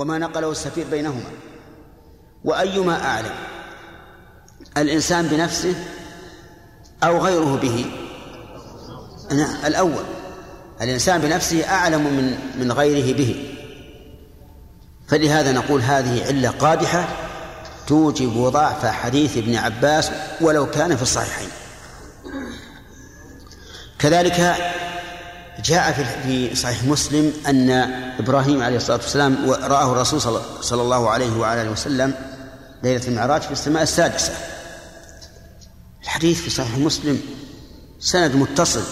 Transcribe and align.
وما 0.00 0.18
نقله 0.18 0.50
السفير 0.50 0.86
بينهما. 0.90 1.30
وأيما 2.44 3.04
أعلم 3.04 3.34
الإنسان 4.76 5.26
بنفسه 5.26 5.74
أو 7.02 7.18
غيره 7.18 7.56
به؟ 7.56 7.86
نعم 9.30 9.56
الأول 9.66 10.04
الإنسان 10.82 11.20
بنفسه 11.20 11.68
أعلم 11.68 12.00
من 12.00 12.38
من 12.60 12.72
غيره 12.72 13.16
به. 13.16 13.56
فلهذا 15.08 15.52
نقول 15.52 15.80
هذه 15.80 16.26
علة 16.26 16.50
قادحة 16.50 17.08
توجب 17.86 18.48
ضعف 18.48 18.86
حديث 18.86 19.36
ابن 19.36 19.54
عباس 19.56 20.10
ولو 20.40 20.70
كان 20.70 20.96
في 20.96 21.02
الصحيحين. 21.02 21.48
كذلك 23.98 24.56
جاء 25.64 25.92
في 26.22 26.54
صحيح 26.56 26.84
مسلم 26.84 27.32
أن 27.46 27.70
إبراهيم 28.18 28.62
عليه 28.62 28.76
الصلاة 28.76 28.96
والسلام 28.96 29.50
رآه 29.50 29.92
الرسول 29.92 30.20
صلى 30.60 30.82
الله 30.82 31.10
عليه 31.10 31.38
وعلى 31.38 31.62
آله 31.62 31.70
وسلم 31.70 32.14
ليلة 32.82 33.08
المعراج 33.08 33.42
في 33.42 33.52
السماء 33.52 33.82
السادسة. 33.82 34.32
الحديث 36.02 36.40
في 36.40 36.50
صحيح 36.50 36.78
مسلم 36.78 37.20
سند 37.98 38.34
متصل. 38.34 38.82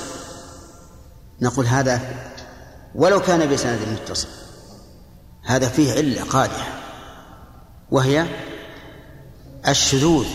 نقول 1.40 1.66
هذا 1.66 2.00
ولو 2.94 3.20
كان 3.20 3.48
بسند 3.48 3.78
متصل. 3.92 4.28
هذا 5.42 5.68
فيه 5.68 5.92
علة 5.92 6.22
قادحة. 6.22 6.68
وهي 7.90 8.26
الشذوذ. 9.68 10.26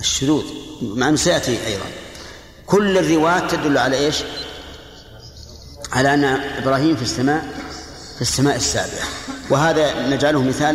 الشذوذ 0.00 0.44
مع 0.82 1.08
أنه 1.08 1.16
سيأتي 1.16 1.66
أيضا. 1.66 1.86
كل 2.66 2.98
الروايات 2.98 3.50
تدل 3.50 3.78
على 3.78 3.96
إيش؟ 3.96 4.16
على 5.92 6.14
أن 6.14 6.24
إبراهيم 6.58 6.96
في 6.96 7.02
السماء 7.02 7.44
في 8.14 8.22
السماء 8.22 8.56
السابعة. 8.56 9.08
وهذا 9.50 10.06
نجعله 10.08 10.42
مثال 10.42 10.74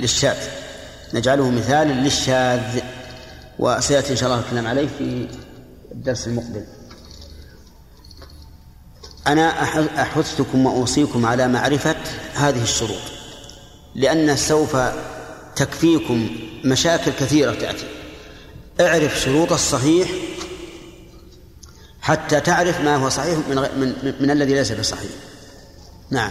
للشاذ. 0.00 0.36
نجعله 1.14 1.50
مثال 1.50 1.88
للشاذ. 1.88 2.80
وسيأتي 3.58 4.12
إن 4.12 4.16
شاء 4.16 4.28
الله 4.28 4.40
الكلام 4.40 4.66
عليه 4.66 4.88
في 4.98 5.28
الدرس 5.92 6.26
المقبل. 6.26 6.64
أنا 9.26 9.62
أحثكم 10.02 10.66
وأوصيكم 10.66 11.26
على 11.26 11.48
معرفة 11.48 11.96
هذه 12.34 12.62
الشروط. 12.62 13.02
لأن 13.94 14.36
سوف 14.36 14.76
تكفيكم 15.56 16.30
مشاكل 16.64 17.10
كثيرة 17.20 17.54
تأتي. 17.54 17.86
اعرف 18.80 19.20
شروط 19.20 19.52
الصحيح 19.52 20.08
حتى 22.06 22.40
تعرف 22.40 22.80
ما 22.80 22.96
هو 22.96 23.08
صحيح 23.08 23.38
من, 23.48 23.56
من, 23.56 24.14
من 24.20 24.30
الذي 24.30 24.54
ليس 24.54 24.72
بصحيح. 24.72 25.10
نعم. 26.10 26.30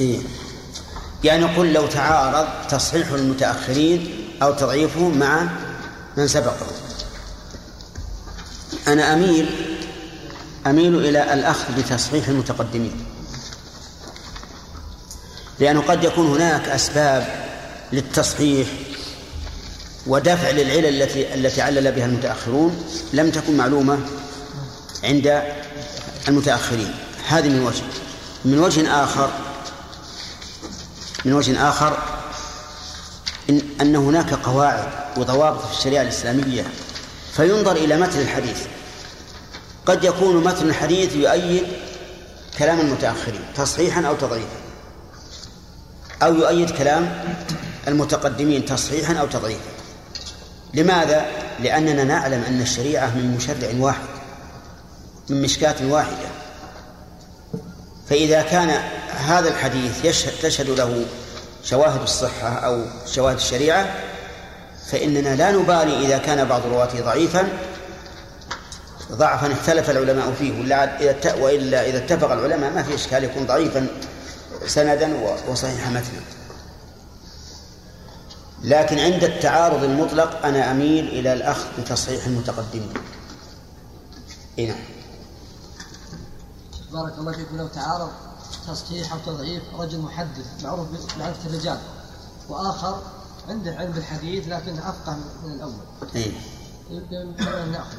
إيه؟ 0.00 0.22
يعني 1.24 1.44
قل 1.44 1.72
لو 1.72 1.86
تعارض 1.86 2.68
تصحيح 2.68 3.10
المتأخرين 3.10 4.30
أو 4.42 4.54
تضعيفهم 4.54 5.18
مع 5.18 5.48
من 6.16 6.28
سبقهم 6.28 6.72
أنا 8.88 9.12
أميل 9.12 9.50
أميل 10.66 10.98
إلى 10.98 11.34
الأخذ 11.34 11.74
بتصحيح 11.78 12.28
المتقدمين. 12.28 13.13
لأنه 15.60 15.80
قد 15.80 16.04
يكون 16.04 16.26
هناك 16.26 16.68
أسباب 16.68 17.44
للتصحيح 17.92 18.68
ودفع 20.06 20.50
للعلل 20.50 21.02
التي 21.02 21.34
التي 21.34 21.62
علل 21.62 21.92
بها 21.92 22.06
المتأخرون 22.06 22.84
لم 23.12 23.30
تكن 23.30 23.56
معلومة 23.56 23.98
عند 25.04 25.42
المتأخرين. 26.28 26.94
هذه 27.28 27.48
من 27.48 27.66
وجه 27.66 27.82
من 28.44 28.58
وجه 28.58 29.04
آخر 29.04 29.30
من 31.24 31.32
وجه 31.32 31.68
آخر 31.68 31.98
إن 33.50 33.60
أن 33.80 33.96
هناك 33.96 34.34
قواعد 34.34 34.88
وضوابط 35.16 35.66
في 35.66 35.78
الشريعة 35.78 36.02
الإسلامية 36.02 36.64
فينظر 37.36 37.76
إلى 37.76 37.96
متن 37.96 38.20
الحديث. 38.20 38.58
قد 39.86 40.04
يكون 40.04 40.44
متن 40.44 40.68
الحديث 40.68 41.16
يؤيد 41.16 41.66
كلام 42.58 42.80
المتأخرين 42.80 43.40
تصحيحا 43.56 44.02
أو 44.06 44.14
تضعيفا. 44.14 44.63
أو 46.22 46.34
يؤيد 46.34 46.70
كلام 46.70 47.24
المتقدمين 47.88 48.64
تصحيحا 48.64 49.14
أو 49.14 49.26
تضعيفا. 49.26 49.70
لماذا؟ 50.74 51.26
لأننا 51.60 52.04
نعلم 52.04 52.42
أن 52.48 52.60
الشريعة 52.60 53.06
من 53.06 53.36
مشرع 53.36 53.68
واحد 53.78 54.06
من 55.30 55.42
مشكاة 55.42 55.76
واحدة. 55.82 56.28
فإذا 58.10 58.42
كان 58.42 58.70
هذا 59.26 59.48
الحديث 59.48 60.04
يشهد 60.04 60.32
تشهد 60.42 60.70
له 60.70 61.04
شواهد 61.64 62.02
الصحة 62.02 62.48
أو 62.48 62.84
شواهد 63.06 63.36
الشريعة 63.36 63.86
فإننا 64.90 65.36
لا 65.36 65.50
نبالي 65.50 66.06
إذا 66.06 66.18
كان 66.18 66.44
بعض 66.44 66.66
رواته 66.66 67.00
ضعيفا 67.00 67.48
ضعفا 69.12 69.52
اختلف 69.52 69.90
العلماء 69.90 70.32
فيه 70.38 70.60
ولا 70.60 71.00
إذا 71.00 71.34
وإلا 71.34 71.88
إذا 71.88 71.98
اتفق 71.98 72.32
العلماء 72.32 72.70
ما 72.70 72.82
في 72.82 72.94
إشكال 72.94 73.24
يكون 73.24 73.46
ضعيفا. 73.46 73.86
سندا 74.66 75.38
وصحيح 75.48 75.88
متنا 75.88 76.20
لكن 78.62 78.98
عند 78.98 79.24
التعارض 79.24 79.84
المطلق 79.84 80.46
أنا 80.46 80.70
أميل 80.70 81.08
إلى 81.08 81.32
الأخذ 81.32 81.66
بتصحيح 81.78 82.26
المتقدمين 82.26 82.94
نعم 84.58 84.84
بارك 86.92 87.18
الله 87.18 87.32
فيكم 87.32 87.56
لو 87.56 87.66
تعارض 87.66 88.10
تصحيح 88.68 89.12
أو 89.12 89.18
تضعيف 89.26 89.62
رجل 89.78 89.98
محدث 89.98 90.64
معروف 90.64 90.88
بمعرفه 90.88 91.48
الرجال 91.48 91.78
وآخر 92.48 93.02
عنده 93.48 93.76
علم 93.76 93.92
بالحديث 93.92 94.48
لكن 94.48 94.78
أفقه 94.78 95.16
من 95.44 95.52
الأول. 95.52 95.74
إي. 96.16 96.32
ناخذ. 97.72 97.96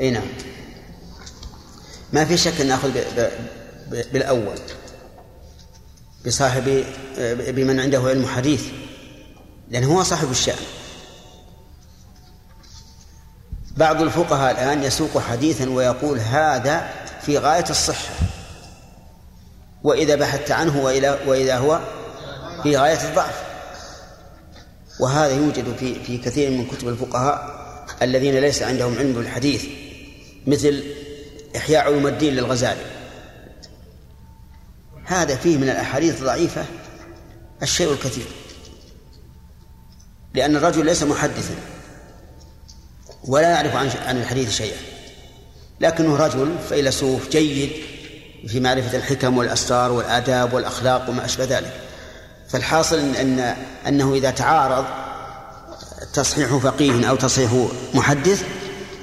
إي 0.00 0.10
نعم. 0.10 0.28
ما 2.12 2.24
في 2.24 2.36
شك 2.36 2.60
أن 2.60 2.66
ناخذ 2.66 2.90
بالأول 3.90 4.58
بصاحب 6.26 6.84
بمن 7.48 7.80
عنده 7.80 7.98
علم 7.98 8.26
حديث 8.26 8.64
لأنه 9.70 9.98
هو 9.98 10.02
صاحب 10.02 10.30
الشأن. 10.30 10.64
بعض 13.76 14.02
الفقهاء 14.02 14.50
الآن 14.50 14.82
يسوق 14.82 15.18
حديثا 15.18 15.70
ويقول 15.70 16.18
هذا 16.18 16.90
في 17.22 17.38
غاية 17.38 17.64
الصحة 17.70 18.14
وإذا 19.82 20.14
بحثت 20.14 20.50
عنه 20.50 20.82
وإذا 21.26 21.56
هو 21.56 21.80
في 22.62 22.76
غاية 22.76 23.08
الضعف. 23.08 23.42
وهذا 25.00 25.36
يوجد 25.36 25.76
في 25.76 26.04
في 26.04 26.18
كثير 26.18 26.50
من 26.50 26.66
كتب 26.66 26.88
الفقهاء 26.88 27.56
الذين 28.02 28.34
ليس 28.38 28.62
عندهم 28.62 28.98
علم 28.98 29.12
بالحديث 29.12 29.64
مثل 30.46 30.84
إحياء 31.56 31.84
علوم 31.84 32.06
الدين 32.06 32.34
للغزالي. 32.34 32.95
هذا 35.06 35.36
فيه 35.36 35.56
من 35.56 35.68
الأحاديث 35.68 36.20
الضعيفة 36.20 36.64
الشيء 37.62 37.92
الكثير. 37.92 38.26
لأن 40.34 40.56
الرجل 40.56 40.86
ليس 40.86 41.02
محدثا 41.02 41.54
ولا 43.24 43.50
يعرف 43.50 43.76
عن 43.76 43.90
عن 44.06 44.16
الحديث 44.16 44.50
شيئا. 44.50 44.76
لكنه 45.80 46.16
رجل 46.16 46.56
فيلسوف 46.68 47.28
جيد 47.28 47.72
في 48.48 48.60
معرفة 48.60 48.96
الحكم 48.96 49.38
والأسرار 49.38 49.92
والآداب 49.92 50.52
والأخلاق 50.52 51.10
وما 51.10 51.24
أشبه 51.24 51.44
ذلك. 51.44 51.80
فالحاصل 52.48 52.98
أن 52.98 53.56
أنه 53.86 54.14
إذا 54.14 54.30
تعارض 54.30 54.84
تصحيح 56.12 56.56
فقيه 56.56 57.08
أو 57.08 57.16
تصحيح 57.16 57.68
محدث 57.94 58.42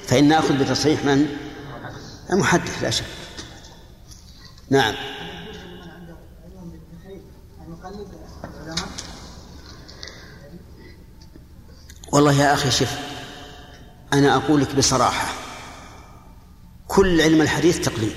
فإن 0.08 0.28
نأخذ 0.28 0.54
بتصحيح 0.54 1.06
من؟ 1.06 1.26
المحدث 2.30 2.84
لا 2.84 2.90
شك. 2.90 3.06
نعم. 4.70 4.96
والله 12.14 12.34
يا 12.34 12.54
أخي 12.54 12.72
شف 12.72 13.00
أنا 14.14 14.36
أقول 14.36 14.62
لك 14.62 14.76
بصراحة 14.76 15.28
كل 16.88 17.22
علم 17.22 17.42
الحديث 17.42 17.80
تقليد. 17.80 18.16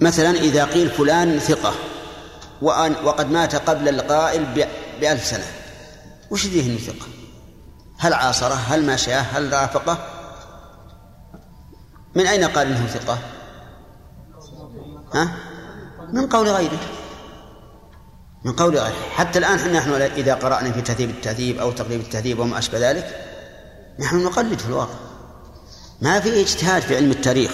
مثلا 0.00 0.30
إذا 0.30 0.64
قيل 0.64 0.90
فلان 0.90 1.38
ثقة 1.38 1.74
وأن 2.62 2.94
وقد 3.04 3.30
مات 3.30 3.54
قبل 3.54 3.88
القائل 3.88 4.68
بألف 5.00 5.24
سنة 5.24 5.46
وش 6.30 6.46
ذيه 6.46 6.70
أنه 6.70 6.78
ثقة؟ 6.78 7.06
هل 7.98 8.12
عاصرة؟ 8.12 8.54
هل 8.54 8.86
ماشاه 8.86 9.20
هل 9.20 9.52
رافقة؟ 9.52 9.98
من 12.14 12.26
أين 12.26 12.44
قال 12.44 12.66
إنه 12.66 12.86
ثقة؟ 12.86 13.18
ها؟ 15.14 15.36
من 16.12 16.28
قول 16.28 16.48
غيره. 16.48 16.97
من 18.44 18.52
قول 18.52 18.78
غيره 18.78 18.94
حتى 19.14 19.38
الآن 19.38 19.72
نحن 19.72 19.92
إذا 19.92 20.34
قرأنا 20.34 20.72
في 20.72 20.80
تهذيب 20.80 21.10
التهذيب 21.10 21.58
أو 21.58 21.72
تقريب 21.72 22.00
التهذيب 22.00 22.38
وما 22.38 22.58
أشبه 22.58 22.90
ذلك 22.90 23.28
نحن 23.98 24.24
نقلد 24.24 24.58
في 24.58 24.66
الواقع. 24.66 24.94
ما 26.00 26.20
في 26.20 26.40
اجتهاد 26.40 26.82
في 26.82 26.96
علم 26.96 27.10
التاريخ. 27.10 27.50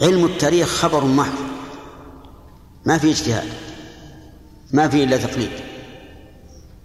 علم 0.00 0.24
التاريخ 0.24 0.68
خبر 0.68 1.04
محض. 1.04 1.38
ما 2.84 2.98
في 2.98 3.10
اجتهاد. 3.10 3.48
ما 4.72 4.88
في 4.88 5.04
إلا 5.04 5.16
تقليد. 5.16 5.50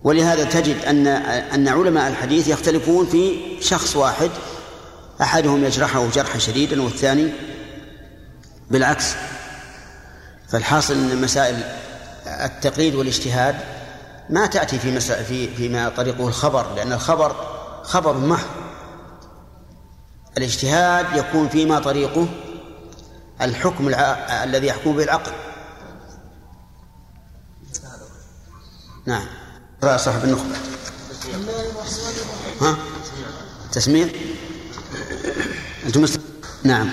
ولهذا 0.04 0.44
تجد 0.44 0.86
أن 0.86 1.08
أن 1.08 1.68
علماء 1.68 2.10
الحديث 2.10 2.48
يختلفون 2.48 3.06
في 3.06 3.40
شخص 3.62 3.96
واحد 3.96 4.30
أحدهم 5.22 5.64
يجرحه 5.64 6.10
جرحا 6.10 6.40
شديدا 6.40 6.82
والثاني 6.82 7.30
بالعكس. 8.72 9.14
فالحاصل 10.50 10.94
أن 10.94 11.22
مسائل 11.22 11.83
التقليد 12.46 12.96
والاجتهاد 12.96 13.56
ما 14.30 14.46
تأتي 14.46 14.80
في 14.80 14.92
مسائل 14.92 15.26
في 15.26 15.56
فيما 15.56 15.90
طريقه 15.90 16.28
الخبر 16.28 16.74
لأن 16.76 16.94
الخبر 16.94 17.36
خبر 17.84 18.18
محض. 18.18 18.48
الاجتهاد 20.38 21.06
يكون 21.16 21.50
فيما 21.50 21.80
طريقه 21.80 22.28
الحكم 23.42 23.88
الع... 23.88 24.00
الذي 24.44 24.68
يحكم 24.68 24.96
به 24.96 25.04
العقل. 25.04 25.32
نعم. 29.06 29.26
رأى 29.84 29.98
صاحب 29.98 30.24
النخبة. 30.24 30.56
ها؟ 32.62 32.78
تسميع؟ 33.72 34.08
أنتم 35.86 36.06
نعم. 36.64 36.90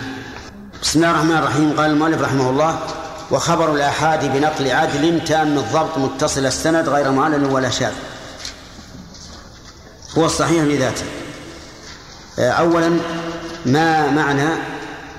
بسم 0.82 0.98
الله 0.98 1.10
الرحمن 1.10 1.36
الرحيم. 1.36 1.80
قال 1.80 1.90
المؤلف 1.90 2.20
رحمه 2.20 2.50
الله 2.50 2.99
وخبر 3.30 3.74
الآحاد 3.74 4.24
بنقل 4.32 4.70
عدل 4.70 5.24
تام 5.24 5.58
الضبط 5.58 5.98
متصل 5.98 6.46
السند 6.46 6.88
غير 6.88 7.10
معلل 7.10 7.44
ولا 7.44 7.70
شاذ. 7.70 7.92
هو 10.18 10.26
الصحيح 10.26 10.64
لذاته 10.64 11.04
أولا 12.38 13.00
ما 13.66 14.10
معنى 14.10 14.48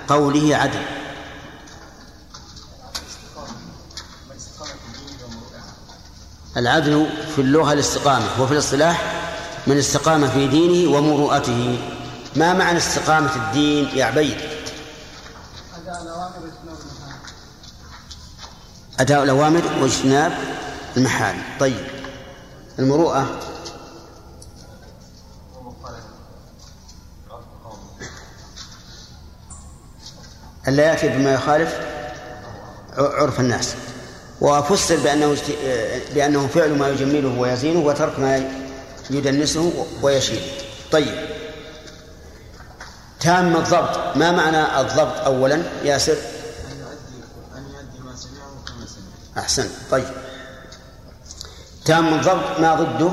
قوله 0.07 0.55
عدل؟ 0.55 0.81
العدل 6.57 7.09
في 7.35 7.41
اللغة 7.41 7.73
الاستقامة 7.73 8.25
وفي 8.39 8.53
الاصطلاح 8.53 9.01
من 9.67 9.77
استقام 9.77 10.27
في 10.27 10.47
دينه 10.47 10.97
ومروءته. 10.97 11.79
ما 12.35 12.53
معنى 12.53 12.77
استقامة 12.77 13.35
الدين 13.35 13.89
يا 13.93 14.05
عبيد؟ 14.05 14.37
أداء 19.01 19.23
الأوامر 19.23 19.61
واجتناب 19.81 20.31
المحارم 20.97 21.41
طيب. 21.59 21.85
المروءة. 22.79 23.39
ألا 30.67 30.83
يأتي 30.83 31.09
بما 31.09 31.33
يخالف 31.33 31.79
عرف 32.97 33.39
الناس. 33.39 33.75
وفسر 34.41 34.95
بأنه 34.97 35.37
بأنه 36.15 36.47
فعل 36.47 36.77
ما 36.77 36.89
يجمله 36.89 37.39
ويزينه 37.39 37.79
وترك 37.79 38.19
ما 38.19 38.45
يدنسه 39.09 39.85
ويشيله 40.01 40.41
طيب. 40.91 41.25
تام 43.19 43.55
الضبط. 43.55 44.17
ما 44.17 44.31
معنى 44.31 44.81
الضبط 44.81 45.17
أولا؟ 45.25 45.63
ياسر 45.83 46.15
أحسن. 49.37 49.69
طيب. 49.91 50.05
تام 51.85 52.13
الضبط 52.13 52.59
ما 52.59 52.75
ضده؟ 52.75 53.11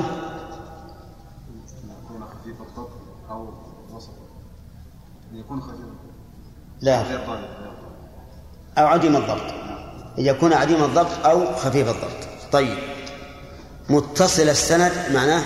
يكون 1.89 2.23
خفيف 2.23 2.61
الضبط 2.61 2.89
أو 3.29 3.53
وسط. 3.91 4.09
يكون 5.33 5.61
خفيف. 5.61 5.79
لا. 6.81 7.03
أو 8.77 8.87
عديم 8.87 9.15
الضبط. 9.15 9.53
أن 10.17 10.25
يكون 10.25 10.53
عديم 10.53 10.83
الضبط 10.83 11.25
أو 11.25 11.55
خفيف 11.55 11.87
الضبط. 11.89 12.51
طيب. 12.51 12.77
متصل 13.89 14.49
السند 14.49 14.91
معناه؟ 15.13 15.43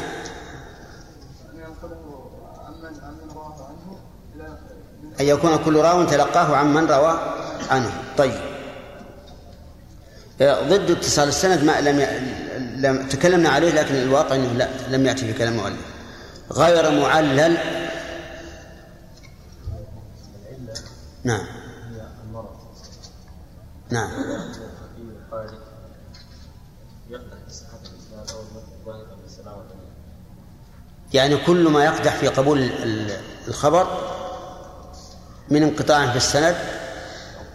أن 5.20 5.25
يكون 5.25 5.58
كل 5.58 5.75
راو 5.75 6.04
تلقاه 6.04 6.56
عن 6.56 6.74
من 6.74 6.86
روى 6.92 7.20
عنه. 7.70 7.92
طيب. 8.18 8.53
ضد 10.42 10.92
اتصال 10.92 11.28
السند 11.28 11.64
ما 11.64 11.82
لم 11.82 12.00
ي... 12.00 12.06
لم 12.78 13.08
تكلمنا 13.08 13.50
عليه 13.50 13.72
لكن 13.72 13.96
الواقع 13.96 14.36
إنه 14.36 14.54
لا 14.54 14.70
لم 14.90 15.06
يأتي 15.06 15.26
في 15.26 15.34
كلام 15.34 15.54
المؤلف 15.54 15.78
غير 16.52 17.02
معلل. 17.02 17.58
نعم. 21.24 21.46
نعم. 23.90 24.10
يعني 31.14 31.38
كل 31.38 31.70
ما 31.70 31.86
يقدح 31.86 32.16
في 32.16 32.28
قبول 32.28 32.70
الخبر 33.48 33.88
من 35.50 35.64
انقطاع 35.64 36.12
في 36.12 36.18
السند 36.18 36.56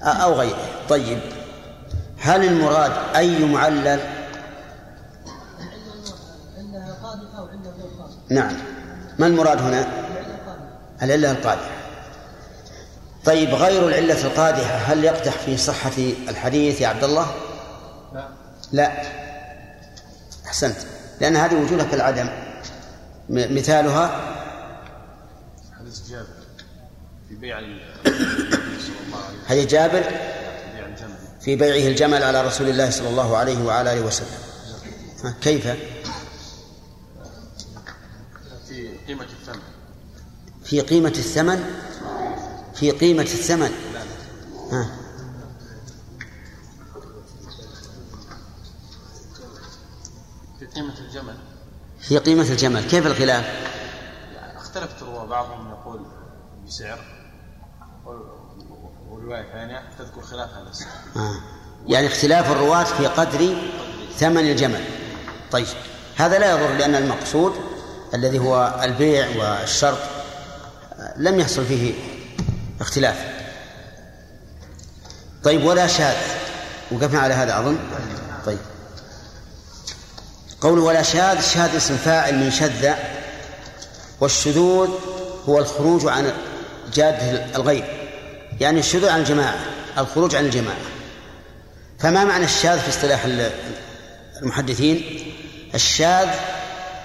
أو 0.03 0.35
غيره. 0.35 0.87
طيب. 0.89 1.38
هل 2.21 2.45
المراد 2.45 2.93
أي 3.17 3.45
معلل؟ 3.45 4.01
نعم. 8.29 8.53
ما 9.19 9.27
المراد 9.27 9.63
هنا؟ 9.63 9.89
العلة 11.03 11.31
القادحة. 11.31 11.71
طيب 13.25 13.49
غير 13.49 13.89
العلة 13.89 14.25
القادحة 14.25 14.75
هل 14.75 15.05
يقدح 15.05 15.33
في 15.33 15.57
صحة 15.57 15.93
الحديث 16.29 16.81
يا 16.81 16.89
عبد 16.89 17.05
الله؟ 17.05 17.27
لا. 18.15 18.29
لا. 18.73 18.93
أحسنت. 20.47 20.77
لأن 21.21 21.37
هذه 21.37 21.55
وجودها 21.55 21.85
كالعدم 21.85 22.29
مثالها؟ 23.29 24.21
حديث 25.79 26.11
جابر 26.11 26.27
في 27.29 27.35
بيع 27.35 27.61
حديث 29.49 29.67
جابر؟ 29.67 30.01
بيع 30.01 30.03
الجمل 30.03 30.38
في 31.49 31.57
بيعه 31.57 31.89
الجمل 31.89 32.23
على 32.23 32.43
رسول 32.47 32.69
الله 32.69 32.91
صلى 32.91 33.09
الله 33.09 33.37
عليه 33.37 33.65
وعلى 33.65 33.93
آله 33.93 34.07
وسلم. 34.07 34.29
كيف؟ 35.43 35.67
في 38.69 38.89
قيمة 39.09 39.25
الثمن. 39.25 39.63
في 40.65 40.81
قيمة 40.81 41.09
الثمن؟ 41.09 41.65
في 42.75 42.91
قيمة 42.91 43.23
الثمن. 43.23 43.71
ها. 44.73 44.91
في 50.59 50.67
قيمة 50.67 50.99
الجمل. 50.99 51.37
في 52.01 52.19
قيمة 52.19 52.51
الجمل. 52.51 52.89
كيف 52.89 53.07
الخلاف؟ 53.07 53.45
يعني 54.35 54.59
اختلفت 54.59 55.03
الرواة 55.03 55.25
بعضهم 55.25 55.71
يقول 55.71 56.07
بسعر 56.67 56.99
ورواية 59.29 59.47
ثانية 59.53 59.83
تذكر 59.99 60.23
خلاف 60.23 60.51
هذا 60.51 60.71
آه. 61.17 61.35
يعني 61.87 62.07
اختلاف 62.07 62.51
الرواة 62.51 62.85
في 62.85 63.07
قدر 63.07 63.57
ثمن 64.17 64.51
الجمل. 64.51 64.85
طيب 65.51 65.67
هذا 66.17 66.39
لا 66.39 66.51
يضر 66.51 66.73
لأن 66.73 66.95
المقصود 66.95 67.53
الذي 68.15 68.39
هو 68.39 68.81
البيع 68.83 69.29
والشرط 69.29 69.99
آه، 70.99 71.15
لم 71.17 71.41
يحصل 71.41 71.65
فيه 71.65 71.95
اختلاف. 72.81 73.17
طيب 75.45 75.65
ولا 75.65 75.87
شاذ. 75.87 76.17
وقفنا 76.91 77.21
على 77.21 77.35
هذا 77.35 77.59
أظن. 77.59 77.79
طيب. 78.47 78.59
قول 80.61 80.79
ولا 80.79 81.03
شاذ 81.03 81.41
شاذ 81.41 81.77
اسم 81.77 81.97
فاعل 81.97 82.35
من 82.35 82.51
شذ 82.51 82.95
والشذوذ 84.21 84.89
هو 85.49 85.59
الخروج 85.59 86.07
عن 86.07 86.33
جادة 86.95 87.57
الغير 87.57 87.98
يعني 88.61 88.81
الشذوذ 88.81 89.09
عن 89.09 89.21
الجماعة 89.21 89.59
الخروج 89.99 90.35
عن 90.35 90.45
الجماعة. 90.45 90.77
فما 91.99 92.25
معنى 92.25 92.45
الشاذ 92.45 92.79
في 92.79 92.89
اصطلاح 92.89 93.25
المحدثين؟ 94.43 95.03
الشاذ 95.75 96.29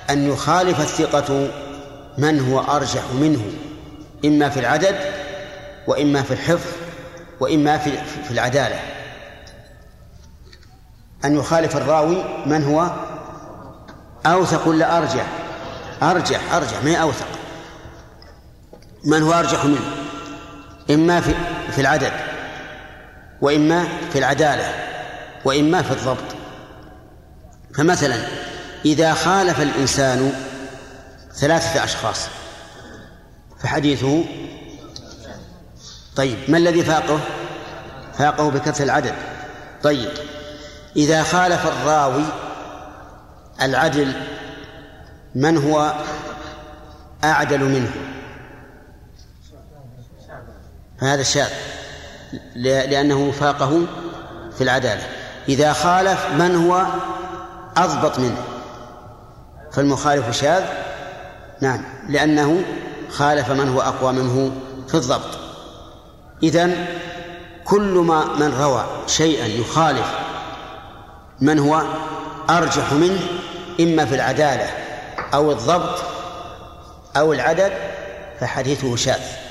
أن 0.10 0.30
يخالف 0.30 0.80
الثقة 0.80 1.52
من 2.18 2.50
هو 2.52 2.60
أرجح 2.60 3.04
منه 3.14 3.46
إما 4.26 4.50
في 4.50 4.60
العدد 4.60 4.96
وإما 5.88 6.22
في 6.22 6.32
الحفظ 6.32 6.72
وإما 7.40 7.78
في 7.78 7.92
في 8.28 8.32
العدالة. 8.32 8.80
أن 11.26 11.36
يخالف 11.36 11.78
الراوي 11.78 12.24
من 12.46 12.64
هو 12.64 12.92
أوثق 14.26 14.68
ولا 14.68 14.98
أرجح؟ 14.98 15.26
أرجح 16.04 16.54
أرجح 16.54 16.84
ما 16.84 16.96
أوثق؟ 16.96 17.28
من 19.04 19.24
هو 19.24 19.34
أرجح 19.34 19.66
منه؟ 19.66 20.03
إما 20.90 21.22
في 21.72 21.82
العدد 21.82 22.12
وإما 23.42 23.88
في 24.14 24.20
العدالة 24.20 24.74
وإما 25.46 25.82
في 25.82 25.92
الضبط. 25.92 26.36
فمثلا 27.76 28.16
إذا 28.86 29.14
خالف 29.14 29.62
الإنسان 29.62 30.34
ثلاثة 31.34 31.84
أشخاص 31.84 32.28
فحديثه 33.60 34.24
طيب 36.16 36.38
ما 36.48 36.58
الذي 36.58 36.84
فاقه؟ 36.84 37.20
فاقه 38.18 38.50
بكثرة 38.50 38.84
العدد. 38.84 39.14
طيب 39.84 40.10
إذا 40.96 41.24
خالف 41.24 41.68
الراوي 41.68 42.26
العدل 43.62 44.14
من 45.36 45.58
هو 45.58 45.94
أعدل 47.24 47.60
منه؟ 47.60 47.92
فهذا 51.04 51.24
شاذ 51.24 51.50
لأنه 52.56 53.32
فاقه 53.32 53.82
في 54.58 54.64
العدالة. 54.64 55.08
إذا 55.50 55.74
خالف 55.74 56.26
من 56.40 56.56
هو 56.56 56.86
أضبط 57.78 58.20
منه؟ 58.20 58.38
فالمخالف 59.72 60.38
شاذ؟ 60.38 60.64
نعم 61.62 61.82
لأنه 62.10 62.64
خالف 63.10 63.52
من 63.52 63.70
هو 63.70 63.82
أقوى 63.82 64.14
منه 64.14 64.52
في 64.88 64.96
الضبط. 64.96 65.40
إذن 66.44 66.86
كل 67.66 67.94
ما 68.08 68.26
من 68.26 68.54
روى 68.62 68.86
شيئا 69.08 69.46
يخالف 69.46 70.08
من 71.42 71.60
هو 71.60 71.84
أرجح 72.50 72.94
منه 72.94 73.20
إما 73.80 74.06
في 74.06 74.16
العدالة 74.16 74.70
أو 75.34 75.52
الضبط 75.52 76.00
أو 77.18 77.34
العدد 77.34 77.72
فحديثه 78.40 78.96
شاذ. 78.96 79.43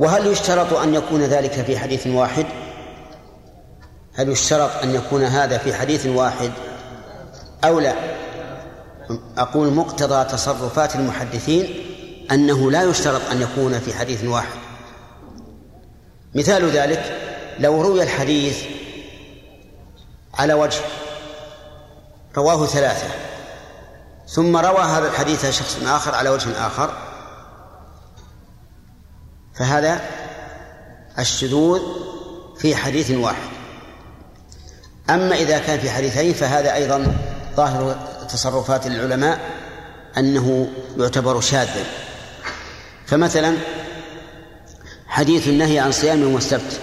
وهل 0.00 0.26
يشترط 0.26 0.72
أن 0.72 0.94
يكون 0.94 1.22
ذلك 1.22 1.52
في 1.52 1.78
حديث 1.78 2.06
واحد؟ 2.06 2.46
هل 4.14 4.28
يشترط 4.28 4.70
أن 4.82 4.94
يكون 4.94 5.24
هذا 5.24 5.58
في 5.58 5.74
حديث 5.74 6.06
واحد 6.06 6.50
أو 7.64 7.80
لا؟ 7.80 7.94
أقول 9.38 9.72
مقتضى 9.72 10.24
تصرفات 10.24 10.96
المحدثين 10.96 11.74
أنه 12.30 12.70
لا 12.70 12.82
يشترط 12.82 13.20
أن 13.30 13.42
يكون 13.42 13.78
في 13.78 13.94
حديث 13.94 14.24
واحد. 14.24 14.58
مثال 16.34 16.70
ذلك 16.70 17.16
لو 17.58 17.82
روي 17.82 18.02
الحديث 18.02 18.58
على 20.34 20.54
وجه 20.54 20.80
رواه 22.36 22.66
ثلاثة 22.66 23.08
ثم 24.28 24.56
روى 24.56 24.80
هذا 24.80 25.08
الحديث 25.08 25.50
شخص 25.50 25.76
آخر 25.86 26.14
على 26.14 26.30
وجه 26.30 26.66
آخر 26.66 27.09
فهذا 29.60 30.00
الشذوذ 31.18 31.80
في 32.58 32.76
حديث 32.76 33.10
واحد. 33.10 33.48
أما 35.10 35.34
إذا 35.34 35.58
كان 35.58 35.78
في 35.78 35.90
حديثين 35.90 36.34
فهذا 36.34 36.74
أيضا 36.74 37.16
ظاهر 37.56 37.98
تصرفات 38.32 38.86
العلماء 38.86 39.40
أنه 40.18 40.68
يعتبر 40.98 41.40
شاذا. 41.40 41.84
فمثلا 43.06 43.56
حديث 45.06 45.48
النهي 45.48 45.78
عن 45.78 45.92
صيام 45.92 46.22
يوم 46.22 46.36
السبت. 46.36 46.80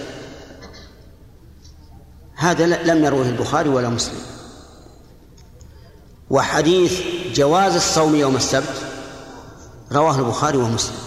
هذا 2.36 2.66
لم 2.66 3.06
يروه 3.06 3.26
البخاري 3.26 3.70
ولا 3.70 3.90
مسلم. 3.90 4.22
وحديث 6.30 7.02
جواز 7.34 7.76
الصوم 7.76 8.16
يوم 8.16 8.36
السبت 8.36 8.76
رواه 9.92 10.20
البخاري 10.20 10.58
ومسلم. 10.58 11.07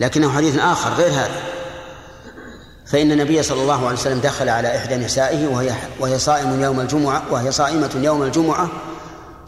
لكنه 0.00 0.32
حديث 0.32 0.58
آخر 0.58 0.94
غير 0.94 1.10
هذا. 1.10 1.40
فإن 2.86 3.12
النبي 3.12 3.42
صلى 3.42 3.62
الله 3.62 3.86
عليه 3.86 3.98
وسلم 3.98 4.20
دخل 4.20 4.48
على 4.48 4.76
إحدى 4.76 4.96
نسائه 4.96 5.46
وهي 5.46 5.72
وهي 6.00 6.18
صائم 6.18 6.62
يوم 6.62 6.80
الجمعة 6.80 7.22
وهي 7.30 7.52
صائمة 7.52 7.90
يوم 7.94 8.22
الجمعة 8.22 8.68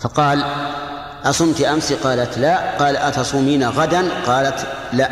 فقال 0.01 0.45
أصمت 1.25 1.61
أمس؟ 1.61 1.93
قالت 1.93 2.39
لا. 2.39 2.79
قال 2.79 2.97
أتصومين 2.97 3.69
غدا؟ 3.69 4.23
قالت 4.27 4.67
لا. 4.93 5.11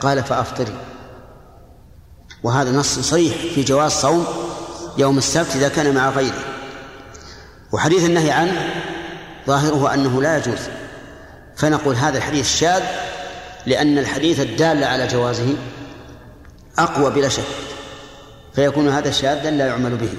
قال 0.00 0.24
فأفطري. 0.24 0.74
وهذا 2.42 2.70
نص 2.70 2.98
صريح 2.98 3.34
في 3.54 3.62
جواز 3.62 3.92
صوم 3.92 4.26
يوم 4.98 5.18
السبت 5.18 5.56
إذا 5.56 5.68
كان 5.68 5.94
مع 5.94 6.10
غيره. 6.10 6.44
وحديث 7.72 8.04
النهي 8.04 8.30
عنه 8.30 8.70
ظاهره 9.46 9.94
أنه 9.94 10.22
لا 10.22 10.36
يجوز. 10.36 10.60
فنقول 11.56 11.94
هذا 11.94 12.18
الحديث 12.18 12.56
شاذ 12.56 12.82
لأن 13.66 13.98
الحديث 13.98 14.40
الدال 14.40 14.84
على 14.84 15.06
جوازه 15.06 15.56
أقوى 16.78 17.10
بلا 17.10 17.28
شك 17.28 17.42
فيكون 18.54 18.88
هذا 18.88 19.10
شاذا 19.10 19.50
لا 19.50 19.66
يعمل 19.66 19.96
به. 19.96 20.12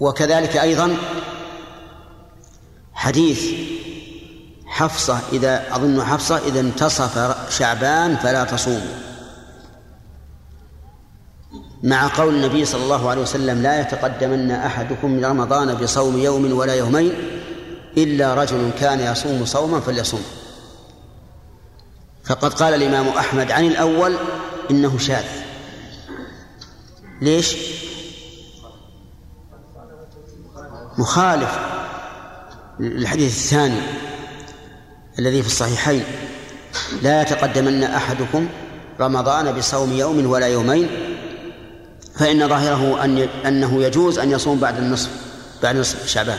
وكذلك 0.00 0.56
أيضا 0.56 0.96
حديث 2.92 3.42
حفصة 4.66 5.20
إذا 5.32 5.76
أظن 5.76 6.04
حفصة 6.04 6.38
إذا 6.38 6.60
انتصف 6.60 7.36
شعبان 7.58 8.16
فلا 8.16 8.44
تصوم. 8.44 8.82
مع 11.82 12.08
قول 12.16 12.34
النبي 12.34 12.64
صلى 12.64 12.82
الله 12.82 13.10
عليه 13.10 13.22
وسلم 13.22 13.62
لا 13.62 13.80
يتقدمن 13.80 14.50
أحدكم 14.50 15.10
من 15.10 15.24
رمضان 15.24 15.74
بصوم 15.74 16.18
يوم 16.18 16.52
ولا 16.52 16.74
يومين 16.74 17.37
إلا 17.96 18.34
رجل 18.34 18.70
كان 18.80 19.00
يصوم 19.00 19.44
صوما 19.44 19.80
فليصوم. 19.80 20.22
فقد 22.24 22.54
قال 22.54 22.74
الإمام 22.74 23.08
أحمد 23.08 23.50
عن 23.50 23.64
الأول 23.64 24.16
إنه 24.70 24.98
شاذ. 24.98 25.24
ليش؟ 27.22 27.56
مخالف 30.98 31.58
للحديث 32.80 33.36
الثاني 33.36 33.80
الذي 35.18 35.42
في 35.42 35.48
الصحيحين. 35.48 36.04
لا 37.02 37.22
يتقدمن 37.22 37.82
أحدكم 37.84 38.48
رمضان 39.00 39.52
بصوم 39.52 39.92
يوم 39.92 40.26
ولا 40.26 40.46
يومين 40.46 40.88
فإن 42.14 42.48
ظاهره 42.48 43.04
أن 43.04 43.18
أنه 43.46 43.82
يجوز 43.82 44.18
أن 44.18 44.30
يصوم 44.30 44.58
بعد 44.58 44.78
النصف 44.78 45.10
بعد 45.62 45.76
نصف 45.76 46.06
شعبان. 46.06 46.38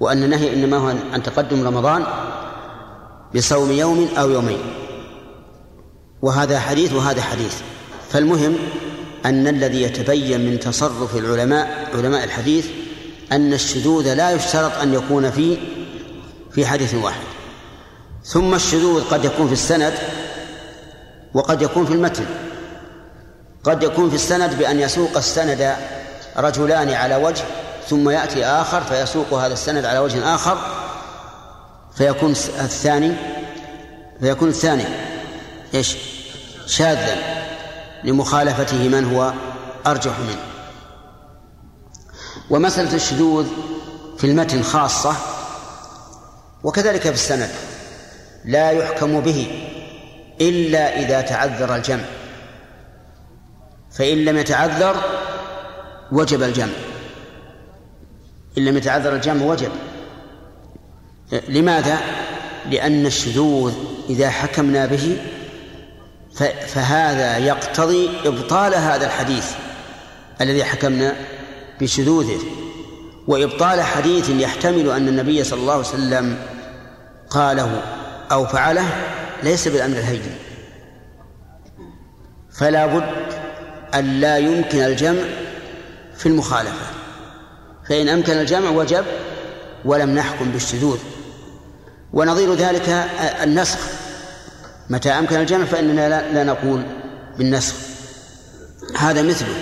وأن 0.00 0.22
النهي 0.22 0.54
إنما 0.54 0.76
هو 0.76 0.94
عن 1.12 1.22
تقدم 1.22 1.66
رمضان 1.66 2.06
بصوم 3.34 3.72
يوم 3.72 4.08
أو 4.18 4.30
يومين. 4.30 4.58
وهذا 6.22 6.60
حديث 6.60 6.92
وهذا 6.92 7.22
حديث. 7.22 7.54
فالمهم 8.10 8.56
أن 9.24 9.48
الذي 9.48 9.82
يتبين 9.82 10.40
من 10.40 10.60
تصرف 10.60 11.16
العلماء 11.16 11.88
علماء 11.94 12.24
الحديث 12.24 12.66
أن 13.32 13.52
الشذوذ 13.52 14.14
لا 14.14 14.30
يشترط 14.30 14.72
أن 14.72 14.94
يكون 14.94 15.30
في 15.30 15.58
في 16.52 16.66
حديث 16.66 16.94
واحد. 16.94 17.26
ثم 18.24 18.54
الشذوذ 18.54 19.04
قد 19.04 19.24
يكون 19.24 19.46
في 19.46 19.52
السند 19.52 19.94
وقد 21.34 21.62
يكون 21.62 21.86
في 21.86 21.92
المتن. 21.92 22.26
قد 23.64 23.82
يكون 23.82 24.08
في 24.08 24.14
السند 24.14 24.58
بأن 24.58 24.80
يسوق 24.80 25.16
السند 25.16 25.76
رجلان 26.36 26.88
على 26.88 27.16
وجه 27.16 27.44
ثم 27.88 28.10
يأتي 28.10 28.44
آخر 28.44 28.80
فيسوق 28.80 29.34
هذا 29.34 29.52
السند 29.52 29.84
على 29.84 29.98
وجه 29.98 30.34
آخر 30.34 30.58
فيكون 31.96 32.30
الثاني 32.30 33.12
فيكون 34.20 34.48
الثاني. 34.48 34.84
إيش؟ 35.74 35.96
شاذا 36.66 37.16
لمخالفته 38.04 38.88
من 38.88 39.14
هو 39.14 39.32
أرجح 39.86 40.18
منه. 40.18 40.42
ومسألة 42.50 42.94
الشذوذ 42.94 43.46
في 44.18 44.26
المتن 44.26 44.62
خاصة 44.62 45.16
وكذلك 46.64 47.00
في 47.00 47.10
السند 47.10 47.50
لا 48.44 48.70
يحكم 48.70 49.20
به 49.20 49.68
إلا 50.40 50.98
إذا 50.98 51.20
تعذر 51.20 51.76
الجمع. 51.76 52.04
فإن 53.92 54.24
لم 54.24 54.36
يتعذر 54.36 54.96
وجب 56.12 56.42
الجمع. 56.42 56.85
إن 58.58 58.64
لم 58.64 58.76
يتعذر 58.76 59.14
الجمع 59.14 59.44
وجب. 59.44 59.70
لماذا؟ 61.48 61.98
لأن 62.70 63.06
الشذوذ 63.06 63.74
إذا 64.08 64.30
حكمنا 64.30 64.86
به 64.86 65.18
فهذا 66.66 67.38
يقتضي 67.38 68.10
إبطال 68.24 68.74
هذا 68.74 69.06
الحديث 69.06 69.46
الذي 70.40 70.64
حكمنا 70.64 71.16
بشذوذه. 71.80 72.38
وإبطال 73.26 73.82
حديث 73.82 74.30
يحتمل 74.30 74.90
أن 74.90 75.08
النبي 75.08 75.44
صلى 75.44 75.60
الله 75.60 75.72
عليه 75.72 75.82
وسلم 75.82 76.38
قاله 77.30 77.82
أو 78.32 78.46
فعله 78.46 78.86
ليس 79.42 79.68
بالأمر 79.68 79.96
الهين. 79.96 80.22
فلا 82.52 82.86
بد 82.86 83.14
أن 83.94 84.20
لا 84.20 84.38
يمكن 84.38 84.78
الجمع 84.78 85.22
في 86.16 86.26
المخالفة. 86.26 86.95
فإن 87.88 88.08
أمكن 88.08 88.32
الجمع 88.32 88.70
وجب 88.70 89.04
ولم 89.84 90.10
نحكم 90.10 90.50
بالشذوذ. 90.50 90.98
ونظير 92.12 92.54
ذلك 92.54 92.88
النسخ. 93.42 93.78
متى 94.90 95.10
أمكن 95.10 95.40
الجمع 95.40 95.64
فإننا 95.64 96.32
لا 96.32 96.44
نقول 96.44 96.82
بالنسخ. 97.38 97.74
هذا 98.98 99.22
مثله. 99.22 99.54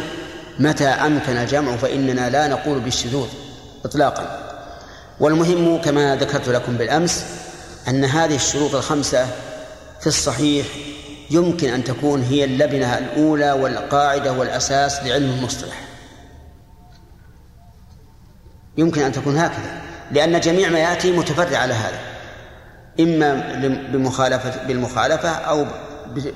متى 0.58 0.86
أمكن 0.86 1.36
الجمع 1.36 1.76
فإننا 1.76 2.30
لا 2.30 2.48
نقول 2.48 2.80
بالشذوذ 2.80 3.28
إطلاقا. 3.84 4.40
والمهم 5.20 5.80
كما 5.80 6.16
ذكرت 6.16 6.48
لكم 6.48 6.76
بالأمس 6.76 7.24
أن 7.88 8.04
هذه 8.04 8.34
الشروط 8.34 8.74
الخمسة 8.74 9.26
في 10.00 10.06
الصحيح 10.06 10.66
يمكن 11.30 11.68
أن 11.68 11.84
تكون 11.84 12.22
هي 12.22 12.44
اللبنة 12.44 12.98
الأولى 12.98 13.52
والقاعدة 13.52 14.32
والأساس 14.32 15.02
لعلم 15.02 15.30
المصطلح. 15.38 15.80
يمكن 18.78 19.02
أن 19.02 19.12
تكون 19.12 19.36
هكذا. 19.38 19.80
لأن 20.10 20.40
جميع 20.40 20.68
ما 20.68 20.78
يأتي 20.78 21.12
متفرع 21.12 21.58
على 21.58 21.74
هذا. 21.74 21.98
إما 23.00 23.34
بمخالفة 23.92 24.66
بالمخالفة 24.66 25.28
أو 25.28 25.66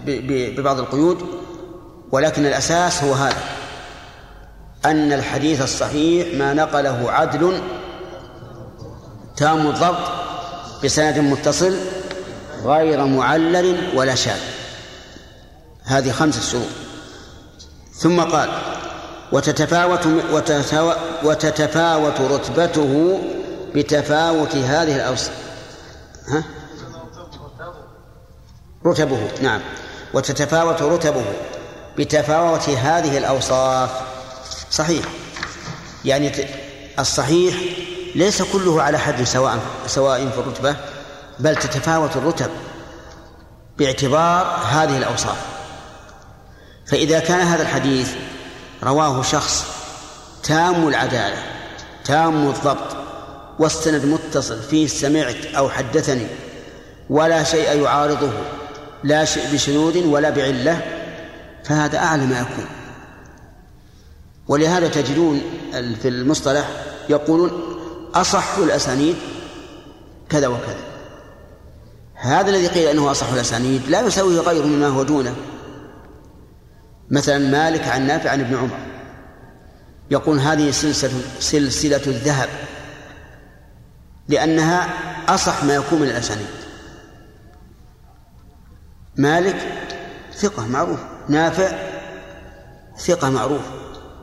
ببعض 0.07 0.79
القيود. 0.79 1.27
ولكن 2.13 2.47
الأساس 2.47 3.05
هو 3.05 3.13
هذا. 3.13 3.43
أن 4.85 5.13
الحديث 5.13 5.63
الصحيح 5.63 6.39
ما 6.39 6.55
نقله 6.55 7.11
عدل 7.11 7.61
تام 9.37 9.67
الضبط 9.67 10.11
بسند 10.85 11.19
متصل 11.19 11.77
غير 12.65 13.05
معلل 13.05 13.93
ولا 13.95 14.15
شاذ. 14.15 14.41
هذه 15.85 16.11
خمس 16.11 16.53
شروط. 16.53 16.69
ثم 17.93 18.21
قال 18.21 18.49
وتتفاوت 19.33 20.07
وتتفاوت 21.23 22.21
رتبته 22.21 23.21
بتفاوت 23.75 24.57
هذه 24.57 24.97
الأوصاف 24.97 25.33
ها؟ 26.29 26.45
رتبه 28.87 29.29
نعم. 29.43 29.61
وتتفاوت 30.15 30.83
رتبه 30.83 31.25
بتفاوت 31.99 32.69
هذه 32.69 33.19
الأوصاف. 33.19 33.91
صحيح. 34.71 35.05
يعني 36.05 36.33
الصحيح 36.99 37.55
ليس 38.15 38.43
كله 38.43 38.83
على 38.83 38.99
حد 38.99 39.23
سواء 39.23 39.59
سواء 39.87 40.29
في 40.29 40.39
الرتبة 40.39 40.77
بل 41.39 41.57
تتفاوت 41.57 42.17
الرتب 42.17 42.51
باعتبار 43.79 44.61
هذه 44.71 44.99
الأوصاف. 44.99 45.39
فإذا 46.87 47.19
كان 47.19 47.41
هذا 47.41 47.63
الحديث 47.63 48.13
رواه 48.83 49.23
شخص 49.23 49.65
تام 50.43 50.89
العدالة 50.89 51.43
تام 52.05 52.47
الضبط 52.47 52.97
والسند 53.59 54.05
متصل 54.05 54.63
فيه 54.63 54.87
سمعت 54.87 55.47
أو 55.57 55.71
حدثني 55.71 56.27
ولا 57.11 57.45
شيء 57.45 57.83
يعارضه 57.83 58.31
لا 59.05 59.25
شيء 59.25 59.53
بشذوذ 59.53 60.07
ولا 60.07 60.31
بعلة 60.31 60.83
فهذا 61.65 61.99
أعلى 61.99 62.27
ما 62.27 62.41
يكون. 62.41 62.67
ولهذا 64.49 64.89
تجدون 64.89 65.43
في 65.73 66.09
المصطلح 66.09 66.69
يقولون 67.09 67.51
أصح 68.15 68.59
الأسانيد 68.59 69.17
كذا 70.31 70.47
وكذا. 70.47 70.81
هذا 72.15 72.51
الذي 72.51 72.67
قيل 72.67 72.89
أنه 72.89 73.11
أصح 73.11 73.33
الأسانيد 73.33 73.83
لا 73.89 74.01
يساويه 74.01 74.41
غيره 74.41 74.67
مما 74.67 74.89
هو 74.89 75.03
دونه. 75.03 75.35
مثلا 77.11 77.39
مالك 77.39 77.89
عن 77.89 78.07
نافع 78.07 78.31
عن 78.31 78.41
ابن 78.41 78.57
عمر. 78.57 78.79
يقول 80.11 80.39
هذه 80.39 80.71
سلسلة 80.71 81.13
سلسلة 81.41 82.03
الذهب 82.07 82.49
لأنها 84.29 84.89
أصح 85.29 85.65
ما 85.65 85.75
يكون 85.75 86.01
من 86.01 86.09
الأسانيد. 86.09 86.47
مالك 89.17 89.57
ثقة 90.35 90.67
معروف 90.67 91.01
نافع 91.29 91.79
ثقة 92.99 93.31
معروف. 93.31 93.63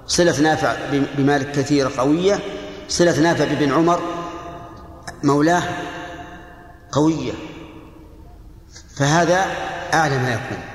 صلة 0.08 0.42
نافع 0.42 0.76
بمالك 1.18 1.52
كثيرة 1.52 1.92
قوية 1.98 2.40
صلة 2.88 3.20
نافع 3.20 3.46
بابن 3.46 3.72
عمر 3.72 4.02
مولاه 5.24 5.64
قوية. 6.92 7.34
فهذا 8.96 9.46
أعلى 9.94 10.18
ما 10.18 10.34
يكون. 10.34 10.75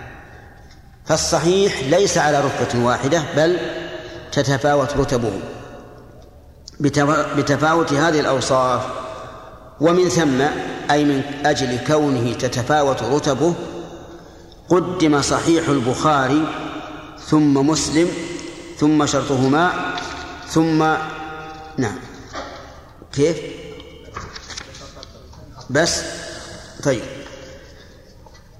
فالصحيح 1.04 1.82
ليس 1.82 2.18
على 2.18 2.40
رتبة 2.40 2.84
واحدة 2.84 3.22
بل 3.36 3.58
تتفاوت 4.32 4.96
رتبه. 4.96 5.32
بتفاوت 7.36 7.92
هذه 7.92 8.20
الأوصاف 8.20 8.82
ومن 9.80 10.08
ثم 10.08 10.40
أي 10.90 11.04
من 11.04 11.22
أجل 11.44 11.78
كونه 11.86 12.32
تتفاوت 12.32 13.02
رتبه 13.02 13.54
قدم 14.68 15.22
صحيح 15.22 15.68
البخاري 15.68 16.46
ثم 17.26 17.54
مسلم 17.54 18.08
ثم 18.78 19.06
شرطهما 19.06 19.94
ثم 20.48 20.78
نعم. 21.78 21.98
كيف؟ 23.12 23.36
بس؟ 25.70 26.02
طيب. 26.82 27.02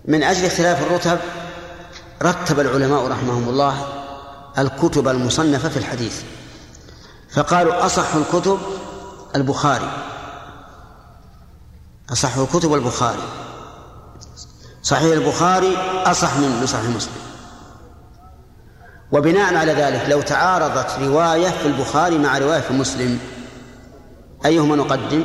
من 0.05 0.23
أجل 0.23 0.47
اختلاف 0.47 0.83
الرتب 0.83 1.19
رتب 2.23 2.61
العلماء 2.61 3.09
رحمهم 3.09 3.49
الله 3.49 3.87
الكتب 4.59 5.09
المصنفة 5.09 5.69
في 5.69 5.77
الحديث. 5.77 6.23
فقالوا 7.35 7.87
أصح 7.87 8.15
الكتب 8.15 8.59
البخاري. 9.37 9.91
أصح 12.13 12.37
الكتب 12.37 12.75
البخاري. 12.75 13.23
صحيح 14.83 15.13
البخاري 15.13 15.77
أصح 16.07 16.37
من 16.37 16.67
صحيح 16.67 16.91
مسلم. 16.91 17.13
وبناء 19.13 19.55
على 19.55 19.73
ذلك 19.73 20.07
لو 20.09 20.21
تعارضت 20.23 20.99
رواية 21.01 21.49
في 21.49 21.67
البخاري 21.67 22.19
مع 22.19 22.39
رواية 22.39 22.61
في 22.61 22.73
مسلم 22.73 23.19
أيهما 24.45 24.77
نقدم؟ 24.77 25.25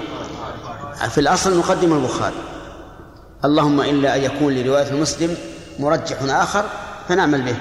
في 1.10 1.18
الأصل 1.18 1.58
نقدم 1.58 1.94
البخاري. 1.94 2.36
اللهم 3.46 3.82
إلا 3.82 4.16
أن 4.16 4.24
يكون 4.24 4.54
لرواية 4.54 4.94
مسلم 4.94 5.38
مرجح 5.80 6.18
آخر 6.22 6.66
فنعمل 7.08 7.42
به. 7.42 7.56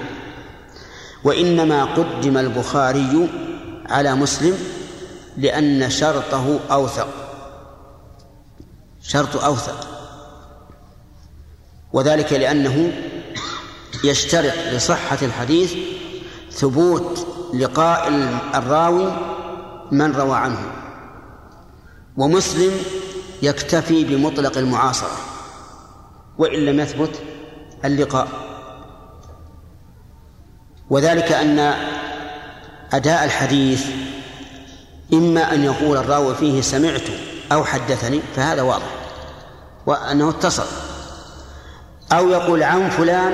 وإنما 1.24 1.84
قدم 1.84 2.38
البخاري 2.38 3.28
على 3.86 4.14
مسلم 4.14 4.58
لأن 5.36 5.90
شرطه 5.90 6.60
أوثق. 6.70 7.08
شرط 9.02 9.44
أوثق. 9.44 9.88
وذلك 11.92 12.32
لأنه 12.32 12.92
يشترط 14.04 14.54
لصحة 14.72 15.18
الحديث 15.22 15.74
ثبوت 16.50 17.26
لقاء 17.54 18.08
الراوي 18.54 19.12
من 19.92 20.12
روى 20.12 20.36
عنه. 20.36 20.72
ومسلم 22.16 22.72
يكتفي 23.42 24.04
بمطلق 24.04 24.58
المعاصرة 24.58 25.16
وإن 26.38 26.58
لم 26.58 26.80
يثبت 26.80 27.22
اللقاء. 27.84 28.43
وذلك 30.90 31.32
أن 31.32 31.74
أداء 32.92 33.24
الحديث 33.24 33.86
إما 35.12 35.54
أن 35.54 35.64
يقول 35.64 35.96
الراوي 35.96 36.34
فيه 36.34 36.62
سمعت 36.62 37.02
أو 37.52 37.64
حدثني 37.64 38.20
فهذا 38.36 38.62
واضح 38.62 38.86
وأنه 39.86 40.30
اتصل. 40.30 40.66
أو 42.12 42.28
يقول 42.28 42.62
عن 42.62 42.90
فلان 42.90 43.32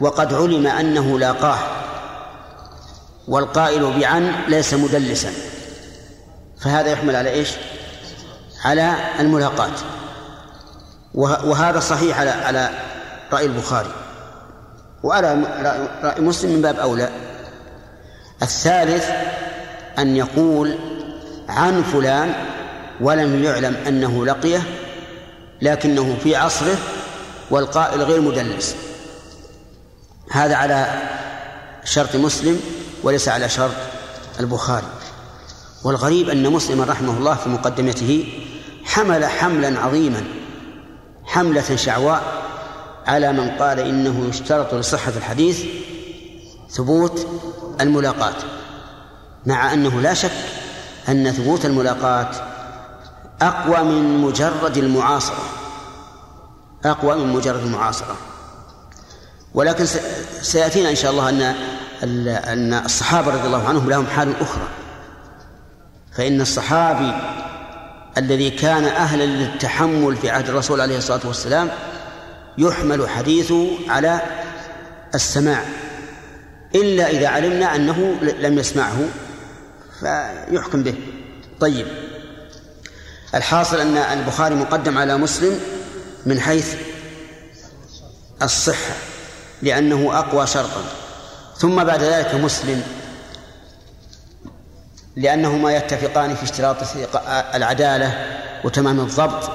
وقد 0.00 0.34
علم 0.34 0.66
أنه 0.66 1.18
لاقاه 1.18 1.58
والقائل 3.28 4.00
بعن 4.00 4.32
ليس 4.48 4.74
مدلسا. 4.74 5.32
فهذا 6.60 6.90
يحمل 6.90 7.16
على 7.16 7.30
إيش؟ 7.30 7.50
على 8.64 8.94
الملاقاة 9.20 9.70
وهذا 11.14 11.80
صحيح 11.80 12.20
على 12.20 12.30
على 12.30 12.70
رأي 13.32 13.46
البخاري. 13.46 14.03
وعلى 15.04 15.28
رأي 16.02 16.20
مسلم 16.20 16.50
من 16.50 16.62
باب 16.62 16.78
أولى. 16.78 17.08
الثالث 18.42 19.10
أن 19.98 20.16
يقول 20.16 20.78
عن 21.48 21.82
فلان 21.82 22.32
ولم 23.00 23.44
يعلم 23.44 23.76
أنه 23.88 24.26
لقيه 24.26 24.62
لكنه 25.62 26.16
في 26.22 26.36
عصره 26.36 26.76
والقائل 27.50 28.02
غير 28.02 28.20
مدلس. 28.20 28.76
هذا 30.30 30.56
على 30.56 31.02
شرط 31.84 32.16
مسلم 32.16 32.60
وليس 33.02 33.28
على 33.28 33.48
شرط 33.48 33.74
البخاري. 34.40 34.86
والغريب 35.84 36.28
أن 36.28 36.52
مسلما 36.52 36.84
رحمه 36.84 37.18
الله 37.18 37.34
في 37.34 37.48
مقدمته 37.48 38.42
حمل 38.84 39.24
حملا 39.24 39.80
عظيما 39.80 40.24
حملة 41.24 41.76
شعواء 41.76 42.43
على 43.06 43.32
من 43.32 43.50
قال 43.50 43.80
إنه 43.80 44.28
يشترط 44.28 44.74
لصحة 44.74 45.12
الحديث 45.16 45.64
ثبوت 46.70 47.26
الملاقاة 47.80 48.34
مع 49.46 49.72
أنه 49.72 50.00
لا 50.00 50.14
شك 50.14 50.32
أن 51.08 51.32
ثبوت 51.32 51.64
الملاقاة 51.66 52.30
أقوى 53.42 53.84
من 53.84 54.18
مجرد 54.20 54.76
المعاصرة 54.76 55.44
أقوى 56.84 57.16
من 57.16 57.32
مجرد 57.32 57.62
المعاصرة. 57.62 58.16
ولكن 59.54 59.86
سيأتينا 60.42 60.90
إن 60.90 60.94
شاء 60.94 61.10
الله 61.10 61.28
أن 61.28 61.54
أن 62.28 62.74
الصحابة 62.74 63.30
رضي 63.34 63.46
الله 63.46 63.68
عنهم 63.68 63.90
لهم 63.90 64.06
حال 64.06 64.40
أخرى. 64.40 64.68
فإن 66.12 66.40
الصحابي 66.40 67.12
الذي 68.18 68.50
كان 68.50 68.84
أهلا 68.84 69.24
للتحمل 69.24 70.16
في 70.16 70.30
عهد 70.30 70.48
الرسول 70.48 70.80
عليه 70.80 70.98
الصلاة 70.98 71.20
والسلام 71.24 71.70
يحمل 72.58 73.08
حديثه 73.08 73.70
على 73.88 74.20
السماع 75.14 75.64
إلا 76.74 77.10
إذا 77.10 77.28
علمنا 77.28 77.76
أنه 77.76 78.16
لم 78.22 78.58
يسمعه 78.58 78.98
فيحكم 80.00 80.82
به. 80.82 80.94
طيب 81.60 81.86
الحاصل 83.34 83.80
أن 83.80 83.96
البخاري 83.96 84.54
مقدم 84.54 84.98
على 84.98 85.16
مسلم 85.16 85.60
من 86.26 86.40
حيث 86.40 86.74
الصحة 88.42 88.94
لأنه 89.62 90.18
أقوى 90.18 90.46
شرطا. 90.46 90.84
ثم 91.56 91.84
بعد 91.84 92.02
ذلك 92.02 92.34
مسلم 92.34 92.82
لأنهما 95.16 95.76
يتفقان 95.76 96.34
في 96.34 96.42
اشتراط 96.42 96.76
العدالة 97.54 98.26
وتمام 98.64 99.00
الضبط 99.00 99.50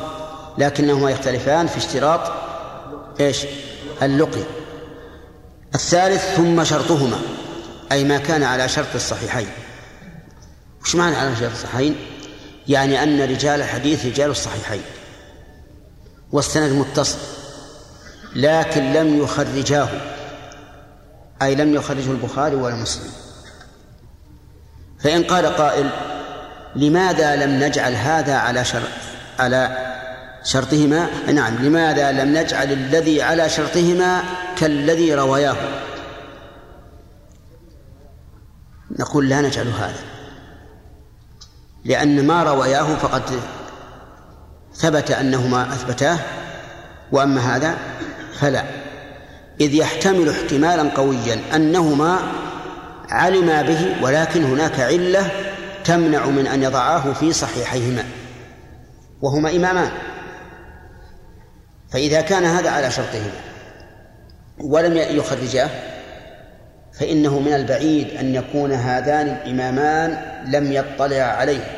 لكنهما 0.57 1.11
يختلفان 1.11 1.67
في 1.67 1.77
اشتراط 1.77 2.31
إيش؟ 3.19 3.45
اللقي. 4.01 4.43
الثالث 5.75 6.23
ثم 6.35 6.63
شرطهما. 6.63 7.19
أي 7.91 8.03
ما 8.03 8.17
كان 8.17 8.43
على 8.43 8.69
شرط 8.69 8.95
الصحيحين. 8.95 9.47
وش 10.81 10.95
معنى 10.95 11.15
على 11.15 11.35
شرط 11.35 11.51
الصحيحين؟ 11.51 11.95
يعني 12.67 13.03
أن 13.03 13.21
رجال 13.21 13.61
الحديث 13.61 14.05
رجال 14.05 14.31
الصحيحين. 14.31 14.81
والسند 16.31 16.71
متصل. 16.71 17.17
لكن 18.35 18.93
لم 18.93 19.23
يخرجاه. 19.23 19.89
أي 21.41 21.55
لم 21.55 21.73
يخرجه 21.75 22.11
البخاري 22.11 22.55
ولا 22.55 22.75
مسلم. 22.75 23.11
فإن 24.99 25.23
قال 25.23 25.45
قائل 25.45 25.89
لماذا 26.75 27.35
لم 27.35 27.63
نجعل 27.63 27.93
هذا 27.93 28.35
على 28.35 28.65
شرط؟ 28.65 28.89
على 29.39 29.88
شرطهما 30.43 31.07
نعم 31.33 31.55
لماذا 31.55 32.11
لم 32.11 32.37
نجعل 32.37 32.71
الذي 32.71 33.21
على 33.21 33.49
شرطهما 33.49 34.23
كالذي 34.57 35.15
رواياه 35.15 35.55
نقول 38.99 39.29
لا 39.29 39.41
نجعل 39.41 39.67
هذا 39.67 40.03
لأن 41.85 42.27
ما 42.27 42.43
رواياه 42.43 42.95
فقد 42.95 43.23
ثبت 44.73 45.11
أنهما 45.11 45.73
أثبتاه 45.73 46.19
وأما 47.11 47.55
هذا 47.55 47.77
فلا. 48.39 48.63
إذ 49.61 49.73
يحتمل 49.73 50.29
احتمالا 50.29 50.89
قويا 50.89 51.39
أنهما 51.55 52.19
علما 53.09 53.61
به 53.61 53.95
ولكن 54.01 54.43
هناك 54.43 54.79
علة 54.79 55.31
تمنع 55.83 56.25
من 56.25 56.47
أن 56.47 56.63
يضعاه 56.63 57.13
في 57.13 57.33
صحيحيهما 57.33 58.03
وهما 59.21 59.49
إمامان. 59.55 59.91
فإذا 61.91 62.21
كان 62.21 62.45
هذا 62.45 62.69
على 62.69 62.91
شرطهما 62.91 63.31
ولم 64.59 64.97
يخرجاه 64.97 65.69
فإنه 66.99 67.39
من 67.39 67.53
البعيد 67.53 68.17
أن 68.17 68.35
يكون 68.35 68.71
هذان 68.71 69.27
الإمامان 69.27 70.17
لم 70.51 70.71
يطلع 70.71 71.23
عليه. 71.23 71.75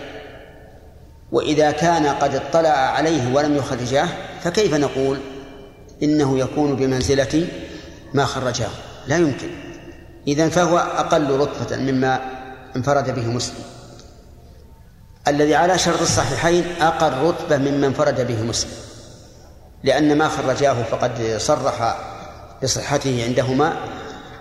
وإذا 1.31 1.71
كان 1.71 2.05
قد 2.05 2.35
اطلع 2.35 2.69
عليه 2.69 3.33
ولم 3.33 3.55
يخرجاه 3.55 4.07
فكيف 4.41 4.73
نقول 4.73 5.19
إنه 6.03 6.39
يكون 6.39 6.75
بمنزلة 6.75 7.47
ما 8.13 8.25
خرجاه؟ 8.25 8.69
لا 9.07 9.17
يمكن. 9.17 9.49
إذن 10.27 10.49
فهو 10.49 10.77
أقل 10.77 11.39
رتبة 11.39 11.77
مما 11.77 12.19
انفرد 12.75 13.15
به 13.15 13.27
مسلم. 13.27 13.63
الذي 15.27 15.55
على 15.55 15.77
شرط 15.77 16.01
الصحيحين 16.01 16.65
أقل 16.81 17.13
رتبة 17.13 17.57
مما 17.57 17.87
انفرد 17.87 18.27
به 18.27 18.41
مسلم. 18.41 18.90
لأن 19.83 20.17
ما 20.17 20.29
خرجاه 20.29 20.83
فقد 20.83 21.35
صرح 21.37 21.97
بصحته 22.63 23.23
عندهما 23.27 23.73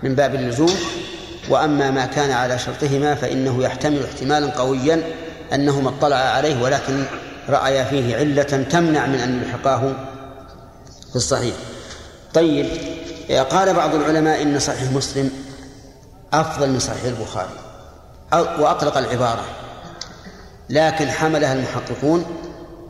من 0.02 0.14
باب 0.14 0.34
اللزوم. 0.34 0.74
وأما 1.48 1.90
ما 1.90 2.06
كان 2.06 2.30
على 2.30 2.58
شرطهما 2.58 3.14
فإنه 3.14 3.62
يحتمل 3.62 4.04
احتمالا 4.04 4.50
قويا 4.50 5.02
أنهما 5.52 5.88
اطلع 5.88 6.16
عليه 6.16 6.62
ولكن 6.62 7.04
رأيا 7.48 7.84
فيه 7.84 8.16
علة 8.16 8.42
تمنع 8.42 9.06
من 9.06 9.14
أن 9.14 9.42
يلحقاه 9.42 9.80
في 11.10 11.16
الصحيح. 11.16 11.54
طيب 12.34 12.66
قال 13.50 13.74
بعض 13.74 13.94
العلماء 13.94 14.42
إن 14.42 14.58
صحيح 14.58 14.92
مسلم 14.92 15.30
أفضل 16.32 16.70
من 16.70 16.78
صحيح 16.78 17.04
البخاري 17.04 17.54
وأطلق 18.32 18.96
العبارة. 18.96 19.44
لكن 20.70 21.10
حملها 21.10 21.52
المحققون 21.52 22.24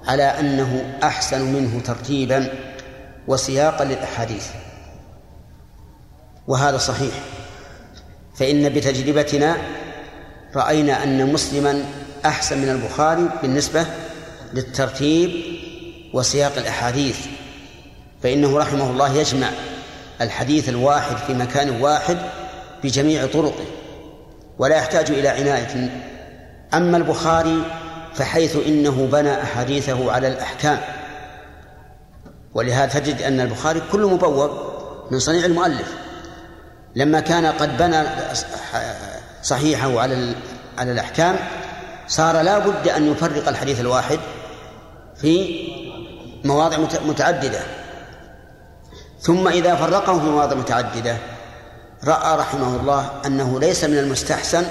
على 0.07 0.23
أنه 0.23 0.99
أحسن 1.03 1.53
منه 1.53 1.81
ترتيبا 1.81 2.53
وسياقا 3.29 3.85
للأحاديث. 3.85 4.47
وهذا 6.47 6.77
صحيح. 6.77 7.15
فإن 8.35 8.69
بتجربتنا 8.69 9.57
رأينا 10.57 11.05
أن 11.05 11.33
مسلما 11.33 11.85
أحسن 12.25 12.59
من 12.59 12.69
البخاري 12.69 13.29
بالنسبة 13.43 13.87
للترتيب 14.55 15.31
وسياق 16.15 16.53
الأحاديث. 16.57 17.19
فإنه 18.23 18.59
رحمه 18.59 18.91
الله 18.91 19.17
يجمع 19.17 19.49
الحديث 20.21 20.69
الواحد 20.69 21.17
في 21.17 21.35
مكان 21.35 21.81
واحد 21.83 22.19
بجميع 22.85 23.27
طرقه 23.27 23.65
ولا 24.59 24.77
يحتاج 24.77 25.11
إلى 25.11 25.29
عناية. 25.29 25.91
أما 26.75 26.97
البخاري 26.97 27.63
فحيث 28.15 28.57
إنه 28.67 29.09
بنى 29.13 29.43
أحاديثه 29.43 30.13
على 30.13 30.29
الأحكام. 30.29 30.81
ولهذا 32.55 33.01
تجد 33.01 33.23
أن 33.23 33.41
البخاري 33.41 33.83
كله 33.93 34.09
مبوب 34.09 34.51
من 35.11 35.19
صنيع 35.19 35.45
المؤلف. 35.45 35.95
لما 36.95 37.21
كان 37.21 37.47
قد 37.47 37.77
بنى 37.77 38.03
صحيحه 39.43 40.01
على 40.01 40.35
على 40.79 40.93
الأحكام 40.93 41.37
صار 42.09 42.41
لا 42.41 42.59
بد 42.59 42.89
أن 42.89 43.13
يفرق 43.13 43.49
الحديث 43.49 43.81
الواحد 43.81 44.19
في 45.17 45.65
مواضع 46.45 46.79
متعددة. 47.07 47.61
ثم 49.21 49.49
إذا 49.49 49.75
فرقه 49.75 50.19
في 50.19 50.25
مواضع 50.25 50.57
متعددة 50.57 51.17
رأى 52.05 52.39
رحمه 52.39 52.77
الله 52.77 53.11
أنه 53.27 53.61
ليس 53.61 53.85
من 53.85 53.99
المستحسن 53.99 54.65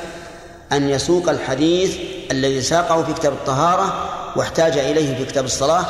أن 0.72 0.90
يسوق 0.90 1.30
الحديث 1.30 1.98
الذي 2.32 2.62
ساقه 2.62 3.04
في 3.04 3.14
كتاب 3.14 3.34
الطهارة 3.34 4.10
واحتاج 4.36 4.78
إليه 4.78 5.18
في 5.18 5.26
كتاب 5.26 5.46
الصلاة 5.46 5.86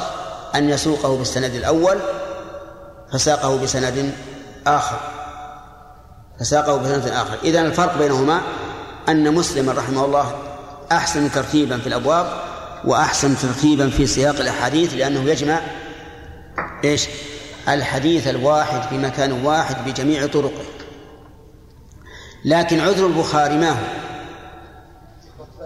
أن 0.55 0.69
يسوقه 0.69 1.17
بالسند 1.17 1.55
الأول 1.55 1.99
فساقه 3.13 3.57
بسند 3.57 4.13
آخر. 4.67 4.99
فساقه 6.39 6.77
بسند 6.77 7.07
آخر. 7.07 7.37
إذن 7.43 7.65
الفرق 7.65 7.97
بينهما 7.97 8.41
أن 9.09 9.33
مسلما 9.33 9.71
رحمه 9.71 10.05
الله 10.05 10.35
أحسن 10.91 11.31
ترتيبا 11.31 11.77
في 11.77 11.87
الأبواب 11.87 12.41
وأحسن 12.85 13.37
ترتيبا 13.37 13.89
في 13.89 14.07
سياق 14.07 14.35
الأحاديث 14.35 14.93
لأنه 14.93 15.29
يجمع 15.29 15.59
إيش؟ 16.83 17.07
الحديث 17.69 18.27
الواحد 18.27 18.89
في 18.89 18.97
مكان 18.97 19.31
واحد 19.45 19.89
بجميع 19.89 20.27
طرقه. 20.27 20.63
لكن 22.45 22.79
عذر 22.79 23.07
البخاري 23.07 23.57
ما 23.57 23.69
هو؟ 23.69 24.08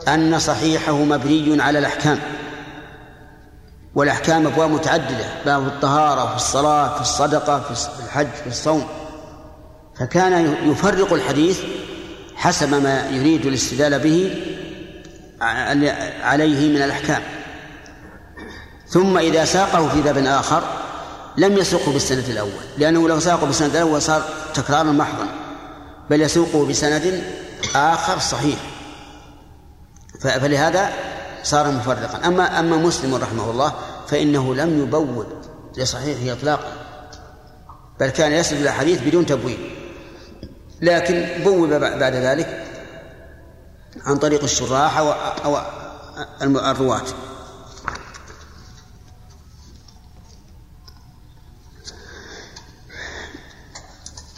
أن 0.07 0.39
صحيحه 0.39 0.95
مبني 0.97 1.61
على 1.61 1.79
الأحكام. 1.79 2.19
والأحكام 3.95 4.47
أبواب 4.47 4.71
متعددة 4.71 5.25
باب 5.45 5.67
الطهارة 5.67 6.29
في 6.29 6.35
الصلاة 6.35 6.95
في 6.95 7.01
الصدقة 7.01 7.59
في 7.59 7.87
الحج 8.05 8.27
في 8.43 8.47
الصوم. 8.47 8.87
فكان 9.99 10.55
يفرق 10.71 11.13
الحديث 11.13 11.59
حسب 12.35 12.83
ما 12.83 13.09
يريد 13.09 13.45
الاستدلال 13.45 13.99
به 13.99 14.35
عليه 16.23 16.69
من 16.69 16.81
الأحكام. 16.81 17.21
ثم 18.87 19.17
إذا 19.17 19.45
ساقه 19.45 19.89
في 19.89 20.01
باب 20.01 20.17
آخر 20.17 20.63
لم 21.37 21.57
يسوقه 21.57 21.91
بالسند 21.91 22.29
الأول 22.29 22.51
لأنه 22.77 23.09
لو 23.09 23.19
ساقه 23.19 23.45
بالسند 23.45 23.75
الأول 23.75 24.01
صار 24.01 24.23
تكرارا 24.53 24.83
محضا 24.83 25.27
بل 26.09 26.21
يسوقه 26.21 26.65
بسند 26.65 27.23
آخر 27.75 28.19
صحيح. 28.19 28.72
فلهذا 30.23 30.93
صار 31.43 31.71
مفرقا. 31.71 32.27
أما 32.27 32.59
أما 32.59 32.77
مسلم 32.77 33.15
رحمه 33.15 33.51
الله 33.51 33.73
فإنه 34.07 34.55
لم 34.55 34.79
يبود 34.83 35.27
لصحيحه 35.77 36.39
إطلاقا 36.39 36.71
بل 37.99 38.09
كان 38.09 38.31
يسرد 38.31 38.59
الأحاديث 38.59 39.01
بدون 39.01 39.25
تبويب. 39.25 39.59
لكن 40.81 41.43
بوب 41.43 41.69
بعد 41.73 42.15
ذلك 42.15 42.65
عن 44.05 44.17
طريق 44.17 44.43
الشراح 44.43 44.97
أو 44.97 45.11
أو 45.45 45.57
الرواة. 46.41 47.01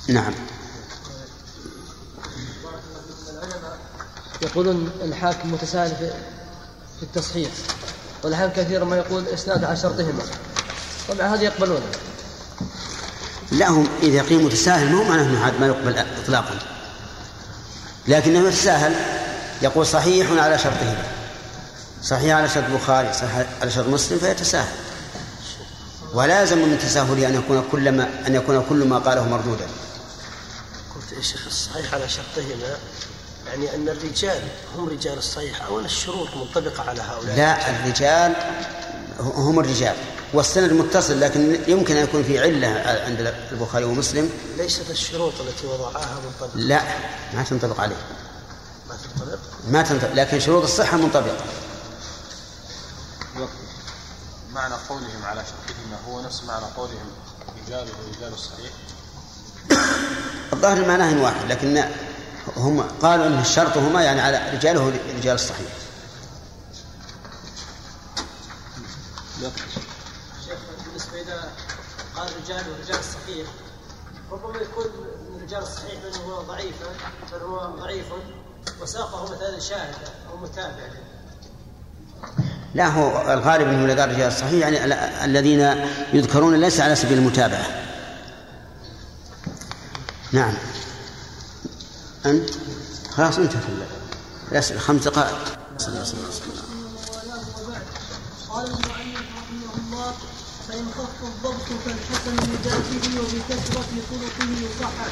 نعم. 0.08 0.34
يقولون 4.46 4.92
الحاكم 5.02 5.54
متساهل 5.54 5.96
في 5.96 6.12
في 7.00 7.04
التصحيح 7.04 7.50
والأحيان 8.24 8.52
كثيرا 8.52 8.86
ما 8.86 8.98
يقول 8.98 9.28
إسناد 9.28 9.64
على 9.64 9.78
شرطهما. 9.78 10.24
طبعا 11.10 11.36
هذه 11.36 11.42
يقبلونه. 11.42 11.86
لا 13.52 13.70
هم 13.70 13.88
إذا 14.04 14.22
قيل 14.22 14.44
متساهل 14.44 14.92
مو 14.92 15.04
معناه 15.04 15.24
أنه 15.24 15.60
ما 15.60 15.68
يقبل 15.68 15.98
إطلاقا. 16.24 16.60
لكنه 18.08 18.48
يتساهل 18.48 18.96
يقول 19.62 19.86
صحيح 19.86 20.32
على 20.32 20.58
شرطهما. 20.58 21.04
صحيح 22.04 22.36
على 22.36 22.50
شرط 22.50 22.64
البخاري 22.64 23.14
صحيح 23.14 23.48
على 23.62 23.72
شرط 23.72 23.88
مسلم 23.88 24.20
فيتساهل. 24.20 24.76
ولازم 26.14 26.58
من 26.58 26.80
تساهله 26.80 27.28
أن 27.28 27.36
يكون 27.36 27.64
كل 27.72 27.92
ما 27.92 28.28
أن 28.28 28.36
يكون 28.36 28.66
كل 28.70 28.88
ما 28.88 29.00
قاله 29.00 29.30
مردودا. 29.30 29.68
قلت 30.96 31.18
يا 31.18 31.22
شيخ 31.22 31.46
الصحيح 31.48 31.94
على 31.94 32.10
شرطهما 32.10 32.78
يعني 33.48 33.76
أن 33.76 33.90
الرجال 33.90 34.42
هم 34.78 34.90
رجال 34.90 35.18
الصحيح 35.18 35.62
أو 35.62 35.80
أن 35.80 35.86
الشروط 35.86 36.28
منطبقة 36.36 36.90
على 36.90 37.02
هؤلاء. 37.02 37.38
لا 37.38 37.70
الرجال 37.70 38.36
هم 39.20 39.60
الرجال 39.60 39.96
والسند 40.34 40.74
متصل 40.74 41.20
لكن 41.20 41.60
يمكن 41.68 41.98
أن 41.98 42.04
يكون 42.04 42.24
في 42.24 42.40
علة 42.40 42.68
عند 43.06 43.34
البخاري 43.52 43.86
ومسلم. 43.86 44.30
ليست 44.58 44.90
الشروط 44.90 45.34
التي 45.42 45.68
وضعها 45.68 46.20
منطبقة. 46.26 46.60
لا 46.60 46.82
ما 47.34 47.44
تنطبق 47.44 47.80
عليه. 47.80 47.96
ما 48.90 48.96
تنطبق؟ 49.04 49.40
ما 49.68 49.82
تنطبق 49.82 50.14
لكن 50.14 50.40
شروط 50.40 50.64
الصحة 50.64 50.98
منطبقة. 50.98 51.46
معنى 54.54 54.74
قولهم 54.90 55.26
على 55.26 55.44
شرطهما 55.46 55.98
هو 56.08 56.22
نفس 56.22 56.44
معنى 56.44 56.66
قولهم 56.78 57.10
رجال 57.68 57.88
ورجال 57.88 58.34
الصحيح. 58.34 58.72
الظاهر 60.54 60.88
معناه 60.88 61.24
واحد 61.24 61.52
لكن 61.52 61.84
هم 62.58 62.82
قالوا 63.02 63.28
إن 63.28 63.40
الشرط 63.40 63.78
هما 63.78 64.04
يعني 64.04 64.22
على 64.22 64.52
رجاله 64.54 64.94
رجال 65.18 65.36
الصحيح. 65.36 65.68
شيخ 70.46 70.58
بالنسبة 70.86 71.22
إلى 71.22 71.44
قال 72.16 72.28
رجال 72.44 72.64
ورجال 72.72 73.00
الصحيح 73.00 73.48
ربما 74.32 74.62
يكون 74.62 74.86
من 75.30 75.42
رجال 75.44 75.62
الصحيح 75.62 75.94
من 75.94 76.22
هو 76.22 76.42
ضعيفا 76.42 76.86
بل 77.32 77.42
هو 77.46 77.76
ضعيف 77.80 78.06
وساقه 78.82 79.24
مثلا 79.24 79.60
شاهد 79.60 79.96
أو 80.32 80.38
متابع 80.38 80.88
لا 82.74 82.88
هو 82.88 83.34
الغالب 83.34 83.68
أنه 83.68 83.94
إذا 83.94 84.02
قال 84.02 84.12
رجال 84.12 84.28
الصحيح 84.28 84.68
يعني 84.68 84.94
الذين 85.26 85.88
يذكرون 86.14 86.56
ليس 86.56 86.80
على 86.80 86.96
سبيل 86.96 87.18
المتابعة. 87.18 87.66
نعم. 90.32 90.54
أنت؟ 92.26 92.50
خلاص 93.12 93.38
انتهى 93.38 93.60
الأسئلة 94.52 94.80
خمس 94.80 95.04
دقائق 95.04 95.58
صلى 95.78 95.88
الله 95.88 96.00
عليه 96.00 96.28
وسلم 96.28 96.66
قال 98.50 98.66
المؤلف 98.66 99.28
رحمه 99.38 99.74
الله 99.78 100.14
فإن 100.68 100.86
خف 100.98 101.24
الضبط 101.24 101.68
فالحسن 101.86 102.36
لذاته 102.52 103.20
وبكثرة 103.20 103.92
طرقه 104.12 104.50
يصحح 104.66 105.12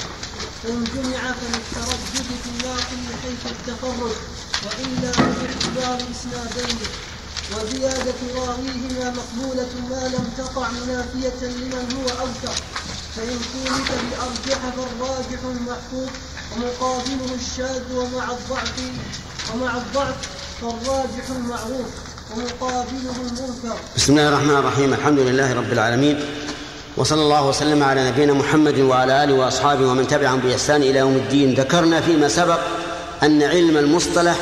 فإن 0.64 0.84
جمع 0.84 1.32
فللتردد 1.32 2.30
في 2.44 2.50
الناقل 2.50 3.04
حيث 3.24 3.52
التفرد 3.52 4.16
وإلا 4.66 5.12
باعتبار 5.12 6.08
إسنادين 6.12 6.78
وزيادة 7.52 8.14
راويهما 8.36 9.10
مقبولة 9.10 9.70
ما 9.90 10.08
لم 10.08 10.30
تقع 10.38 10.70
منافية 10.72 11.48
لمن 11.48 11.96
هو 11.96 12.20
أوثق 12.20 12.56
فإن 13.16 13.40
كلف 13.54 13.92
بأرجح 13.92 14.60
فالراجح 14.76 15.40
المحفوظ 15.44 16.10
ومقابله 16.56 17.36
الشاذ 17.36 17.82
ومع 17.96 18.32
الضعف 18.32 18.74
ومع 19.54 19.78
الضعف 19.78 20.16
فالراجح 20.62 21.30
المعروف 21.30 21.88
ومقابله 22.32 23.16
المنكر. 23.22 23.78
بسم 23.96 24.12
الله 24.14 24.30
الرحمن 24.30 24.56
الرحيم 24.56 24.94
الحمد 24.94 25.20
لله 25.20 25.54
رب 25.54 25.74
العالمين 25.74 26.20
وصلى 26.98 27.22
الله 27.22 27.48
وسلم 27.48 27.84
على 27.84 28.10
نبينا 28.10 28.34
محمد 28.34 28.80
وعلى 28.80 29.24
آله 29.24 29.34
وأصحابه 29.34 29.88
ومن 29.88 30.08
تبعهم 30.08 30.40
بإحسان 30.40 30.82
إلى 30.82 31.00
يوم 31.00 31.16
الدين. 31.16 31.54
ذكرنا 31.54 32.02
فيما 32.02 32.28
سبق 32.28 32.60
أن 33.24 33.44
علم 33.44 33.78
المصطلح 33.78 34.38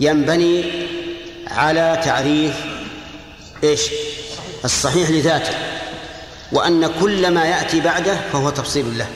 ينبني 0.00 0.72
على 1.48 2.00
تعريف 2.04 2.54
إيش؟ 3.64 3.80
الصحيح 4.64 5.10
لذاته 5.10 5.54
وأن 6.52 6.90
كل 7.00 7.30
ما 7.30 7.44
يأتي 7.44 7.80
بعده 7.80 8.16
فهو 8.32 8.50
تفصيل 8.50 8.98
له. 8.98 9.06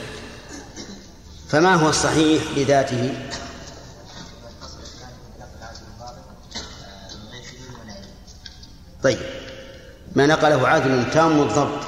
فما 1.49 1.75
هو 1.75 1.89
الصحيح 1.89 2.43
لذاته؟ 2.57 3.29
طيب. 9.03 9.19
ما 10.15 10.25
نقله 10.25 10.67
عادل 10.67 11.11
تام 11.11 11.41
الضبط 11.41 11.79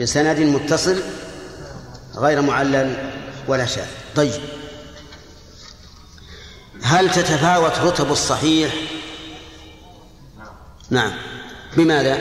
بسند 0.00 0.38
متصل 0.38 1.02
غير 2.16 2.42
معلل 2.42 3.12
ولا 3.48 3.66
شاذ. 3.66 3.86
طيب. 4.16 4.42
هل 6.82 7.10
تتفاوت 7.10 7.78
رتب 7.78 8.12
الصحيح؟ 8.12 8.74
نعم. 10.90 11.12
بماذا؟ 11.76 12.18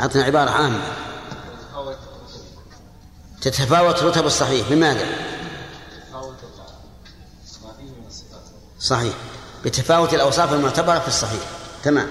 أعطنا 0.00 0.24
عبارة 0.24 0.50
عامة. 0.50 1.09
تتفاوت 3.40 4.02
رتب 4.02 4.26
الصحيح 4.26 4.68
بماذا؟ 4.70 5.06
صحيح. 8.80 9.14
بتفاوت 9.64 10.14
الأوصاف 10.14 10.52
المعتبرة 10.52 10.98
في 10.98 11.08
الصحيح. 11.08 11.40
تمام. 11.82 12.08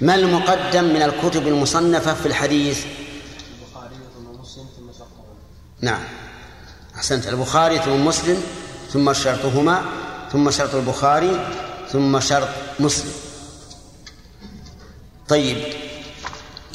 ما 0.00 0.14
المقدم 0.14 0.84
من 0.84 1.02
الكتب 1.02 1.46
المصنفة 1.46 2.14
في 2.14 2.26
الحديث؟ 2.26 2.84
البخاري 2.84 3.96
ثم 4.14 4.40
مسلم 4.40 4.66
ثم 4.76 4.92
شرطه 4.98 5.24
نعم. 5.80 6.00
أحسنت. 6.96 7.26
البخاري 7.26 7.78
ثم 7.78 8.04
مسلم 8.04 8.42
ثم 8.92 9.12
شرطهما 9.12 9.82
ثم 10.32 10.50
شرط 10.50 10.74
البخاري 10.74 11.46
ثم 11.92 12.20
شرط 12.20 12.48
مسلم. 12.80 13.12
طيب. 15.28 15.56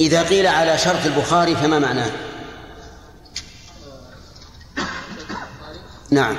إذا 0.00 0.22
قيل 0.22 0.46
على 0.46 0.78
شرط 0.78 1.06
البخاري 1.06 1.56
فما 1.56 1.78
معناه؟ 1.78 2.10
نعم. 6.14 6.36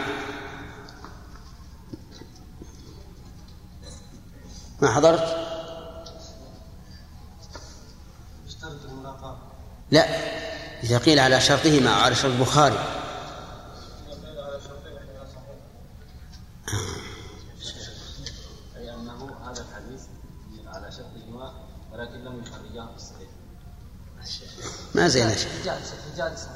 ما 4.81 4.91
حضرت؟ 4.91 5.45
لا. 9.91 10.05
إذا 10.83 10.97
قيل 10.97 11.19
على 11.19 11.41
شرطهما 11.41 11.91
على 11.91 12.15
شرط 12.15 12.31
البخاري. 12.31 12.79
ما 24.95 25.07
زين. 25.07 25.29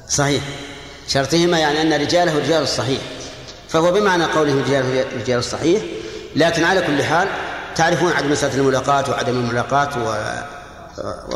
صحيح. 0.08 0.69
شرطهما 1.12 1.58
يعني 1.58 1.82
أن 1.82 1.92
رجاله 2.00 2.38
رجال 2.38 2.62
الصحيح. 2.62 3.00
فهو 3.68 3.92
بمعنى 3.92 4.24
قوله 4.24 4.62
رجال 4.66 5.04
رجال 5.20 5.38
الصحيح 5.38 5.82
لكن 6.36 6.64
على 6.64 6.80
كل 6.82 7.02
حال 7.02 7.28
تعرفون 7.76 8.12
عدم 8.12 8.32
مسألة 8.32 8.54
الملاقاة 8.54 9.10
وعدم 9.10 9.36
الملاقاة 9.38 9.88
و- 10.08 10.42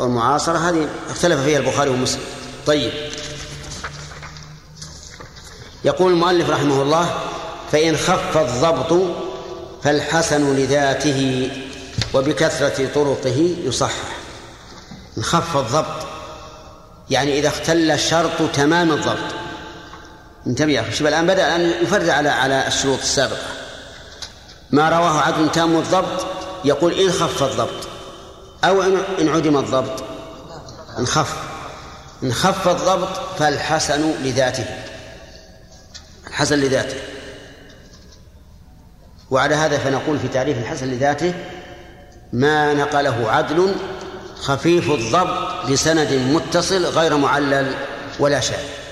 والمعاصرة 0.01 0.57
هذه 0.69 0.87
اختلف 1.09 1.41
فيها 1.41 1.59
البخاري 1.59 1.89
ومسلم. 1.89 2.21
طيب. 2.65 2.91
يقول 5.85 6.11
المؤلف 6.11 6.49
رحمه 6.49 6.81
الله 6.81 7.13
فإن 7.71 7.97
خف 7.97 8.37
الضبط 8.37 9.01
فالحسن 9.83 10.55
لذاته 10.55 11.49
وبكثرة 12.13 12.89
طرقه 12.95 13.55
يصحح 13.63 14.17
إن 15.17 15.23
خف 15.23 15.57
الضبط 15.57 16.07
يعني 17.09 17.39
إذا 17.39 17.47
اختل 17.47 17.91
الشرط 17.91 18.51
تمام 18.53 18.91
الضبط. 18.91 19.44
انتبه 20.47 20.71
يا 20.71 20.81
أخي. 20.81 20.91
شوف 20.91 21.07
الآن 21.07 21.27
بدأ 21.27 21.55
أن 21.55 21.61
يفرع 21.61 22.13
على 22.13 22.29
على 22.29 22.67
الشروط 22.67 22.99
السابقة. 22.99 23.47
ما 24.71 24.89
رواه 24.89 25.21
عدل 25.21 25.51
تام 25.51 25.77
الضبط 25.77 26.25
يقول 26.65 26.93
إن 26.93 27.11
خف 27.11 27.43
الضبط 27.43 27.87
إن 28.63 28.97
إن 29.19 29.29
عدم 29.29 29.57
الضبط. 29.57 30.03
إن 30.99 31.07
خف 31.07 31.33
إن 32.23 32.33
خف 32.33 32.67
الضبط 32.67 33.39
فالحسن 33.39 34.11
لذاته. 34.23 34.65
الحسن 36.27 36.55
لذاته. 36.55 36.97
وعلى 39.31 39.55
هذا 39.55 39.77
فنقول 39.77 40.19
في 40.19 40.27
تعريف 40.27 40.57
الحسن 40.57 40.87
لذاته 40.87 41.33
ما 42.33 42.73
نقله 42.73 43.31
عدل 43.31 43.75
خفيف 44.41 44.91
الضبط 44.91 45.65
بسند 45.71 46.13
متصل 46.13 46.85
غير 46.85 47.17
معلل 47.17 47.75
ولا 48.19 48.39
شاذ. 48.39 48.84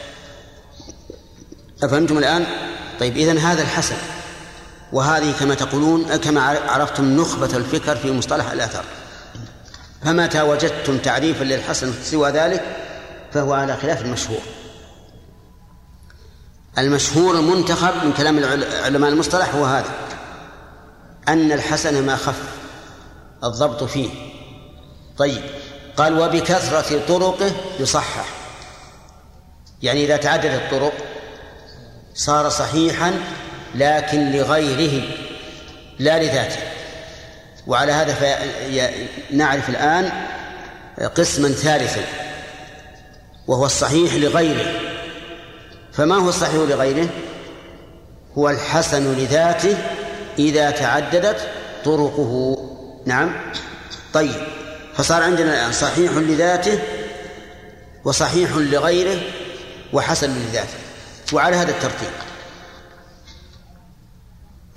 أفهمتم 1.84 2.18
الآن؟ 2.18 2.46
طيب 3.00 3.18
إذن 3.18 3.38
هذا 3.38 3.62
الحسن 3.62 3.96
وهذه 4.94 5.34
كما 5.40 5.56
تقولون 5.56 6.16
كما 6.16 6.42
عرفتم 6.42 7.18
نخبة 7.18 7.58
الفكر 7.58 7.96
في 7.96 8.12
مصطلح 8.12 8.52
الآثار. 8.52 8.84
فمتى 10.04 10.42
وجدتم 10.42 10.98
تعريفا 10.98 11.44
للحسن 11.44 11.94
سوى 12.04 12.30
ذلك 12.30 12.64
فهو 13.32 13.54
على 13.54 13.78
خلاف 13.78 14.02
المشهور. 14.02 14.42
المشهور 16.78 17.36
المنتخب 17.36 18.06
من 18.06 18.14
كلام 18.14 18.44
علماء 18.84 19.10
المصطلح 19.10 19.56
هو 19.56 19.66
هذا 19.66 19.90
أن 21.28 21.52
الحسن 21.52 22.06
ما 22.06 22.16
خف 22.16 22.42
الضبط 23.44 23.84
فيه. 23.84 24.10
طيب 25.18 25.42
قال 25.98 26.20
وبكثرة 26.20 27.02
طرقه 27.08 27.52
يصحح. 27.80 28.26
يعني 29.82 30.06
إذا 30.06 30.18
تعددت 30.18 30.62
الطرق 30.62 30.94
صار 32.14 32.50
صحيحا 32.50 33.14
لكن 33.76 34.32
لغيره 34.32 35.04
لا 36.00 36.24
لذاته. 36.24 36.60
وعلى 37.68 37.92
هذا 37.92 38.40
نعرف 39.32 39.70
الآن 39.70 40.12
قسما 41.16 41.50
ثالثا 41.50 42.02
وهو 43.48 43.66
الصحيح 43.66 44.14
لغيره. 44.14 44.80
فما 45.94 46.16
هو 46.16 46.30
الصحيح 46.30 46.56
لغيره؟ 46.56 47.08
هو 48.38 48.50
الحسن 48.50 49.14
لذاته 49.14 49.78
إذا 50.40 50.72
تعددت 50.72 51.48
طرقه. 51.86 52.58
نعم. 53.06 53.32
طيب. 54.14 54.36
فصار 54.96 55.24
عندنا 55.24 55.54
الآن 55.54 55.72
صحيح 55.72 56.12
لذاته 56.12 56.80
وصحيح 58.06 58.50
لغيره 58.56 59.22
وحسن 59.94 60.30
لذاته. 60.30 60.83
وعلى 61.34 61.56
هذا 61.56 61.72
الترتيب. 61.72 62.12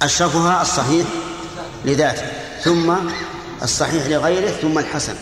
أشرفها 0.03 0.63
الصحيح 0.63 1.07
لذاته 1.85 2.27
ثم 2.61 2.95
الصحيح 3.63 4.07
لغيره 4.07 4.51
ثم 4.51 4.79
الحسن. 4.79 5.15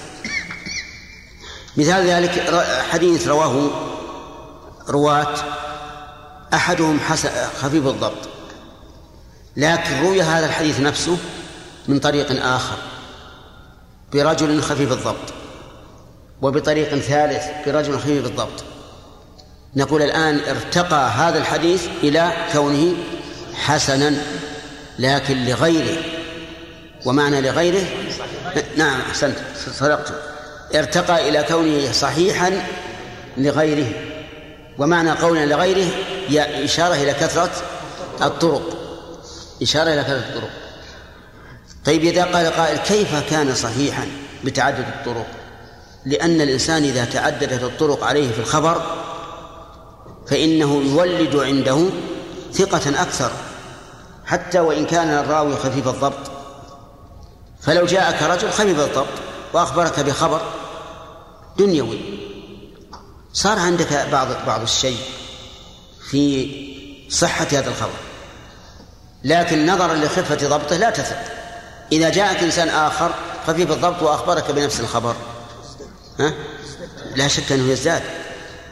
مثال 1.77 2.07
ذلك 2.07 2.64
حديث 2.90 3.29
رواه 3.29 3.70
رواة 4.88 5.35
أحدهم 6.55 7.01
حسن 7.01 7.31
خفيف 7.61 7.87
الضبط. 7.87 8.29
لكن 9.57 10.01
روي 10.03 10.23
هذا 10.23 10.47
الحديث 10.47 10.81
نفسه 10.81 11.18
من 11.88 11.99
طريق 11.99 12.44
آخر. 12.47 12.77
برجل 14.12 14.62
خفيف 14.62 14.92
الضبط. 14.92 15.35
وبطريق 16.42 16.99
ثالث 16.99 17.44
برجل 17.66 17.99
خفيف 17.99 18.27
الضبط. 18.27 18.64
نقول 19.76 20.02
الآن 20.02 20.40
ارتقى 20.48 21.10
هذا 21.10 21.38
الحديث 21.38 21.87
إلى 22.02 22.32
كونه 22.52 22.94
حسنا 23.54 24.14
لكن 24.98 25.44
لغيره. 25.44 26.02
ومعنى 27.06 27.40
لغيره؟ 27.40 27.84
نعم 28.76 29.00
أحسنت 29.00 29.37
صدقت. 29.72 30.12
ارتقى 30.74 31.28
إلى 31.28 31.44
كونه 31.48 31.92
صحيحا 31.92 32.66
لغيره. 33.37 33.92
ومعنى 34.78 35.10
قولنا 35.10 35.46
لغيره 35.46 35.87
إشارة 36.64 36.94
إلى 36.94 37.14
كثرة 37.14 37.50
الطرق. 38.22 38.62
إشارة 39.62 39.92
إلى 39.92 40.02
كثرة 40.02 40.18
الطرق. 40.18 40.50
طيب 41.84 42.04
إذا 42.04 42.24
قال 42.24 42.46
قائل 42.46 42.78
كيف 42.78 43.30
كان 43.30 43.54
صحيحا 43.54 44.06
بتعدد 44.44 44.84
الطرق؟ 44.88 45.26
لأن 46.06 46.40
الإنسان 46.40 46.82
إذا 46.82 47.04
تعددت 47.04 47.62
الطرق 47.62 48.04
عليه 48.04 48.32
في 48.32 48.38
الخبر 48.38 49.04
فإنه 50.26 50.82
يولد 50.82 51.37
عنده 51.37 51.87
ثقة 52.52 53.02
أكثر 53.02 53.30
حتى 54.26 54.60
وإن 54.60 54.87
كان 54.87 55.08
الراوي 55.08 55.56
خفيف 55.56 55.88
الضبط. 55.88 56.30
فلو 57.60 57.87
جاءك 57.87 58.22
رجل 58.22 58.50
خفيف 58.50 58.80
الضبط 58.80 59.06
وأخبرك 59.52 60.00
بخبر 60.00 60.40
دنيوي 61.58 62.00
صار 63.32 63.58
عندك 63.58 64.06
بعض 64.12 64.28
بعض 64.46 64.62
الشيء 64.62 64.98
في 66.10 66.50
صحة 67.10 67.46
هذا 67.52 67.68
الخبر. 67.68 67.98
لكن 69.24 69.66
نظرا 69.66 69.94
لخفة 69.94 70.48
ضبطه 70.48 70.76
لا 70.76 70.90
تثق. 70.90 71.18
إذا 71.92 72.08
جاءك 72.08 72.42
إنسان 72.42 72.68
آخر 72.68 73.14
خفيف 73.46 73.72
الضبط 73.72 74.02
وأخبرك 74.02 74.50
بنفس 74.50 74.80
الخبر 74.80 75.14
ها؟ 76.20 76.34
لا 77.16 77.28
شك 77.28 77.52
أنه 77.52 77.72
يزداد. 77.72 78.02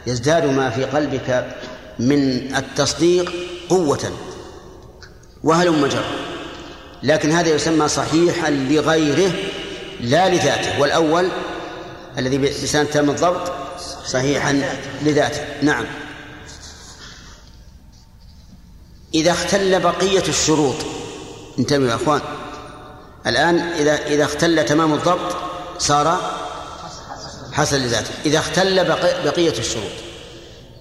يزداد 0.06 0.44
ما 0.44 0.70
في 0.70 0.84
قلبك 0.84 1.56
من 1.98 2.56
التصديق 2.56 3.32
قوة. 3.68 4.12
وهلم 5.44 5.86
جر. 5.86 6.04
لكن 7.02 7.32
هذا 7.32 7.48
يسمى 7.48 7.88
صحيحا 7.88 8.50
لغيره 8.50 9.32
لا 10.00 10.28
لذاته. 10.28 10.80
والأول 10.80 11.28
الذي 12.18 12.38
بسنة 12.38 12.84
تام 12.84 13.10
الضبط 13.10 13.52
صحيحا 14.06 14.62
لذاته. 15.02 15.40
نعم. 15.62 15.84
إذا 19.14 19.30
اختل 19.30 19.80
بقية 19.80 20.28
الشروط 20.28 20.76
انتبهوا 21.58 21.90
يا 21.90 21.94
أخوان. 21.94 22.20
الآن 23.26 23.58
إذا 23.58 24.06
إذا 24.06 24.24
اختل 24.24 24.64
تمام 24.64 24.94
الضبط 24.94 25.36
صار 25.78 26.41
حسن 27.52 27.76
لذاته. 27.76 28.10
إذا 28.26 28.38
اختل 28.38 28.84
بقية 29.24 29.58
الشروط. 29.58 29.92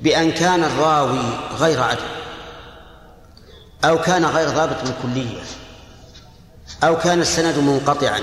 بأن 0.01 0.31
كان 0.31 0.63
الراوي 0.63 1.19
غير 1.59 1.81
عدل. 1.81 2.01
أو 3.85 4.01
كان 4.01 4.25
غير 4.25 4.49
ضابط 4.49 4.77
بالكلية 4.83 5.41
أو 6.83 6.97
كان 6.97 7.21
السند 7.21 7.57
منقطعا. 7.57 8.21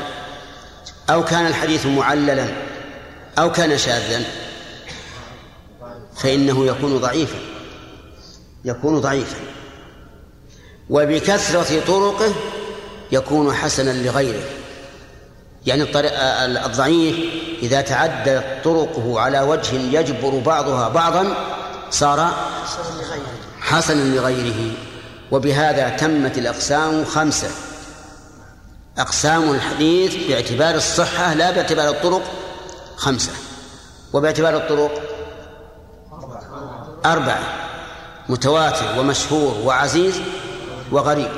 أو 1.10 1.24
كان 1.24 1.46
الحديث 1.46 1.86
معللا. 1.86 2.46
أو 3.38 3.52
كان 3.52 3.78
شاذا. 3.78 4.24
فإنه 6.16 6.66
يكون 6.66 6.98
ضعيفا. 6.98 7.38
يكون 8.64 9.00
ضعيفا. 9.00 9.36
وبكثرة 10.90 11.80
طرقه 11.86 12.34
يكون 13.12 13.54
حسنا 13.54 13.90
لغيره. 13.90 14.57
يعني 15.66 15.82
الطريق 15.82 16.12
الضعيف 16.64 17.16
إذا 17.62 17.80
تعدت 17.80 18.44
طرقه 18.64 19.20
على 19.20 19.40
وجه 19.40 19.74
يجبر 19.74 20.38
بعضها 20.38 20.88
بعضا 20.88 21.34
صار 21.90 22.32
حسنا 23.60 24.16
لغيره. 24.16 24.72
وبهذا 25.30 25.88
تمت 25.88 26.38
الأقسام 26.38 27.04
خمسة. 27.04 27.48
أقسام 28.98 29.50
الحديث 29.50 30.28
باعتبار 30.28 30.74
الصحة 30.74 31.34
لا 31.34 31.50
باعتبار 31.50 31.88
الطرق 31.88 32.22
خمسة. 32.96 33.32
وباعتبار 34.12 34.56
الطرق 34.56 35.02
أربعة. 37.06 37.40
متواتر 38.28 38.98
ومشهور 38.98 39.56
وعزيز 39.64 40.14
وغريب. 40.92 41.30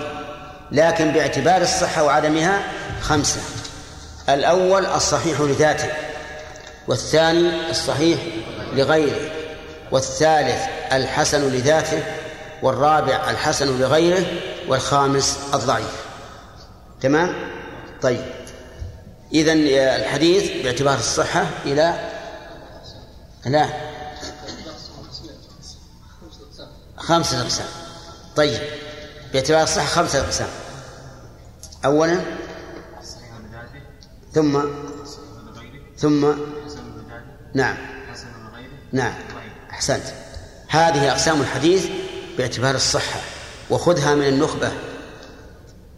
لكن 0.72 1.12
باعتبار 1.12 1.62
الصحة 1.62 2.04
وعدمها 2.04 2.62
خمسة. 3.02 3.40
الأول 4.34 4.86
الصحيح 4.86 5.40
لذاته 5.40 5.88
والثاني 6.88 7.70
الصحيح 7.70 8.18
لغيره 8.72 9.30
والثالث 9.90 10.62
الحسن 10.92 11.52
لذاته 11.52 12.02
والرابع 12.62 13.30
الحسن 13.30 13.78
لغيره 13.80 14.24
والخامس 14.68 15.38
الضعيف. 15.54 16.04
تمام؟ 17.00 17.34
طيب. 18.02 18.24
إذن 19.32 19.66
الحديث 19.68 20.62
باعتبار 20.64 20.98
الصحة 20.98 21.46
إلى 21.64 21.94
لا. 23.46 23.66
خمسة 26.96 27.42
أقسام. 27.42 27.66
طيب. 28.36 28.60
باعتبار 29.32 29.62
الصحة 29.62 29.86
خمسة 29.86 30.20
أقسام. 30.20 30.48
أولا 31.84 32.20
ثم 34.32 34.60
ثم 35.98 36.32
نعم 37.54 37.76
نعم 38.92 39.14
أحسنت. 39.70 40.04
هذه 40.68 41.10
أقسام 41.10 41.40
الحديث 41.40 41.86
باعتبار 42.38 42.74
الصحة 42.74 43.20
وخذها 43.70 44.14
من 44.14 44.26
النخبة. 44.26 44.72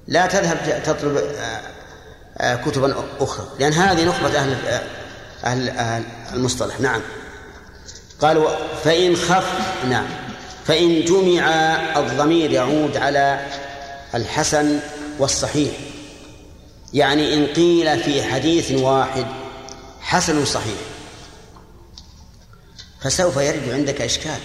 لا 0.09 0.27
تذهب 0.27 0.83
تطلب 0.85 1.17
آه، 1.17 1.61
آه، 2.39 2.57
كتبا 2.57 2.95
أخرى 3.21 3.47
لأن 3.59 3.73
هذه 3.73 4.05
نخبة 4.05 4.39
أهل 4.39 4.67
آه، 4.67 4.83
أهل, 5.45 5.69
أهل 5.69 6.05
المصطلح. 6.35 6.81
نعم. 6.81 7.01
قالوا 8.21 8.51
فإن 8.85 9.17
خف 9.17 9.53
نعم. 9.89 10.07
فإن 10.65 11.05
جمع 11.05 11.49
الضمير 11.99 12.51
يعود 12.51 12.97
على 12.97 13.47
الحسن 14.15 14.79
والصحيح. 15.19 15.73
يعني 16.95 17.35
إن 17.35 17.47
قيل 17.47 18.01
في 18.01 18.23
حديث 18.23 18.71
واحد 18.71 19.27
حسن 20.01 20.45
صحيح 20.45 20.79
فسوف 23.01 23.37
يرد 23.37 23.69
عندك 23.69 24.01
إشكال. 24.01 24.39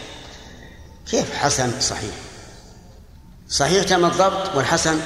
كيف 1.11 1.35
حسن 1.35 1.79
صحيح؟ 1.81 2.15
صحيح 3.49 3.83
تام 3.83 4.05
الضبط 4.05 4.55
والحسن 4.55 4.99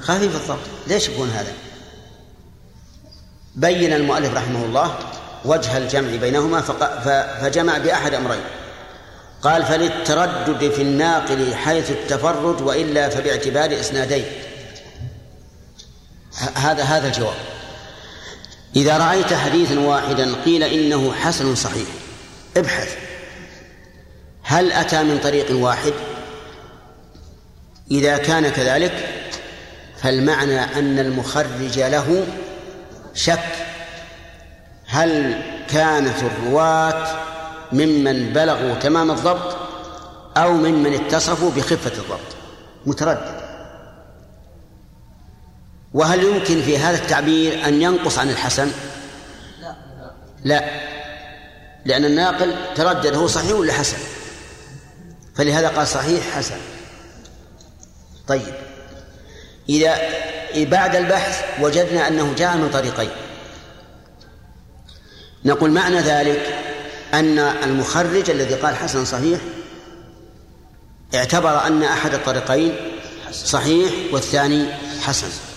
خفيف 0.00 0.36
الضبط 0.36 0.58
ليش 0.86 1.08
يكون 1.08 1.30
هذا؟ 1.30 1.52
بين 3.56 3.92
المؤلف 3.92 4.34
رحمه 4.34 4.64
الله 4.64 4.98
وجه 5.44 5.76
الجمع 5.76 6.16
بينهما 6.16 6.60
فجمع 7.40 7.78
بأحد 7.78 8.14
أمرين. 8.14 8.42
قال 9.42 9.64
فللتردد 9.64 10.70
في 10.70 10.82
الناقل 10.82 11.54
حيث 11.54 11.90
التفرد 11.90 12.60
وإلا 12.60 13.08
فباعتبار 13.08 13.80
إسنادين. 13.80 14.24
هذا 16.54 16.82
هذا 16.82 17.06
الجواب. 17.06 17.36
إذا 18.76 18.98
رأيت 18.98 19.34
حديثا 19.34 19.80
واحدا 19.80 20.34
قيل 20.44 20.62
إنه 20.62 21.12
حسن 21.12 21.54
صحيح 21.54 21.88
ابحث. 22.56 22.96
هل 24.42 24.72
أتى 24.72 25.02
من 25.02 25.18
طريق 25.18 25.46
واحد؟ 25.56 25.92
إذا 27.90 28.16
كان 28.16 28.48
كذلك 28.48 29.08
فالمعنى 30.02 30.60
أن 30.60 30.98
المخرج 30.98 31.78
له 31.78 32.26
شك. 33.14 33.38
هل 34.86 35.42
كانت 35.70 36.22
الرواة 36.22 37.16
ممن 37.72 38.32
بلغوا 38.32 38.74
تمام 38.74 39.10
الضبط 39.10 39.56
أو 40.36 40.52
ممن 40.52 40.94
اتصفوا 40.94 41.50
بخفة 41.50 41.92
الضبط؟ 42.02 42.36
متردد. 42.86 43.47
وهل 45.98 46.22
يمكن 46.22 46.62
في 46.62 46.78
هذا 46.78 46.98
التعبير 46.98 47.68
أن 47.68 47.82
ينقص 47.82 48.18
عن 48.18 48.30
الحسن؟ 48.30 48.70
لا. 49.60 49.74
لا. 50.44 50.64
لأن 51.84 52.04
الناقل 52.04 52.54
تردد 52.74 53.14
هو 53.14 53.26
صحيح 53.26 53.52
ولا 53.52 53.72
حسن؟ 53.72 53.96
فلهذا 55.36 55.68
قال 55.68 55.86
صحيح 55.86 56.30
حسن. 56.36 56.56
طيب. 58.28 58.54
إذا 59.68 59.96
بعد 60.56 60.96
البحث 60.96 61.44
وجدنا 61.60 62.08
أنه 62.08 62.34
جاء 62.38 62.56
من 62.56 62.70
طريقين. 62.70 63.10
نقول 65.44 65.70
معنى 65.70 66.00
ذلك 66.00 66.58
أن 67.14 67.38
المخرج 67.38 68.30
الذي 68.30 68.54
قال 68.54 68.76
حسن 68.76 69.04
صحيح 69.04 69.40
اعتبر 71.14 71.66
أن 71.66 71.82
أحد 71.82 72.14
الطريقين 72.14 72.76
صحيح 73.32 73.92
والثاني 74.12 74.66
حسن. 75.02 75.47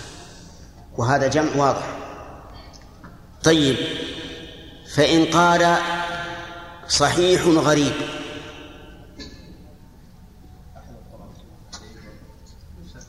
وهذا 0.98 1.28
جمع 1.28 1.56
واضح. 1.56 1.98
طيب 3.44 3.78
فإن 4.96 5.26
قال 5.26 5.78
صحيح 6.88 7.42
غريب. 7.46 7.94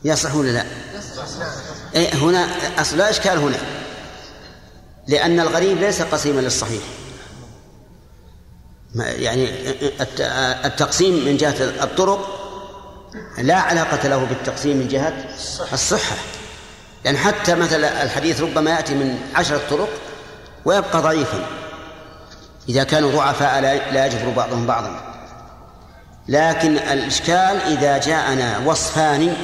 يصح 0.05 0.35
ولا 0.35 0.49
لا؟ 0.49 0.65
إيه 1.95 2.13
هنا 2.15 2.47
أصل 2.81 2.97
لا 2.97 3.09
إشكال 3.09 3.37
هنا. 3.37 3.57
لأن 5.07 5.39
الغريب 5.39 5.77
ليس 5.77 6.01
قسيما 6.01 6.41
للصحيح. 6.41 6.83
يعني 8.95 9.49
التقسيم 10.65 11.25
من 11.25 11.37
جهة 11.37 11.83
الطرق 11.83 12.39
لا 13.37 13.55
علاقة 13.55 14.07
له 14.07 14.23
بالتقسيم 14.23 14.77
من 14.77 14.87
جهة 14.87 15.25
الصحة. 15.73 16.15
يعني 17.05 17.17
حتى 17.17 17.55
مثلا 17.55 18.03
الحديث 18.03 18.41
ربما 18.41 18.71
يأتي 18.71 18.93
من 18.93 19.19
عشرة 19.35 19.61
طرق 19.69 19.89
ويبقى 20.65 21.01
ضعيفا. 21.01 21.45
إذا 22.69 22.83
كانوا 22.83 23.11
ضعفاء 23.11 23.61
لا 23.91 24.05
يجبر 24.05 24.29
بعضهم 24.29 24.65
بعضا. 24.65 25.13
لكن 26.27 26.77
الإشكال 26.77 27.61
إذا 27.77 27.97
جاءنا 27.97 28.59
وصفان 28.65 29.35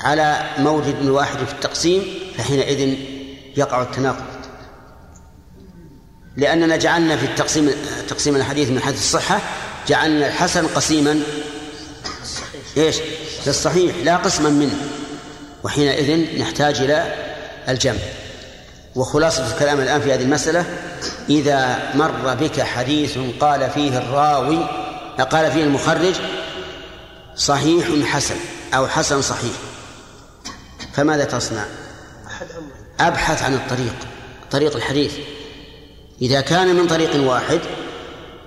على 0.00 0.42
مورد 0.58 1.06
واحد 1.06 1.36
في 1.36 1.52
التقسيم 1.52 2.04
فحينئذ 2.38 2.98
يقع 3.56 3.82
التناقض. 3.82 4.24
لأننا 6.36 6.76
جعلنا 6.76 7.16
في 7.16 7.26
التقسيم 7.26 7.70
تقسيم 8.08 8.36
الحديث 8.36 8.68
من 8.68 8.80
حيث 8.80 8.94
الصحة 8.94 9.40
جعلنا 9.88 10.28
الحسن 10.28 10.66
قسيما. 10.66 11.20
إيش؟ 12.76 12.96
للصحيح 13.46 13.96
لا 14.04 14.16
قسما 14.16 14.50
منه. 14.50 14.99
وحينئذ 15.64 16.38
نحتاج 16.40 16.80
إلى 16.80 17.14
الجمع. 17.68 17.98
وخلاصة 18.96 19.52
الكلام 19.54 19.80
الآن 19.80 20.00
في 20.00 20.14
هذه 20.14 20.22
المسألة 20.22 20.64
إذا 21.28 21.78
مر 21.94 22.34
بك 22.34 22.60
حديث 22.60 23.18
قال 23.40 23.70
فيه 23.70 23.98
الراوي 23.98 24.66
قال 25.30 25.52
فيه 25.52 25.64
المخرج 25.64 26.14
صحيح 27.36 27.86
حسن 28.04 28.36
أو 28.74 28.88
حسن 28.88 29.22
صحيح 29.22 29.52
فماذا 30.92 31.24
تصنع؟ 31.24 31.64
أبحث 33.00 33.42
عن 33.42 33.54
الطريق 33.54 33.94
طريق 34.50 34.76
الحديث. 34.76 35.12
إذا 36.22 36.40
كان 36.40 36.74
من 36.76 36.86
طريق 36.86 37.30
واحد 37.30 37.60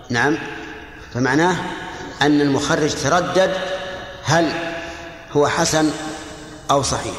نعم 0.10 0.38
فمعناه 1.14 1.56
أن 2.22 2.42
المخرج 2.42 2.94
تردد 3.04 3.52
هل 4.24 4.52
هو 5.32 5.48
حسن 5.48 5.92
أو 6.72 6.82
صحيح. 6.82 7.16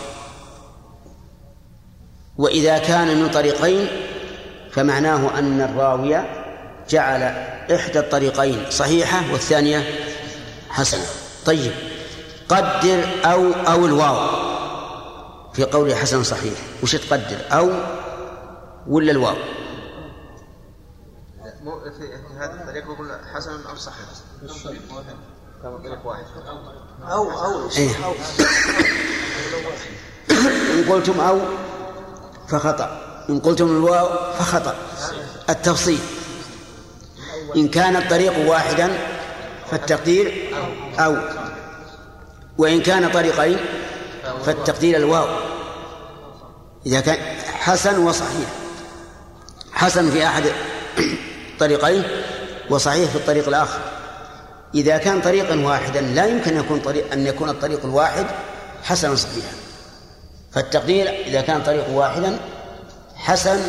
وإذا 2.38 2.78
كان 2.78 3.22
من 3.22 3.30
طريقين 3.30 3.88
فمعناه 4.70 5.38
أن 5.38 5.60
الراوي 5.60 6.22
جعل 6.88 7.22
إحدى 7.74 7.98
الطريقين 7.98 8.70
صحيحة 8.70 9.32
والثانية 9.32 9.84
حسنة. 10.68 11.06
طيب 11.46 11.72
قدر 12.48 13.04
أو 13.24 13.52
أو 13.52 13.86
الواو. 13.86 14.44
في 15.52 15.64
قوله 15.64 15.94
حسن 15.94 16.22
صحيح 16.22 16.58
وش 16.82 16.96
تقدر 16.96 17.38
أو 17.52 17.70
ولا 18.86 19.10
الواو؟ 19.12 19.36
في 21.98 22.38
هذا 22.38 22.54
الطريق 22.54 22.84
يقول 22.84 23.12
حسن 23.34 23.66
أو 23.66 23.76
صحيح. 23.76 24.06
طريق 25.62 26.06
واحد. 26.06 26.24
أو 27.02 27.30
أو 27.30 27.68
إيه؟ 27.76 27.90
إن 30.30 30.84
قلتم 30.88 31.20
أو 31.20 31.40
فخطأ. 32.48 33.00
إن 33.30 33.40
قلتم 33.40 33.66
الواو 33.66 34.32
فخطأ. 34.38 34.74
التفصيل. 35.50 35.98
إن 37.56 37.68
كان 37.68 37.96
الطريق 37.96 38.48
واحدا 38.48 38.98
فالتقدير 39.70 40.54
أو. 40.98 41.16
وإن 42.58 42.80
كان 42.80 43.10
طريقين 43.10 43.58
فالتقدير 44.46 44.96
الواو. 44.96 45.26
إذا 46.86 47.00
كان 47.00 47.18
حسن 47.46 47.98
وصحيح. 47.98 48.48
حسن 49.72 50.10
في 50.10 50.26
أحد 50.26 50.42
طريقين 51.58 52.02
وصحيح 52.70 53.10
في 53.10 53.16
الطريق 53.16 53.48
الآخر. 53.48 53.80
إذا 54.74 54.98
كان 54.98 55.20
طريقا 55.20 55.60
واحدا 55.60 56.00
لا 56.00 56.26
يمكن 56.26 56.56
يكون 56.56 56.80
طريق 56.80 57.12
أن 57.12 57.26
يكون 57.26 57.48
الطريق 57.48 57.84
الواحد 57.84 58.26
حسنا 58.82 59.14
صحيحا. 59.14 59.52
فالتقدير 60.52 61.08
إذا 61.26 61.40
كان 61.40 61.62
طريق 61.62 61.90
واحدا 61.90 62.38
حسن 63.16 63.60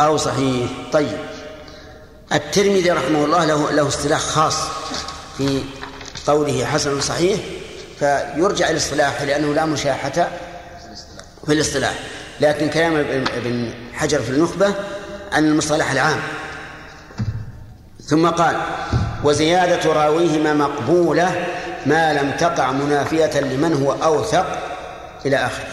أو 0.00 0.16
صحيح. 0.16 0.70
طيب. 0.92 1.18
الترمذي 2.32 2.90
رحمه 2.90 3.24
الله 3.24 3.44
له 3.44 3.70
له 3.70 3.88
اصطلاح 3.88 4.20
خاص 4.20 4.56
في 5.38 5.62
قوله 6.26 6.64
حسن 6.64 7.00
صحيح 7.00 7.40
فيرجع 7.98 8.70
الاصطلاح 8.70 9.22
لأنه 9.22 9.54
لا 9.54 9.64
مشاحة 9.64 10.30
في 11.46 11.52
الاصطلاح. 11.52 11.94
لكن 12.40 12.68
كلام 12.68 12.96
ابن 12.96 13.74
حجر 13.92 14.22
في 14.22 14.30
النخبة 14.30 14.74
عن 15.32 15.44
المصطلح 15.44 15.90
العام. 15.90 16.20
ثم 18.06 18.28
قال 18.28 18.56
وزيادة 19.24 19.92
راويهما 19.92 20.54
مقبولة 20.54 21.46
ما 21.86 22.12
لم 22.12 22.30
تقع 22.30 22.72
منافية 22.72 23.40
لمن 23.40 23.82
هو 23.82 23.92
أوثق 23.92 24.46
إلى 25.26 25.36
آخره. 25.36 25.66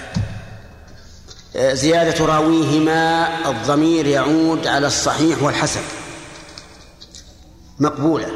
زيادة 1.74 2.26
راويهما 2.26 3.28
الضمير 3.50 4.08
يعود 4.08 4.68
على 4.68 4.88
الصحيح 4.88 5.44
والحسن. 5.44 5.82
مقبولة. 7.80 8.28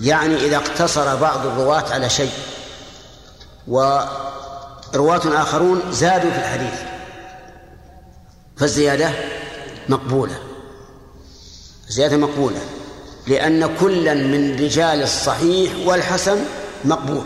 يعني 0.00 0.36
إذا 0.36 0.56
اقتصر 0.56 1.16
بعض 1.16 1.46
الرواة 1.46 1.92
على 1.92 2.10
شيء 2.10 2.32
ورواة 3.68 5.42
آخرون 5.42 5.82
زادوا 5.90 6.30
في 6.30 6.38
الحديث 6.38 6.80
فالزيادة 8.56 9.10
مقبولة. 9.88 10.38
زيادة 11.88 12.16
مقبولة. 12.16 12.60
لأن 13.26 13.76
كلا 13.76 14.14
من 14.14 14.56
رجال 14.60 15.02
الصحيح 15.02 15.72
والحسن 15.86 16.44
مقبول. 16.84 17.24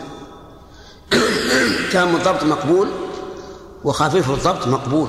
تام 1.92 2.16
الضبط 2.16 2.42
مقبول 2.42 2.88
وخفيف 3.84 4.30
الضبط 4.30 4.66
مقبول 4.66 5.08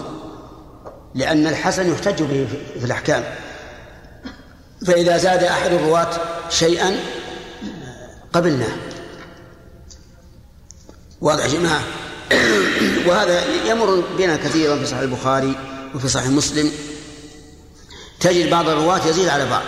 لأن 1.15 1.47
الحسن 1.47 1.91
يحتج 1.91 2.23
به 2.23 2.47
في 2.79 2.85
الأحكام. 2.85 3.23
فإذا 4.87 5.17
زاد 5.17 5.43
أحد 5.43 5.73
الرواة 5.73 6.09
شيئا 6.49 6.95
قبلناه 8.33 8.75
واضح 11.21 11.47
جماعة؟ 11.47 11.81
وهذا 13.07 13.43
يمر 13.65 14.03
بنا 14.17 14.35
كثيرا 14.35 14.75
في 14.75 14.85
صحيح 14.85 14.99
البخاري 14.99 15.55
وفي 15.95 16.07
صحيح 16.07 16.27
مسلم. 16.27 16.71
تجد 18.19 18.49
بعض 18.49 18.69
الرواة 18.69 19.07
يزيد 19.07 19.27
على 19.27 19.49
بعض. 19.49 19.63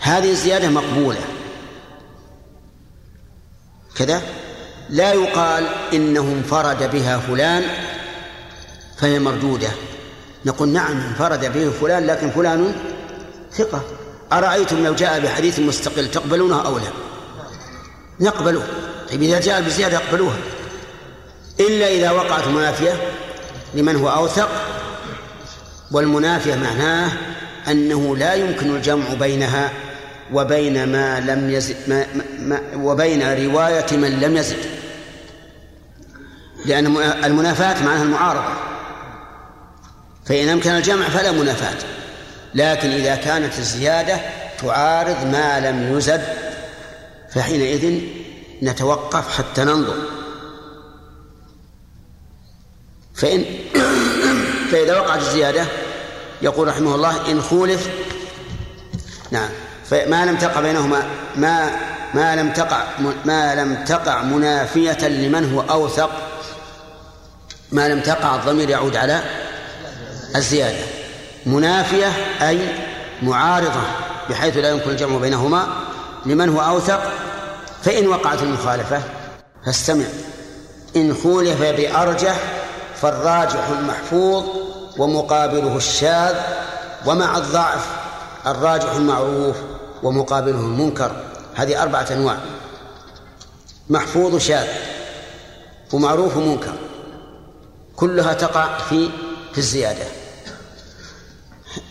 هذه 0.00 0.30
الزيادة 0.30 0.68
مقبولة. 0.68 1.20
كذا؟ 3.96 4.22
لا 4.90 5.12
يقال 5.12 5.66
إنه 5.92 6.20
انفرد 6.20 6.90
بها 6.90 7.18
فلان 7.18 7.62
فهي 8.98 9.18
مردودة. 9.18 9.68
نقول 10.46 10.68
نعم 10.68 11.00
انفرد 11.00 11.52
به 11.52 11.70
فلان 11.70 12.06
لكن 12.06 12.30
فلان 12.30 12.74
ثقة. 13.52 13.82
أرأيتم 14.32 14.84
لو 14.84 14.94
جاء 14.94 15.20
بحديث 15.20 15.58
مستقل 15.58 16.10
تقبلونه 16.10 16.66
أو 16.66 16.78
لا؟ 16.78 16.90
نقبله. 18.20 18.66
طيب 19.10 19.22
إذا 19.22 19.40
جاء 19.40 19.62
بزيادة 19.62 19.96
اقبلوها. 19.96 20.38
إلا 21.60 21.88
إذا 21.88 22.10
وقعت 22.10 22.48
منافية 22.48 22.92
لمن 23.74 23.96
هو 23.96 24.08
أوثق 24.08 24.48
والمنافية 25.92 26.54
معناه 26.54 27.12
أنه 27.68 28.16
لا 28.16 28.34
يمكن 28.34 28.76
الجمع 28.76 29.14
بينها 29.14 29.72
وبين 30.32 30.92
ما 30.92 31.20
لم 31.20 31.50
يزد 31.50 31.76
ما 31.88 32.06
ما 32.38 32.60
وبين 32.74 33.22
رواية 33.22 33.86
من 33.92 34.20
لم 34.20 34.36
يزد. 34.36 34.56
لأن 36.66 36.96
المنافاة 37.24 37.84
معناها 37.84 38.02
المعارضة. 38.02 38.54
فإن 40.26 40.48
أمكن 40.48 40.70
الجمع 40.70 41.08
فلا 41.08 41.32
منافاة. 41.32 41.78
لكن 42.54 42.90
إذا 42.90 43.14
كانت 43.14 43.58
الزيادة 43.58 44.20
تعارض 44.62 45.26
ما 45.26 45.60
لم 45.60 45.98
يزد 45.98 46.22
فحينئذ 47.34 48.00
نتوقف 48.62 49.38
حتى 49.38 49.64
ننظر. 49.64 49.96
فإن 53.14 53.44
فإذا 54.70 55.00
وقعت 55.00 55.20
الزيادة 55.20 55.66
يقول 56.42 56.68
رحمه 56.68 56.94
الله 56.94 57.30
إن 57.30 57.42
خولف 57.42 57.88
نعم. 59.30 59.50
فما 59.90 60.24
لم 60.24 60.36
تقع 60.36 60.60
بينهما 60.60 61.02
ما 61.36 61.70
ما 62.14 62.36
لم 62.36 62.52
تقع 62.52 62.82
ما 63.24 63.54
لم 63.54 63.84
تقع 63.84 64.22
منافية 64.22 65.08
لمن 65.08 65.54
هو 65.54 65.60
أوثق 65.60 66.10
ما 67.72 67.88
لم 67.88 68.00
تقع 68.00 68.34
الضمير 68.34 68.70
يعود 68.70 68.96
على 68.96 69.22
الزيادة. 70.36 70.84
منافية 71.46 72.06
أي 72.48 72.58
معارضة 73.22 73.82
بحيث 74.30 74.56
لا 74.56 74.70
يمكن 74.70 74.90
الجمع 74.90 75.18
بينهما 75.18 75.66
لمن 76.26 76.48
هو 76.48 76.60
أوثق 76.60 77.00
فإن 77.82 78.06
وقعت 78.06 78.42
المخالفة 78.42 79.02
فاستمع. 79.66 80.04
إن 80.96 81.14
خولف 81.14 81.62
بأرجح 81.62 82.36
فالراجح 83.02 83.68
المحفوظ 83.78 84.44
ومقابله 84.98 85.76
الشاذ 85.76 86.34
ومع 87.06 87.36
الضعف 87.36 87.86
الراجح 88.46 88.92
المعروف 88.92 89.56
ومقابله 90.02 90.60
المنكر. 90.60 91.24
هذه 91.54 91.82
أربعة 91.82 92.06
أنواع. 92.10 92.38
محفوظ 93.90 94.36
شاذ 94.36 94.66
ومعروف 95.92 96.36
ومنكر 96.36 96.74
كلها 97.96 98.32
تقع 98.32 98.78
في 98.78 99.10
في 99.52 99.58
الزيادة. 99.58 100.04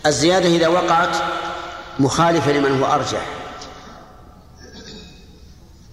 الزيادة 0.06 0.48
إذا 0.48 0.68
وقعت 0.68 1.16
مخالفة 2.00 2.52
لمن 2.52 2.82
هو 2.82 2.86
أرجح. 2.86 3.26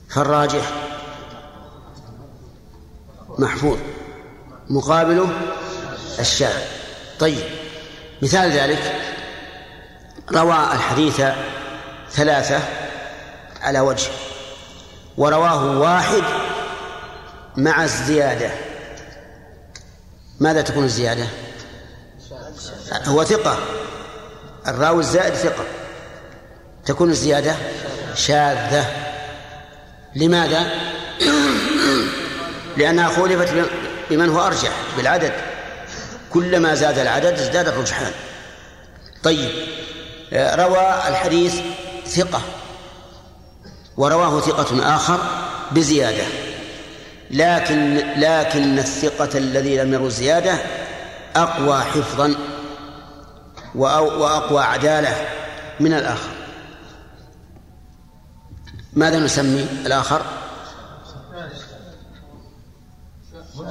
فالراجح 0.08 0.70
محفوظ. 3.38 3.78
مقابله 4.70 5.28
الشاذ. 6.18 6.62
طيب 7.18 7.44
مثال 8.22 8.50
ذلك 8.50 9.00
روى 10.32 10.72
الحديث 10.72 11.20
ثلاثة 12.10 12.60
على 13.62 13.80
وجه. 13.80 14.10
ورواه 15.16 15.78
واحد 15.78 16.22
مع 17.56 17.84
الزيادة. 17.84 18.50
ماذا 20.40 20.62
تكون 20.62 20.84
الزيادة؟ 20.84 21.26
هو 23.06 23.24
ثقة. 23.24 23.58
الراوي 24.68 25.00
الزائد 25.00 25.34
ثقة. 25.34 25.64
تكون 26.86 27.10
الزيادة 27.10 27.56
شاذة. 28.14 28.84
لماذا؟ 30.14 30.70
لأنها 32.76 33.08
خولفت 33.08 33.68
بمن 34.10 34.28
هو 34.28 34.46
أرجح 34.46 34.72
بالعدد. 34.96 35.32
كلما 36.32 36.74
زاد 36.74 36.98
العدد 36.98 37.38
ازداد 37.38 37.68
الرجحان. 37.68 38.12
طيب 39.22 39.50
روى 40.32 41.02
الحديث 41.08 41.54
ثقة 42.06 42.40
ورواه 43.96 44.40
ثقة 44.40 44.96
آخر 44.96 45.20
بزيادة. 45.72 46.24
لكن 47.30 47.96
لكن 48.16 48.78
الثقة 48.78 49.38
الذي 49.38 49.76
لم 49.76 49.94
يرو 49.94 50.08
زيادة 50.08 50.58
أقوى 51.36 51.80
حفظا 51.80 52.34
وأقوى 53.74 54.62
عدالة 54.62 55.26
من 55.80 55.92
الآخر. 55.92 56.30
ماذا 58.92 59.18
نسمي 59.18 59.66
الآخر؟ 59.86 60.22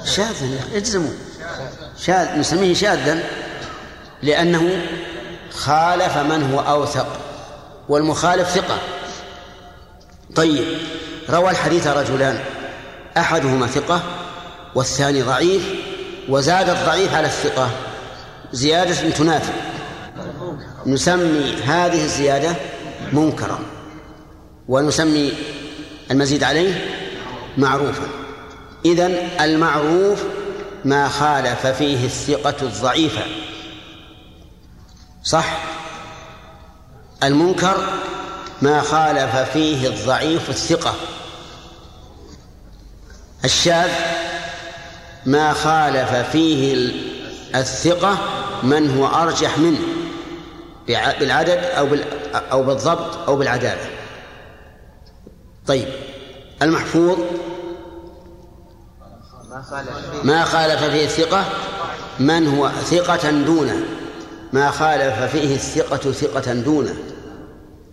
شاذا 0.06 0.60
اجزموا. 0.74 1.14
شاذ 1.98 2.40
نسميه 2.40 2.74
شاذا 2.74 3.24
لأنه 4.24 4.82
خالف 5.52 6.18
من 6.18 6.54
هو 6.54 6.60
أوثق. 6.60 7.25
والمخالف 7.90 8.50
ثقة. 8.50 8.78
طيب 10.36 10.66
روى 11.30 11.50
الحديث 11.50 11.88
رجلان 11.88 12.40
أحدهما 13.18 13.68
ثقة 13.68 14.02
والثاني 14.76 15.22
ضعيف 15.22 15.74
وزاد 16.30 16.70
الضعيف 16.70 17.14
على 17.16 17.28
الثقة. 17.28 17.70
زيادة 18.52 19.10
تنافي. 19.10 19.52
نسمي 20.86 21.54
هذه 21.54 22.04
الزيادة 22.04 22.56
منكرا 23.14 23.60
ونسمي 24.68 25.34
المزيد 26.12 26.44
عليه 26.44 26.88
معروفا. 27.58 28.08
إذن 28.86 29.30
المعروف 29.42 30.24
ما 30.86 31.10
خالف 31.10 31.68
فيه 31.68 32.06
الثقة 32.06 32.56
الضعيفة. 32.62 33.22
صح؟ 35.24 35.58
المنكر 37.24 37.78
ما 38.62 38.82
خالف 38.82 39.36
فيه 39.36 39.88
الضعيف 39.88 40.50
الثقة. 40.50 40.94
الشاذ 43.46 43.90
ما 45.26 45.54
خالف 45.54 46.30
فيه 46.32 46.92
الثقة 47.56 48.18
من 48.64 48.98
هو 48.98 49.08
أرجح 49.08 49.58
منه 49.58 49.80
بالعدد 50.88 51.64
أو 51.64 51.88
أو 52.52 52.64
بالضبط 52.64 53.18
أو 53.28 53.36
بالعدالة. 53.36 53.90
طيب 55.68 55.88
المحفوظ 56.62 57.18
ما 60.24 60.44
خالف 60.46 60.84
فيه 60.84 61.06
الثقة 61.06 61.46
من 62.20 62.48
هو 62.48 62.70
ثقة 62.70 63.32
دونه. 63.32 63.86
ما 64.56 64.72
خالف 64.72 65.32
فيه 65.32 65.56
الثقة 65.56 66.12
ثقة 66.12 66.54
دونه 66.54 66.96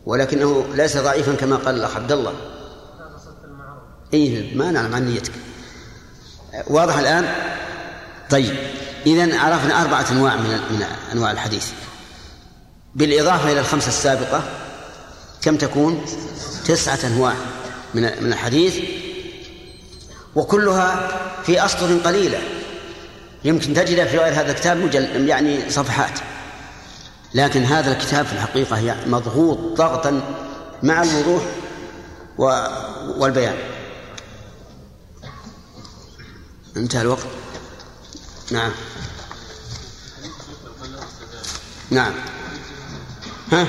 ولكنه 0.07 0.65
ليس 0.75 0.97
ضعيفا 0.97 1.35
كما 1.35 1.57
قال 1.57 1.75
الأخ 1.75 1.97
عبد 1.97 2.13
الله. 2.13 2.35
إيه 4.15 4.57
ما 4.57 4.71
نعلم 4.71 4.95
عن 4.95 5.09
نيتك. 5.09 5.33
واضح 6.67 6.99
الآن؟ 6.99 7.35
طيب 8.31 8.57
إذا 9.07 9.39
عرفنا 9.39 9.83
أربعة 9.83 10.07
أنواع 10.11 10.37
من 10.37 10.51
من 10.51 10.85
أنواع 11.13 11.31
الحديث. 11.31 11.71
بالإضافة 12.95 13.53
إلى 13.53 13.61
الخمسة 13.61 13.89
السابقة 13.89 14.43
كم 15.43 15.57
تكون؟ 15.57 16.05
تسعة 16.67 16.99
أنواع 17.07 17.35
من 17.95 18.03
من 18.03 18.33
الحديث. 18.33 18.77
وكلها 20.35 21.09
في 21.47 21.65
أسطر 21.65 21.99
قليلة. 22.05 22.39
يمكن 23.45 23.75
تجد 23.75 24.07
في 24.07 24.19
غير 24.19 24.33
هذا 24.33 24.51
الكتاب 24.51 24.77
مجل 24.77 25.29
يعني 25.29 25.71
صفحات. 25.71 26.32
لكن 27.35 27.65
هذا 27.65 27.93
الكتاب 27.93 28.27
في 28.27 28.33
الحقيقة 28.33 28.79
يعني 28.79 29.11
مضغوط 29.11 29.59
ضغطا 29.59 30.23
مع 30.83 31.03
الوضوح 31.03 31.43
والبيان. 33.19 33.57
انتهى 36.77 37.03
الوقت. 37.03 37.27
نعم. 38.51 38.73
نعم. 41.91 42.13
ها؟ 43.53 43.67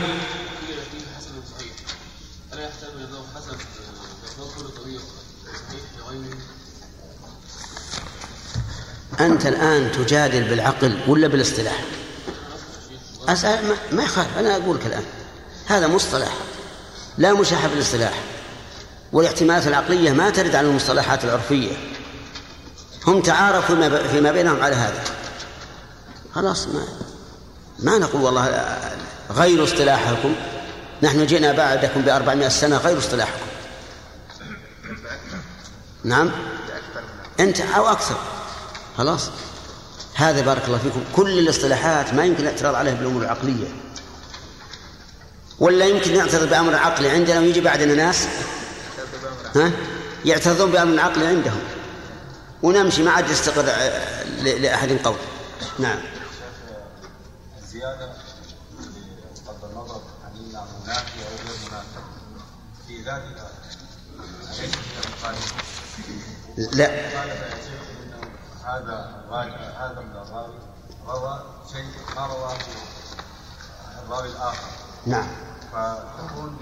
أنت 9.20 9.46
الآن 9.46 9.92
تجادل 9.92 10.44
بالعقل 10.50 11.00
ولا 11.08 11.28
بالاصطلاح؟ 11.28 12.03
أسأل 13.30 13.68
ما, 13.68 13.76
ما 13.92 14.04
يخالف. 14.04 14.38
أنا 14.38 14.56
أقولك 14.56 14.86
الآن. 14.86 15.04
هذا 15.66 15.88
مصطلح 15.88 16.34
لا 17.18 17.34
مشاحة 17.34 17.68
في 17.68 17.74
الاصطلاح 17.74 18.14
والاحتمالات 19.12 19.68
العقلية 19.68 20.12
ما 20.12 20.30
ترد 20.30 20.56
على 20.56 20.68
المصطلحات 20.68 21.24
العرفية. 21.24 21.76
هم 23.08 23.22
تعارفوا 23.22 24.08
فيما 24.08 24.32
بينهم 24.32 24.62
على 24.64 24.76
هذا. 24.76 25.04
خلاص 26.36 26.68
ما 26.68 26.88
ما 27.80 27.98
نقول 27.98 28.22
والله 28.22 28.78
غير 29.32 29.64
اصطلاحكم. 29.64 30.36
نحن 31.04 31.26
جئنا 31.26 31.52
بعدكم 31.52 32.02
بأربعمائة 32.02 32.50
سنة 32.50 32.78
غير 32.78 32.98
اصطلاحكم. 32.98 33.46
نعم؟ 36.04 36.32
أنت 37.40 37.62
أو 37.62 37.88
أكثر. 37.88 38.18
خلاص. 38.98 39.30
هذا 40.16 40.42
بارك 40.42 40.66
الله 40.66 40.78
فيكم. 40.78 41.04
كل 41.16 41.40
الاصطلاحات 41.40 42.14
ما 42.14 42.26
يمكن 42.26 42.44
الاعتراض 42.44 42.76
عليها 42.76 42.94
بالأمور 42.94 43.22
العقلية. 43.22 43.68
ولا 45.60 45.86
يمكن 45.86 46.18
نعترض 46.18 46.50
بأمر 46.50 46.76
عقلي 46.76 47.10
عندنا 47.10 47.40
ويجي 47.40 47.62
بعدنا 47.62 47.96
ناس؟ 47.96 48.28
ها؟ 49.56 49.72
يعترضون 50.26 50.72
بأمر 50.72 51.00
عقلي 51.00 51.28
عندهم. 51.28 51.62
ونمشي 52.64 53.04
ما 53.04 53.12
عاد 53.12 53.30
يستقر 53.30 53.66
لأحد 54.44 54.90
قول 55.04 55.18
نعم. 55.80 56.00
بغض 59.46 59.64
النظر 59.72 60.02
عن 60.26 60.32
انها 60.40 60.68
أو 60.98 61.36
غير 61.48 61.84
في 62.88 63.02
ذاتها؟ 63.04 63.50
لا. 66.58 66.90
هذا 68.66 69.24
هذا 69.78 70.02
من 70.02 70.16
الراوي. 70.16 70.60
روى 71.08 71.44
شيء 71.72 71.86
ما 72.16 72.26
رواه 72.26 72.58
الراوي 74.06 74.28
الآخر. 74.28 74.68
نعم. 75.06 75.28
فتكون 75.72 76.58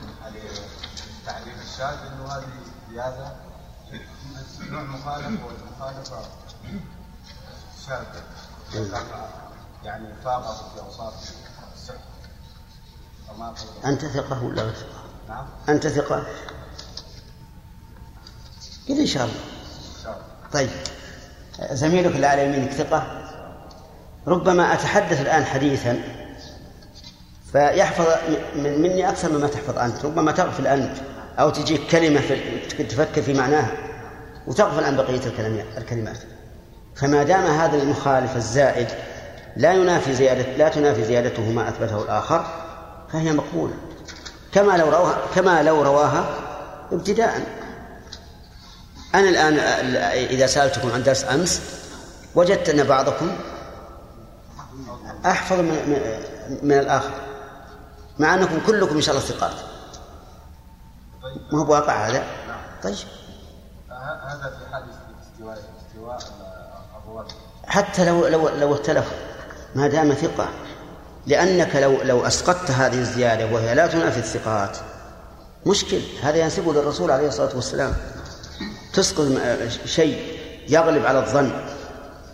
تعريف 1.26 1.62
الشاذ 1.62 1.97
إنه 1.97 2.26
هذه 2.32 2.49
زيادة. 2.91 3.36
نوع 4.60 4.84
مخالفة 4.84 5.45
والمخالفه 5.45 6.22
شاذة. 7.88 8.24
يعني 9.84 10.08
فاقت 10.24 10.74
في 10.74 10.80
أوصاف 10.80 11.14
الصحه 11.74 11.95
أنت 13.86 14.06
ثقة 14.06 14.43
ولا 14.43 14.64
غير 14.64 14.74
ثقة؟ 14.74 15.04
نعم. 15.30 15.47
أنت 15.70 15.88
ثقة؟ 15.88 16.26
قل 18.89 18.99
إن 18.99 19.08
شاء 19.08 19.26
الله. 19.26 19.41
طيب. 20.54 20.70
زميلك 21.72 22.16
اللي 22.16 22.28
على 22.28 22.45
يمينك 22.45 22.72
ثقة. 22.72 23.04
ربما 24.28 24.74
أتحدث 24.74 25.22
الآن 25.22 25.45
حديثا 25.45 25.99
فيحفظ 27.52 28.06
من 28.56 28.82
مني 28.82 29.10
أكثر 29.10 29.32
مما 29.32 29.47
تحفظ 29.47 29.78
أنت. 29.78 30.06
ربما 30.06 30.32
تغفل 30.32 30.68
أنت 30.68 30.97
أو 31.39 31.49
تجيك 31.49 31.82
كلمة 31.88 32.22
تفكر 32.89 33.22
في 33.22 33.34
معناها 33.34 33.72
وتغفل 34.47 34.84
عن 34.84 34.97
بقية 34.97 35.22
الكلمات. 35.78 36.18
فما 36.95 37.24
دام 37.24 37.45
هذا 37.45 37.78
المخالف 37.78 38.36
الزائد 38.36 38.88
لا 39.58 39.74
ينافي 39.74 40.14
زيادة 40.14 40.58
لا 40.58 40.70
تنافي 40.70 41.04
زيادته 41.04 41.52
ما 41.52 41.70
أثبته 41.70 42.04
الآخر 42.04 42.45
فهي 43.14 43.32
مقبولة. 43.34 43.74
كما 44.54 44.78
لو 44.78 44.89
رواها 44.89 45.18
كما 45.36 45.64
لو 45.64 45.82
رواها 45.82 46.26
ابتداء 46.91 47.61
أنا 49.16 49.30
الآن 49.30 49.57
إذا 50.30 50.47
سألتكم 50.47 50.91
عن 50.91 51.03
درس 51.03 51.26
أمس 51.26 51.62
وجدت 52.36 52.70
أن 52.70 52.84
بعضكم 52.84 53.32
أحفظ 55.26 55.59
من, 55.59 55.99
من 56.64 56.80
الآخر 56.80 57.12
مع 58.20 58.34
أنكم 58.34 58.59
كلكم 58.68 58.95
إن 58.95 59.01
شاء 59.01 59.16
الله 59.16 59.28
ثقات. 59.28 59.55
ما 61.51 61.59
هو 61.59 61.64
بواقع 61.64 62.07
هذا؟ 62.07 62.24
طيب. 62.84 62.95
هذا 63.89 64.53
في 64.59 65.34
استواء 65.34 65.57
استواء 65.89 66.18
حتى 67.68 68.05
لو 68.05 68.28
لو 68.28 68.49
لو 68.49 68.74
اختلفوا 68.74 69.18
ما 69.76 69.88
دام 69.88 70.14
ثقة. 70.14 70.49
لأنك 71.28 71.76
لو 71.76 72.01
لو 72.01 72.28
أسقطت 72.28 72.72
هذه 72.72 72.99
الزيادة 72.99 73.45
وهي 73.45 73.76
لا 73.76 73.88
تنافي 73.88 74.18
الثقات 74.18 74.78
مشكل. 75.66 76.01
هذا 76.24 76.38
ينسبه 76.38 76.74
للرسول 76.74 77.12
عليه 77.12 77.28
الصلاة 77.28 77.55
والسلام. 77.55 77.93
تسقط 78.94 79.28
شيء 79.86 80.38
يغلب 80.68 81.06
على 81.06 81.20
الظن 81.20 81.52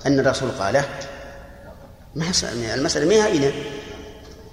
أن 0.05 0.19
الرسول 0.19 0.49
قاله؟ 0.59 0.85
ما 2.15 2.25
المسألة 2.75 3.07
ما 3.07 3.13
هي 3.13 3.23
هينة 3.23 3.51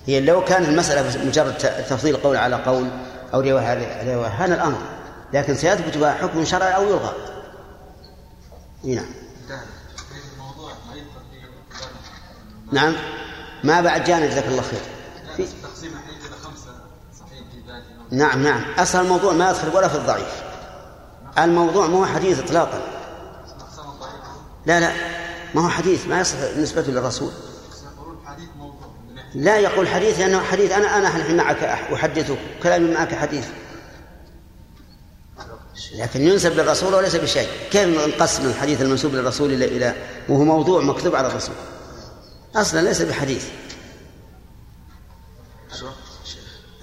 هي 0.07 0.21
لو 0.21 0.45
كان 0.45 0.65
المسألة 0.65 1.27
مجرد 1.27 1.55
تفضيل 1.89 2.17
قول 2.17 2.37
على 2.37 2.57
قول 2.57 2.89
أو 3.35 3.41
رواية 3.41 3.67
على 3.67 4.15
رواية 4.15 4.29
هذا 4.29 4.55
الأمر. 4.55 4.79
لكن 5.33 5.55
سيثبت 5.55 6.05
حكم 6.05 6.45
شرعي 6.45 6.75
أو 6.77 6.83
يلغى. 6.83 7.13
نعم. 8.85 9.07
نعم. 12.73 12.95
ما 13.65 13.81
بعد 13.81 14.05
جانا 14.05 14.27
جزاك 14.27 14.47
الله 14.47 14.63
خير. 14.63 14.81
في 15.37 15.47
نعم 18.11 18.43
نعم. 18.43 18.65
أصل 18.79 19.01
الموضوع 19.01 19.33
ما 19.33 19.51
يدخل 19.51 19.77
ولا 19.77 19.89
في 19.89 19.95
الضعيف. 19.95 20.43
الموضوع 21.39 21.87
ما 21.87 21.99
هو 21.99 22.07
حديث 22.07 22.39
إطلاقا. 22.39 22.83
لا 24.67 24.81
لا 24.81 24.93
ما 25.55 25.65
هو 25.65 25.69
حديث 25.69 26.07
ما 26.07 26.21
يصح 26.21 26.37
نسبته 26.57 26.93
للرسول. 26.93 27.31
لا 29.35 29.57
يقول 29.59 29.89
حديث 29.89 30.19
لأنه 30.19 30.41
حديث 30.41 30.73
أنا 30.73 30.99
أنا 30.99 31.17
الحين 31.17 31.37
معك 31.37 31.63
أحدثك 31.95 32.39
كلامي 32.63 32.95
معك 32.95 33.15
حديث. 33.15 33.47
لكن 35.95 36.23
ينسب 36.23 36.53
للرسول 36.53 36.95
وليس 36.95 37.17
بشيء. 37.17 37.49
كيف 37.71 38.09
نقسم 38.09 38.47
الحديث 38.47 38.83
المنسوب 38.83 39.15
للرسول 39.15 39.53
إلى 39.53 39.65
إلى 39.65 39.95
وهو 40.29 40.45
موضوع 40.45 40.83
مكتوب 40.83 41.15
على 41.15 41.27
الرسول؟ 41.29 41.55
أصلا 42.57 42.81
ليس 42.81 43.03
بحديث. 43.03 43.45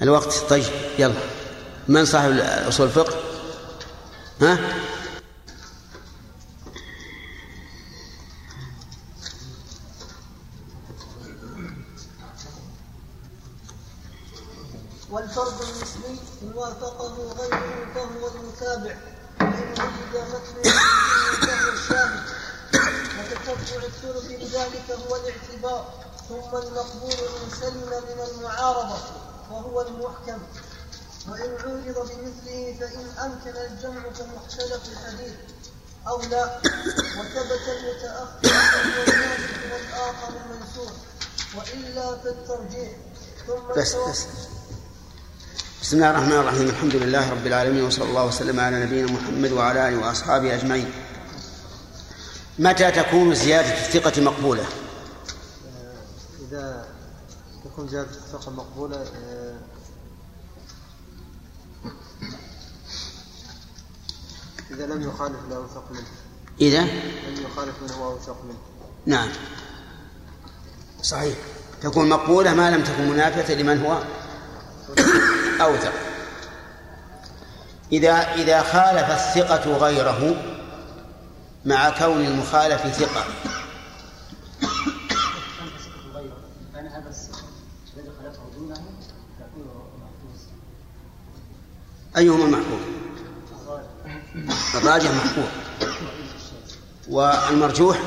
الوقت 0.02 0.34
طيب 0.50 0.64
يلا. 1.00 1.14
من 1.88 2.06
صاحب 2.06 2.38
أصول 2.68 2.88
الفقه؟ 2.88 3.31
ها؟ 4.44 4.91
الجمع 33.82 34.02
كمختلف 34.02 34.82
الحديث. 34.92 35.34
أو 36.08 36.22
لا. 36.22 36.60
وثبت 37.20 37.62
المتأخر 37.68 38.52
والآخر 39.72 40.34
منسوخ 40.50 40.92
وإلا 41.56 42.18
فالترجيح 42.18 42.92
ثم 43.48 43.82
بس 43.82 43.96
بس. 43.96 44.26
بسم 45.82 45.98
الله 45.98 46.10
الرحمن 46.10 46.32
الرحيم. 46.32 46.70
الحمد 46.70 46.96
لله 46.96 47.32
رب 47.32 47.48
العالمين 47.48 47.84
وصلى 47.84 48.06
الله 48.06 48.26
وسلم 48.26 48.60
على 48.60 48.86
نبينا 48.86 49.12
محمد 49.12 49.52
وعلى 49.52 49.90
آله 49.90 50.08
وأصحابه 50.08 50.56
أجمعين. 50.56 50.94
متى 52.60 52.92
تكون 52.92 53.36
زيادة 53.36 53.74
الثقة 53.74 54.22
مقبولة؟ 54.22 54.66
إذا 56.48 56.86
تكون 57.66 57.88
زيادة 57.88 58.10
الثقة 58.10 58.52
مقبولة 58.52 59.06
إذا 64.72 64.86
لم 64.86 65.02
يخالف 65.02 65.40
له 65.50 65.56
أوثق 65.56 65.92
منه. 65.92 66.08
إذا؟ 66.62 66.82
لم 66.82 67.46
يخالف 67.52 67.76
من 67.82 67.92
هو 67.92 68.12
أوثق 68.12 68.38
منه. 68.44 68.60
نعم. 69.06 69.30
صحيح. 71.02 71.36
تكون 71.82 72.10
مقبولة 72.10 72.54
ما 72.54 72.72
لم 72.72 72.84
تكن 72.84 73.10
منافية 73.10 73.56
لمن 73.56 73.86
هو 73.86 74.04
أوثق. 75.62 75.94
إذا 77.92 78.34
إذا 78.34 78.64
خالف 78.64 79.12
الثقة 79.12 79.78
غيره 79.78 80.36
مع 81.66 81.90
كون 81.90 82.26
المخالف 82.26 82.86
محفوظ 82.86 83.26
أيهما 92.18 92.46
محفوظ 92.46 92.91
الراجح 94.76 95.12
محفوظ. 95.12 95.46
والمرجوح 97.10 98.00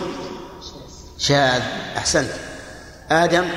شاذ 1.19 1.63
أحسنت. 1.97 2.31
آدم 3.11 3.49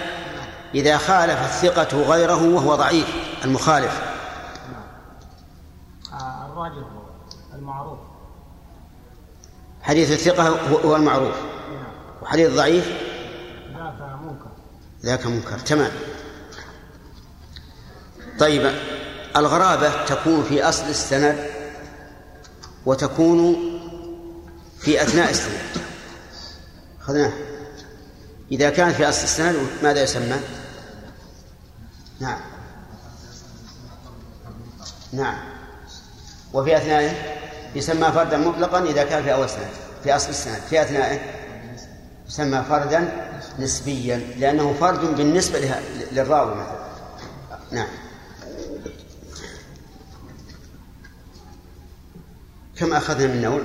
إذا 0.75 0.97
خالف 0.97 1.39
الثقة 1.39 2.01
غيره 2.01 2.43
وهو 2.43 2.75
ضعيف 2.75 3.07
المخالف. 3.45 4.01
الراجل 6.13 6.85
المعروف. 7.53 7.99
حديث 9.81 10.11
الثقة 10.11 10.47
هو 10.85 10.95
المعروف. 10.95 11.35
وحديث 12.21 12.49
الضعيف 12.49 12.87
ذاك 13.73 14.19
منكر. 14.23 14.51
ذاك 15.03 15.25
منكر 15.25 15.59
تمام. 15.59 15.91
طيب 18.39 18.71
الغرابة 19.35 20.05
تكون 20.05 20.43
في 20.43 20.63
أصل 20.63 20.85
السند 20.85 21.56
وتكون 22.87 23.55
في 24.79 25.01
أثناء 25.01 25.29
السند 25.29 25.83
أخذناه. 27.01 27.33
إذا 28.51 28.69
كان 28.69 28.93
في 28.93 29.09
أصل 29.09 29.23
السند 29.23 29.55
ماذا 29.83 30.03
يسمى؟ 30.03 30.39
نعم. 32.19 32.39
نعم. 35.13 35.37
وفي 36.53 36.77
أثنائه 36.77 37.11
يسمى 37.75 38.11
فردا 38.11 38.37
مطلقا 38.37 38.83
إذا 38.83 39.03
كان 39.03 39.23
في 39.23 39.33
أول 39.33 39.49
سند. 39.49 39.69
في 40.03 40.15
أصل 40.15 40.29
السند. 40.29 40.61
في 40.69 40.81
أثنائه 40.81 41.19
يسمى 42.27 42.63
فردا 42.69 43.29
نسبيا 43.59 44.17
لأنه 44.37 44.75
فرد 44.79 45.17
بالنسبة 45.17 45.59
للراوي 46.11 46.55
مثلا. 46.55 46.87
نعم. 47.71 48.06
كم 52.79 52.93
أخذنا 52.93 53.27
من 53.27 53.41
نوع؟ 53.41 53.61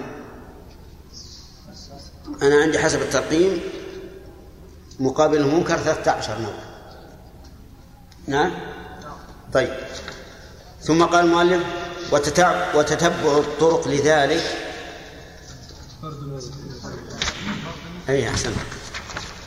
أنا 2.43 2.63
عندي 2.63 2.79
حسب 2.79 3.03
التقييم 3.03 3.61
مقابل 5.01 5.37
المنكر 5.37 5.77
13 5.77 6.39
نوع. 6.39 6.55
نعم؟ 8.27 8.53
طيب. 9.53 9.75
ثم 10.83 11.05
قال 11.05 11.25
المؤلف 11.25 11.63
وتتبع 12.75 13.39
الطرق 13.39 13.89
لذلك. 13.89 14.43
أي 18.09 18.29
أحسن. 18.29 18.53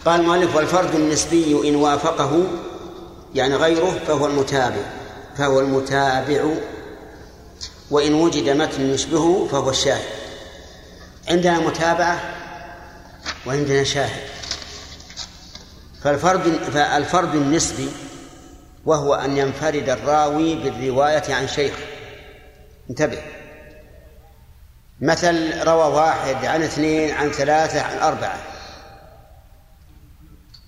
قال 0.05 0.20
المؤلف 0.20 0.55
والفرد 0.55 0.95
النسبي 0.95 1.70
إن 1.70 1.76
وافقه 1.76 2.43
يعني 3.36 3.55
غيره 3.55 3.99
فهو 4.07 4.26
المتابع. 4.26 4.91
فهو 5.38 5.59
المتابع 5.59 6.55
وإن 7.91 8.13
وجد 8.13 8.49
متن 8.49 8.89
يشبهه 8.93 9.47
فهو 9.51 9.69
الشاهد. 9.69 10.05
عندنا 11.27 11.59
متابعة 11.59 12.19
وعندنا 13.45 13.83
شاهد. 13.83 14.21
فالفرد 16.03 16.41
فالفرد 16.73 17.36
النسبي 17.36 17.89
وهو 18.86 19.13
أن 19.15 19.38
ينفرد 19.38 19.89
الراوي 19.89 20.55
بالرواية 20.55 21.33
عن 21.33 21.47
شيخ 21.47 21.73
انتبه. 22.89 23.21
مثل 25.01 25.63
روى 25.63 25.93
واحد 25.93 26.45
عن 26.45 26.63
اثنين 26.63 27.11
عن 27.11 27.31
ثلاثة 27.31 27.81
عن 27.81 27.97
أربعة. 27.97 28.38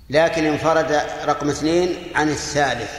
لكن 0.10 0.46
انفرد 0.46 1.02
رقم 1.26 1.50
اثنين 1.50 2.12
عن 2.16 2.30
الثالث. 2.30 2.92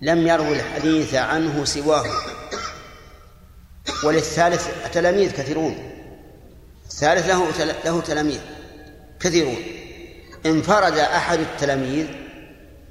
لم 0.00 0.26
يروي 0.26 0.60
الحديث 0.60 1.14
عنه 1.14 1.64
سواه. 1.64 2.06
وللثالث 4.04 4.68
تلاميذ 4.92 5.32
كثيرون. 5.32 5.76
الثالث 6.86 7.26
له 7.26 7.50
له 7.84 8.00
تلاميذ 8.00 8.40
كثيرون. 9.20 9.56
انفرد 10.46 10.98
أحد 10.98 11.38
التلاميذ 11.38 12.06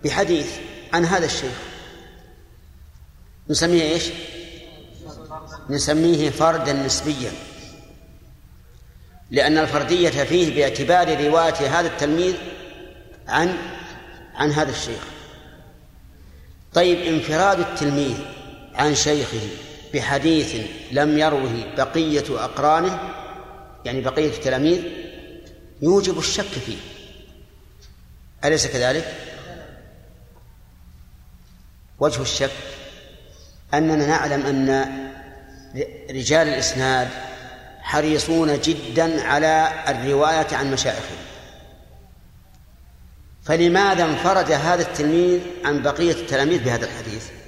بحديث 0.04 0.48
عن 0.94 1.06
هذا 1.06 1.26
الشيخ 1.26 1.58
نسميه 3.50 3.84
إيش؟ 3.84 4.04
نسميه 5.70 6.30
فردا 6.30 6.74
نسبيا. 6.74 7.32
لأن 9.32 9.58
الفردية 9.58 10.10
فيه 10.10 10.56
باعتبار 10.56 11.26
رواية 11.26 11.80
هذا 11.80 11.88
التلميذ 11.88 12.36
عن 13.28 13.58
عن 14.36 14.52
هذا 14.52 14.72
الشيخ. 14.72 15.04
طيب 16.74 17.00
انفراد 17.00 17.60
التلميذ 17.60 18.18
عن 18.76 18.96
شيخه 18.96 19.48
بحديث 19.94 20.56
لم 20.92 21.18
يروه 21.18 21.76
بقية 21.78 22.44
أقرانه 22.44 23.00
يعني 23.86 24.02
بقية 24.02 24.30
التلاميذ 24.30 24.82
يوجب 25.82 26.18
الشك 26.18 26.44
فيه. 26.44 26.78
أليس 28.46 28.68
كذلك؟ 28.68 29.16
وجه 32.00 32.22
الشك 32.22 32.52
أننا 33.74 34.08
نعلم 34.08 34.46
أن 34.46 34.90
رجال 36.12 36.48
الإسناد 36.48 37.08
حريصون 37.82 38.62
جدا 38.62 39.24
على 39.24 39.84
الرواية 39.88 40.48
عن 40.52 40.72
مشايخهم 40.72 41.18
فلماذا 43.44 44.04
انفرد 44.04 44.52
هذا 44.52 44.82
التلميذ 44.82 45.40
عن 45.66 45.82
بقية 45.82 46.12
التلاميذ 46.12 46.64
بهذا 46.64 46.86
الحديث؟ 46.86 47.39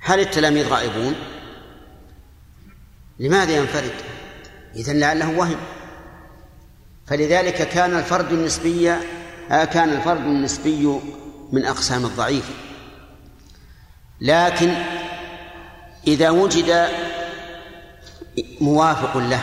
هل 0.00 0.20
التلاميذ 0.20 0.68
غائبون 0.68 1.14
لماذا 3.18 3.56
ينفرد؟ 3.56 3.92
إذن 4.76 5.00
لعله 5.00 5.38
وهم. 5.38 5.58
فلذلك 7.06 7.68
كان 7.68 7.98
الفرد 7.98 8.32
النسبي 8.32 8.90
آه، 9.50 9.64
كان 9.64 9.88
الفرد 9.88 10.20
النسبي 10.20 11.00
من 11.52 11.64
أقسام 11.64 12.04
الضعيف. 12.04 12.50
لكن 14.20 14.74
إذا 16.06 16.30
وجد 16.30 16.88
موافق 18.60 19.16
له 19.16 19.42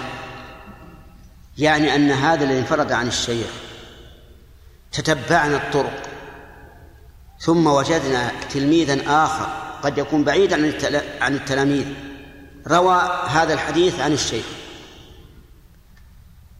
يعني 1.57 1.95
أن 1.95 2.11
هذا 2.11 2.43
الذي 2.43 2.59
انفرد 2.59 2.91
عن 2.91 3.07
الشيخ 3.07 3.47
تتبعنا 4.91 5.57
الطرق 5.57 6.01
ثم 7.39 7.67
وجدنا 7.67 8.31
تلميذا 8.53 9.23
آخر 9.25 9.66
قد 9.83 9.97
يكون 9.97 10.23
بعيدا 10.23 10.73
عن 11.21 11.35
التلاميذ. 11.35 11.85
روى 12.67 13.01
هذا 13.27 13.53
الحديث 13.53 13.99
عن 13.99 14.11
الشيخ. 14.11 14.45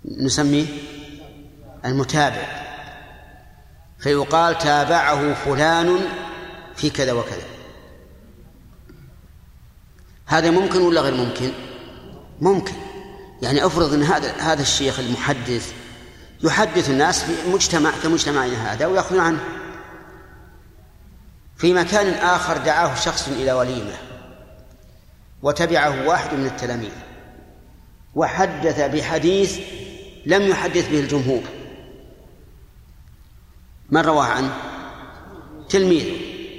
نسميه 0.06 0.66
المتابع. 1.86 2.68
فيقال 4.00 4.58
تابعه 4.58 5.34
فلان 5.34 6.00
في 6.76 6.90
كذا 6.90 7.12
وكذا. 7.12 7.46
هذا 10.26 10.52
ممكن 10.52 10.82
ولا 10.82 11.02
غير 11.02 11.14
ممكن؟ 11.14 11.52
ممكن. 12.42 12.74
يعني 13.42 13.66
افرض 13.66 13.94
إن 13.94 14.04
هذا 14.04 14.32
هذا 14.32 14.62
الشيخ 14.62 15.00
المحدث 15.00 15.74
يحدث 16.44 16.90
الناس 16.90 17.24
في 17.24 17.50
مجتمع 17.50 17.92
كمجتمعنا 18.04 18.74
هذا 18.74 18.86
ويأخذون 18.86 19.20
عنه. 19.20 19.57
في 21.58 21.74
مكان 21.74 22.14
آخر 22.14 22.58
دعاه 22.58 22.96
شخص 22.96 23.28
إلى 23.28 23.52
وليمة 23.52 23.94
وتبعه 25.42 26.08
واحد 26.08 26.34
من 26.34 26.46
التلاميذ 26.46 26.92
وحدث 28.16 28.82
بحديث 28.82 29.60
لم 30.26 30.42
يحدث 30.42 30.90
به 30.90 31.00
الجمهور. 31.00 31.44
من 33.90 34.02
رواه 34.02 34.26
عنه؟ 34.26 34.54
تلميذ 35.70 36.06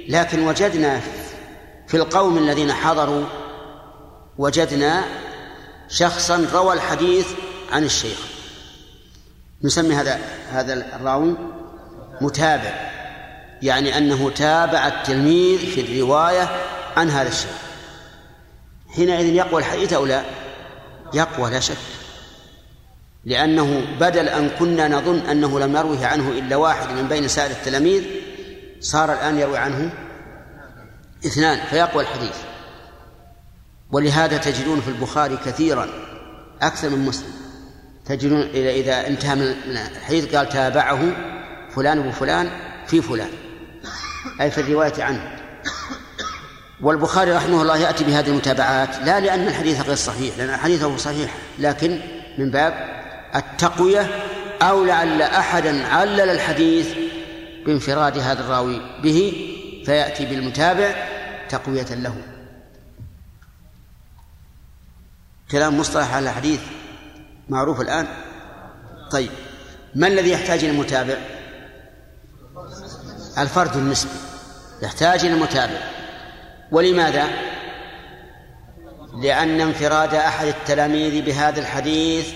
لكن 0.09 0.47
وجدنا 0.47 1.01
في 1.87 1.97
القوم 1.97 2.37
الذين 2.37 2.73
حضروا 2.73 3.25
وجدنا 4.37 5.03
شخصا 5.87 6.47
روى 6.53 6.73
الحديث 6.73 7.27
عن 7.71 7.83
الشيخ. 7.83 8.19
نسمي 9.63 9.95
هذا 9.95 10.19
هذا 10.51 10.95
الراوي 10.95 11.35
متابع. 12.21 12.88
يعني 13.61 13.97
أنه 13.97 14.29
تابع 14.29 14.87
التلميذ 14.87 15.57
في 15.57 15.81
الرواية 15.81 16.49
عن 16.97 17.09
هذا 17.09 17.29
الشيخ 17.29 17.69
حينئذ 18.95 19.25
يقوى 19.25 19.61
الحديث 19.61 19.93
أو 19.93 20.05
لا؟ 20.05 20.23
يقوى 21.13 21.51
لا 21.51 21.59
شك. 21.59 21.75
لأنه 23.25 23.85
بدل 23.99 24.29
أن 24.29 24.49
كنا 24.49 24.87
نظن 24.87 25.19
أنه 25.19 25.59
لم 25.59 25.75
يروه 25.75 26.05
عنه 26.05 26.29
إلا 26.29 26.55
واحد 26.55 26.91
من 26.91 27.07
بين 27.07 27.27
سائر 27.27 27.51
التلاميذ 27.51 28.03
صار 28.79 29.13
الآن 29.13 29.39
يروي 29.39 29.57
عنه 29.57 29.93
اثنان 31.25 31.59
فيقوى 31.69 32.03
الحديث. 32.03 32.35
ولهذا 33.91 34.37
تجدون 34.37 34.81
في 34.81 34.87
البخاري 34.87 35.37
كثيرا 35.37 35.87
أكثر 36.61 36.89
من 36.89 37.05
مسلم. 37.05 37.33
تجدون 38.05 38.41
إذا 38.53 39.07
انتهى 39.07 39.35
من 39.35 39.77
الحديث 39.95 40.35
قال 40.35 40.49
تابعه 40.49 40.99
فلان 41.75 42.07
وفلان 42.07 42.49
في 42.87 43.01
فلان. 43.01 43.29
أي 44.41 44.51
في 44.51 44.61
الرواية 44.61 45.03
عنه. 45.03 45.39
والبخاري 46.81 47.31
رحمه 47.31 47.61
الله 47.61 47.77
يأتي 47.77 48.03
بهذه 48.03 48.27
المتابعات 48.27 48.97
لا 48.97 49.19
لأن 49.19 49.47
الحديث 49.47 49.81
غير 49.81 49.95
صحيح 49.95 50.37
لأن 50.37 50.57
حديثه 50.57 50.97
صحيح 50.97 51.35
لكن 51.59 51.99
من 52.37 52.51
باب 52.51 52.73
التقوية 53.35 54.07
أو 54.61 54.85
لعل 54.85 55.21
أحدا 55.21 55.87
علل 55.87 56.29
الحديث 56.29 56.87
بانفراد 57.65 58.17
هذا 58.17 58.39
الراوي 58.39 58.81
به 59.03 59.47
فيأتي 59.85 60.25
بالمتابع 60.25 60.95
تقوية 61.49 61.95
له. 61.95 62.15
كلام 65.51 65.79
مصطلح 65.79 66.13
على 66.13 66.29
الحديث 66.29 66.61
معروف 67.49 67.81
الآن؟ 67.81 68.07
طيب 69.11 69.31
ما 69.95 70.07
الذي 70.07 70.29
يحتاج 70.31 70.63
إلى 70.63 70.71
المتابع 70.71 71.17
الفرد 73.37 73.77
النسبي. 73.77 74.28
يحتاج 74.81 75.25
إلى 75.25 75.33
المتابع 75.33 75.81
ولماذا؟ 76.71 77.27
لأن 79.21 79.61
انفراد 79.61 80.15
أحد 80.15 80.47
التلاميذ 80.47 81.21
بهذا 81.21 81.59
الحديث 81.59 82.27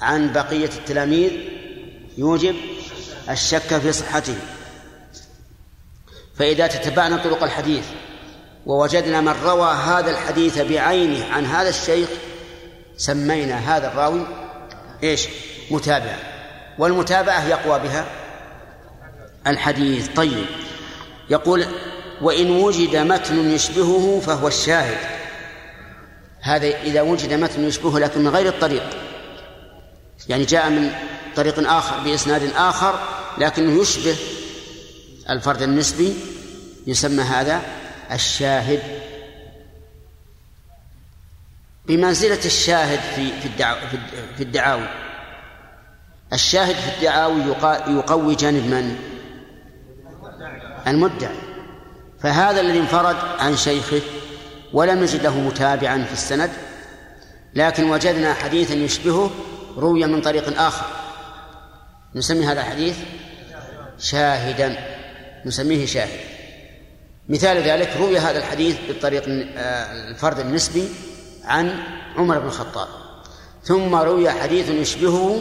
عن 0.00 0.32
بقية 0.32 0.70
التلاميذ 0.78 1.32
يوجب 2.18 2.56
الشك 3.30 3.78
في 3.78 3.92
صحته. 3.92 4.36
فإذا 6.36 6.66
تتبعنا 6.66 7.16
طرق 7.16 7.42
الحديث 7.42 7.84
ووجدنا 8.66 9.20
من 9.20 9.34
روى 9.44 9.72
هذا 9.74 10.10
الحديث 10.10 10.58
بعينه 10.58 11.24
عن 11.32 11.46
هذا 11.46 11.68
الشيخ 11.68 12.08
سمينا 12.96 13.76
هذا 13.76 13.88
الراوي 13.88 14.26
إيش؟ 15.02 15.28
متابعة 15.70 16.18
والمتابعة 16.78 17.48
يقوى 17.48 17.78
بها 17.78 18.06
الحديث. 19.46 20.08
طيب. 20.08 20.46
يقول 21.30 21.66
وإن 22.20 22.50
وجد 22.50 22.96
متن 22.96 23.50
يشبهه 23.50 24.20
فهو 24.26 24.48
الشاهد. 24.48 24.98
هذا 26.40 26.66
إذا 26.82 27.02
وجد 27.02 27.32
متن 27.32 27.64
يشبهه 27.64 27.98
لكن 27.98 28.20
من 28.20 28.28
غير 28.28 28.48
الطريق. 28.48 28.82
يعني 30.28 30.44
جاء 30.44 30.70
من 30.70 30.90
طريق 31.36 31.70
آخر 31.70 31.98
بإسناد 31.98 32.52
آخر 32.56 33.00
لكنه 33.38 33.82
يشبه 33.82 34.16
الفرد 35.30 35.62
النسبي 35.62 36.14
يسمى 36.86 37.22
هذا 37.22 37.62
الشاهد. 38.12 38.82
بمنزلة 41.86 42.44
الشاهد 42.44 43.00
في 43.14 43.30
في 44.36 44.42
الدعاوي. 44.42 44.88
الشاهد 46.32 46.74
في 46.74 46.96
الدعاوي 46.96 47.40
يقوي 47.88 48.34
جانب 48.34 48.66
من؟ 48.66 49.07
المدعي. 50.86 51.36
فهذا 52.20 52.60
الذي 52.60 52.78
انفرد 52.78 53.16
عن 53.38 53.56
شيخه 53.56 54.00
ولم 54.72 55.02
نجد 55.02 55.22
له 55.22 55.40
متابعا 55.40 56.04
في 56.04 56.12
السند 56.12 56.50
لكن 57.54 57.90
وجدنا 57.90 58.34
حديثا 58.34 58.74
يشبهه 58.74 59.30
روي 59.76 60.06
من 60.06 60.20
طريق 60.20 60.60
آخر. 60.60 60.86
نسمي 62.14 62.46
هذا 62.46 62.60
الحديث 62.60 62.96
شاهدا. 63.98 64.76
نسميه 65.46 65.86
شاهد. 65.86 66.20
مثال 67.28 67.56
ذلك 67.56 67.96
روي 67.96 68.18
هذا 68.18 68.38
الحديث 68.38 68.76
بالطريق 68.88 69.24
آه، 69.56 70.10
الفرد 70.10 70.38
النسبي 70.38 70.88
عن 71.44 71.74
عمر 72.16 72.38
بن 72.38 72.46
الخطاب. 72.46 72.88
ثم 73.64 73.94
روي 73.94 74.30
حديث 74.30 74.68
يشبهه 74.68 75.40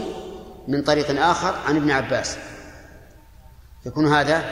من 0.67 0.81
طريق 0.81 1.21
آخر 1.21 1.55
عن 1.67 1.75
ابن 1.75 1.91
عباس. 1.91 2.37
يكون 3.85 4.13
هذا 4.13 4.43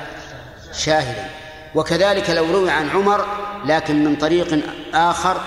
شاهدا 0.78 1.30
وكذلك 1.76 2.30
لو 2.30 2.52
روي 2.52 2.70
عن 2.70 2.90
عمر 2.90 3.26
لكن 3.66 4.04
من 4.04 4.16
طريق 4.16 4.60
آخر 4.94 5.42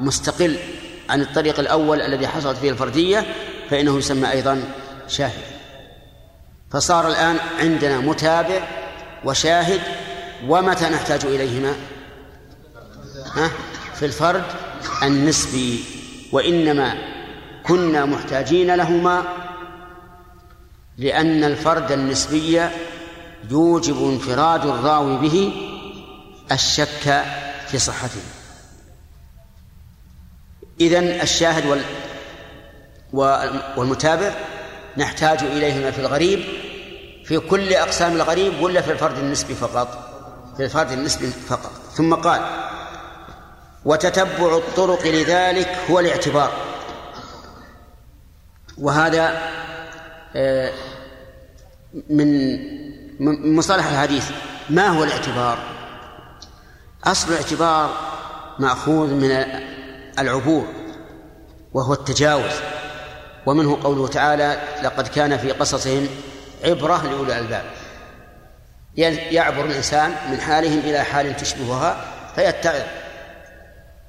مستقل 0.00 0.56
عن 1.08 1.20
الطريق 1.20 1.60
الأول 1.60 2.00
الذي 2.00 2.28
حصلت 2.28 2.58
فيه 2.58 2.70
الفردية 2.70 3.26
فإنه 3.70 3.98
يسمى 3.98 4.30
أيضا 4.30 4.62
شاهد. 5.08 5.44
فصار 6.70 7.08
الآن 7.08 7.36
عندنا 7.60 7.98
متابع 7.98 8.68
وشاهد 9.24 9.80
ومتى 10.46 10.84
نحتاج 10.84 11.24
إليهما؟ 11.24 11.74
ها؟ 13.34 13.50
في 13.94 14.06
الفرد 14.06 14.44
النسبي. 15.02 15.84
وإنما 16.32 16.94
كنا 17.66 18.04
محتاجين 18.04 18.74
لهما 18.74 19.22
لأن 20.98 21.44
الفرد 21.44 21.92
النسبي 21.92 22.60
يوجب 23.50 23.96
انفراد 24.08 24.66
الراوي 24.66 25.16
به 25.16 25.52
الشك 26.52 27.24
في 27.68 27.78
صحته. 27.78 28.20
إذن 30.80 31.04
الشاهد 31.04 31.66
وال 31.66 33.60
والمتابع 33.76 34.34
نحتاج 34.96 35.42
إليهما 35.42 35.90
في 35.90 35.98
الغريب 35.98 36.44
في 37.24 37.38
كل 37.38 37.74
أقسام 37.74 38.12
الغريب 38.12 38.62
ولا 38.62 38.80
في 38.80 38.92
الفرد 38.92 39.18
النسبي 39.18 39.54
فقط؟ 39.54 39.88
في 40.56 40.64
الفرد 40.64 40.92
النسبي 40.92 41.26
فقط. 41.26 41.72
ثم 41.94 42.14
قال 42.14 42.40
وتتبع 43.84 44.56
الطرق 44.56 45.06
لذلك 45.06 45.78
هو 45.90 46.00
الاعتبار. 46.00 46.52
وهذا 48.78 49.38
آه، 50.36 50.72
من 52.10 52.58
مصطلح 53.20 53.86
الحديث. 53.86 54.30
ما 54.70 54.86
هو 54.86 55.04
الاعتبار؟ 55.04 55.58
أصل 57.04 57.32
الاعتبار 57.32 57.90
مأخوذ 58.58 59.14
من 59.14 59.44
العبور 60.18 60.66
وهو 61.72 61.92
التجاوز. 61.92 62.52
ومنه 63.46 63.82
قوله 63.82 64.08
تعالى 64.08 64.60
لقد 64.82 65.08
كان 65.08 65.38
في 65.38 65.52
قصصهم 65.52 66.08
عبرة 66.64 67.02
لأولي 67.02 67.38
الألباب. 67.38 67.64
يعبر 69.32 69.64
الإنسان 69.64 70.14
من 70.30 70.40
حالهم 70.40 70.78
إلى 70.78 71.02
حال 71.02 71.36
تشبهها 71.36 72.04
فيتعظ. 72.34 72.82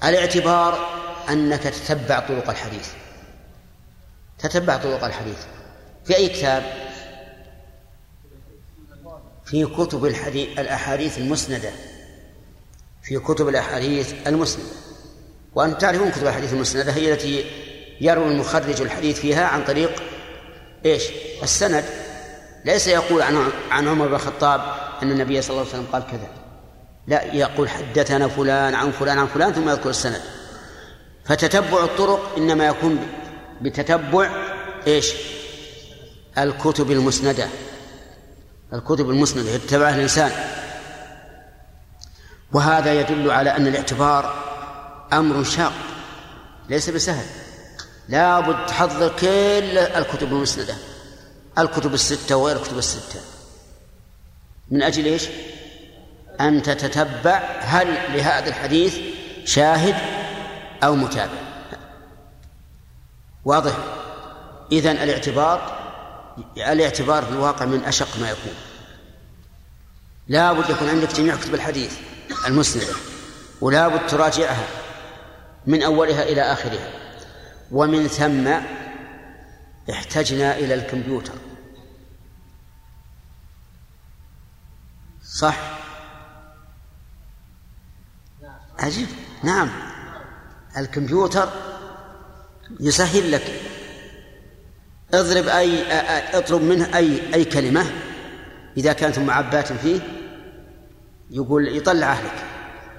الاعتبار 0.03 0.87
أنك 1.29 1.63
تتبع 1.63 2.19
طرق 2.19 2.49
الحديث. 2.49 2.89
تتبع 4.39 4.77
طرق 4.77 5.03
الحديث. 5.03 5.37
في 6.05 6.15
أي 6.15 6.29
كتاب؟ 6.29 6.63
في 9.47 9.65
كتب 9.65 10.05
الحديث 10.05 10.59
الأحاديث 10.59 11.17
المسندة. 11.17 11.71
في 13.03 13.19
كتب 13.19 13.47
الأحاديث 13.47 14.13
المسندة. 14.27 14.69
وأنتم 15.55 15.77
تعرفون 15.77 16.11
كتب 16.11 16.27
الحديث 16.27 16.53
المسندة 16.53 16.91
هي 16.91 17.13
التي 17.13 17.45
يروي 18.01 18.27
المخرج 18.27 18.81
الحديث 18.81 19.19
فيها 19.19 19.45
عن 19.45 19.63
طريق 19.63 20.03
إيش؟ 20.85 21.03
السند. 21.43 21.83
ليس 22.65 22.87
يقول 22.87 23.21
عن 23.21 23.49
عن 23.71 23.87
عمر 23.87 24.07
بن 24.07 24.15
الخطاب 24.15 24.61
أن 25.03 25.11
النبي 25.11 25.41
صلى 25.41 25.49
الله 25.49 25.61
عليه 25.61 25.71
وسلم 25.71 25.87
قال 25.91 26.07
كذا. 26.07 26.29
لا 27.07 27.33
يقول 27.33 27.69
حدثنا 27.69 28.27
فلان 28.27 28.75
عن 28.75 28.91
فلان 28.91 29.17
عن 29.17 29.27
فلان 29.27 29.53
ثم 29.53 29.69
يذكر 29.69 29.89
السند. 29.89 30.21
فتتبع 31.25 31.83
الطرق 31.83 32.33
إنما 32.37 32.67
يكون 32.67 33.07
بتتبع 33.61 34.29
إيش؟ 34.87 35.13
الكتب 36.37 36.91
المسندة. 36.91 37.47
الكتب 38.73 39.09
المسنده 39.09 39.49
يتبعها 39.49 39.95
الإنسان. 39.95 40.31
وهذا 42.53 42.93
يدل 42.93 43.31
على 43.31 43.57
أن 43.57 43.67
الاعتبار 43.67 44.43
أمر 45.13 45.43
شاق 45.43 45.73
ليس 46.69 46.89
بسهل. 46.89 47.25
لابد 48.09 48.65
تحضر 48.65 49.09
كل 49.19 49.77
الكتب 49.77 50.27
المسندة 50.27 50.75
الكتب 51.57 51.93
الستة 51.93 52.35
وغير 52.35 52.55
الكتب 52.55 52.77
الستة. 52.77 53.19
من 54.71 54.83
أجل 54.83 55.05
إيش؟ 55.05 55.27
أن 56.41 56.61
تتتبع 56.61 57.41
هل 57.59 57.87
لهذا 58.17 58.47
الحديث 58.47 58.97
شاهد 59.45 59.95
أو 60.83 60.95
متابع. 60.95 61.41
واضح. 63.45 63.73
إذن 64.71 64.97
الاعتبار 64.97 65.76
الاعتبار 66.57 67.25
في 67.25 67.31
الواقع 67.31 67.65
من 67.65 67.83
أشق 67.83 68.19
ما 68.19 68.29
يكون. 68.29 68.53
لا 70.27 70.53
بد 70.53 70.69
يكون 70.69 70.89
عندك 70.89 71.13
جميع 71.13 71.35
كتب 71.35 71.53
الحديث 71.53 71.97
المسندة 72.47 72.93
ولا 73.61 73.87
بد 73.87 74.07
تراجعها 74.07 74.67
من 75.67 75.83
أولها 75.83 76.23
إلى 76.23 76.41
آخرها. 76.41 76.89
ومن 77.71 78.07
ثم 78.07 78.47
احتجنا 79.91 80.57
إلى 80.57 80.73
الكمبيوتر. 80.73 81.33
صح؟ 85.23 85.57
عجيب. 88.79 89.07
نعم. 89.43 89.69
الكمبيوتر 90.77 91.49
يسهل 92.79 93.31
لك 93.31 93.61
اضرب 95.13 95.47
أي 95.47 95.91
اطلب 96.37 96.61
منه 96.61 96.97
أي 96.97 97.33
أي 97.33 97.45
كلمة. 97.45 97.85
إذا 98.77 98.93
كانت 98.93 99.19
معبات 99.19 99.73
فيه 99.73 99.99
يقول 101.29 101.77
يطلع 101.77 102.13
لك 102.13 102.43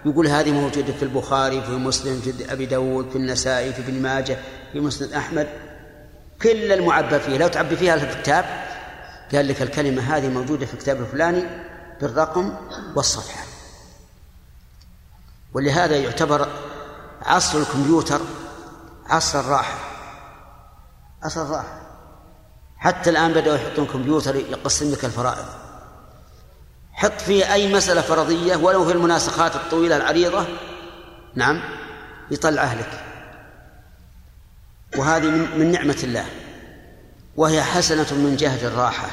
يقول 0.07 0.27
هذه 0.27 0.53
موجودة 0.53 0.93
في 0.93 1.03
البخاري 1.03 1.63
في 1.63 1.71
مسلم 1.71 2.21
في 2.21 2.53
أبي 2.53 2.67
داود 2.67 3.11
في 3.11 3.17
النسائي 3.17 3.73
في 3.73 3.83
ابن 3.83 4.03
ماجه 4.03 4.39
في 4.73 4.81
مسند 4.81 5.13
أحمد. 5.13 5.49
كل 6.43 6.73
المعبى 6.73 7.19
فيه. 7.21 7.39
لو 7.39 7.49
تعبي 7.49 7.77
فيها 7.77 7.97
في 7.97 8.05
الكتاب 8.05 8.45
قال 9.33 9.49
لك 9.49 9.63
الكلمة 9.63 10.03
هذه 10.03 10.29
موجودة 10.29 10.67
في 10.67 10.75
الكتاب 10.75 11.01
الفلاني 11.01 11.45
بالرقم 12.01 12.57
والصفحة. 12.97 13.45
ولهذا 15.55 15.97
يعتبر 15.97 16.49
عصر 17.23 17.59
الكمبيوتر 17.59 18.21
عصر 19.07 19.41
الراحة. 19.41 19.79
عصر 21.23 21.43
الراحة. 21.43 21.88
حتى 22.79 23.11
الآن 23.11 23.33
بدأوا 23.33 23.57
يحطون 23.57 23.87
كمبيوتر 23.87 24.37
يقسم 24.37 24.93
لك 24.93 25.05
الفرائض. 25.05 25.45
حط 26.93 27.21
فيه 27.21 27.53
أي 27.53 27.73
مسألة 27.73 28.01
فرضية 28.01 28.57
ولو 28.57 28.85
في 28.85 28.93
المناسخات 28.93 29.57
الطويلة 29.57 29.97
العريضة 29.97 30.47
نعم 31.35 31.61
يطلعه 32.31 32.75
لك 32.75 33.05
وهذه 34.97 35.25
من, 35.25 35.59
من 35.59 35.73
نعمة 35.73 35.99
الله. 36.03 36.27
وهي 37.37 37.63
حسنة 37.63 38.07
من 38.15 38.37
جهة 38.37 38.67
الراحة 38.67 39.09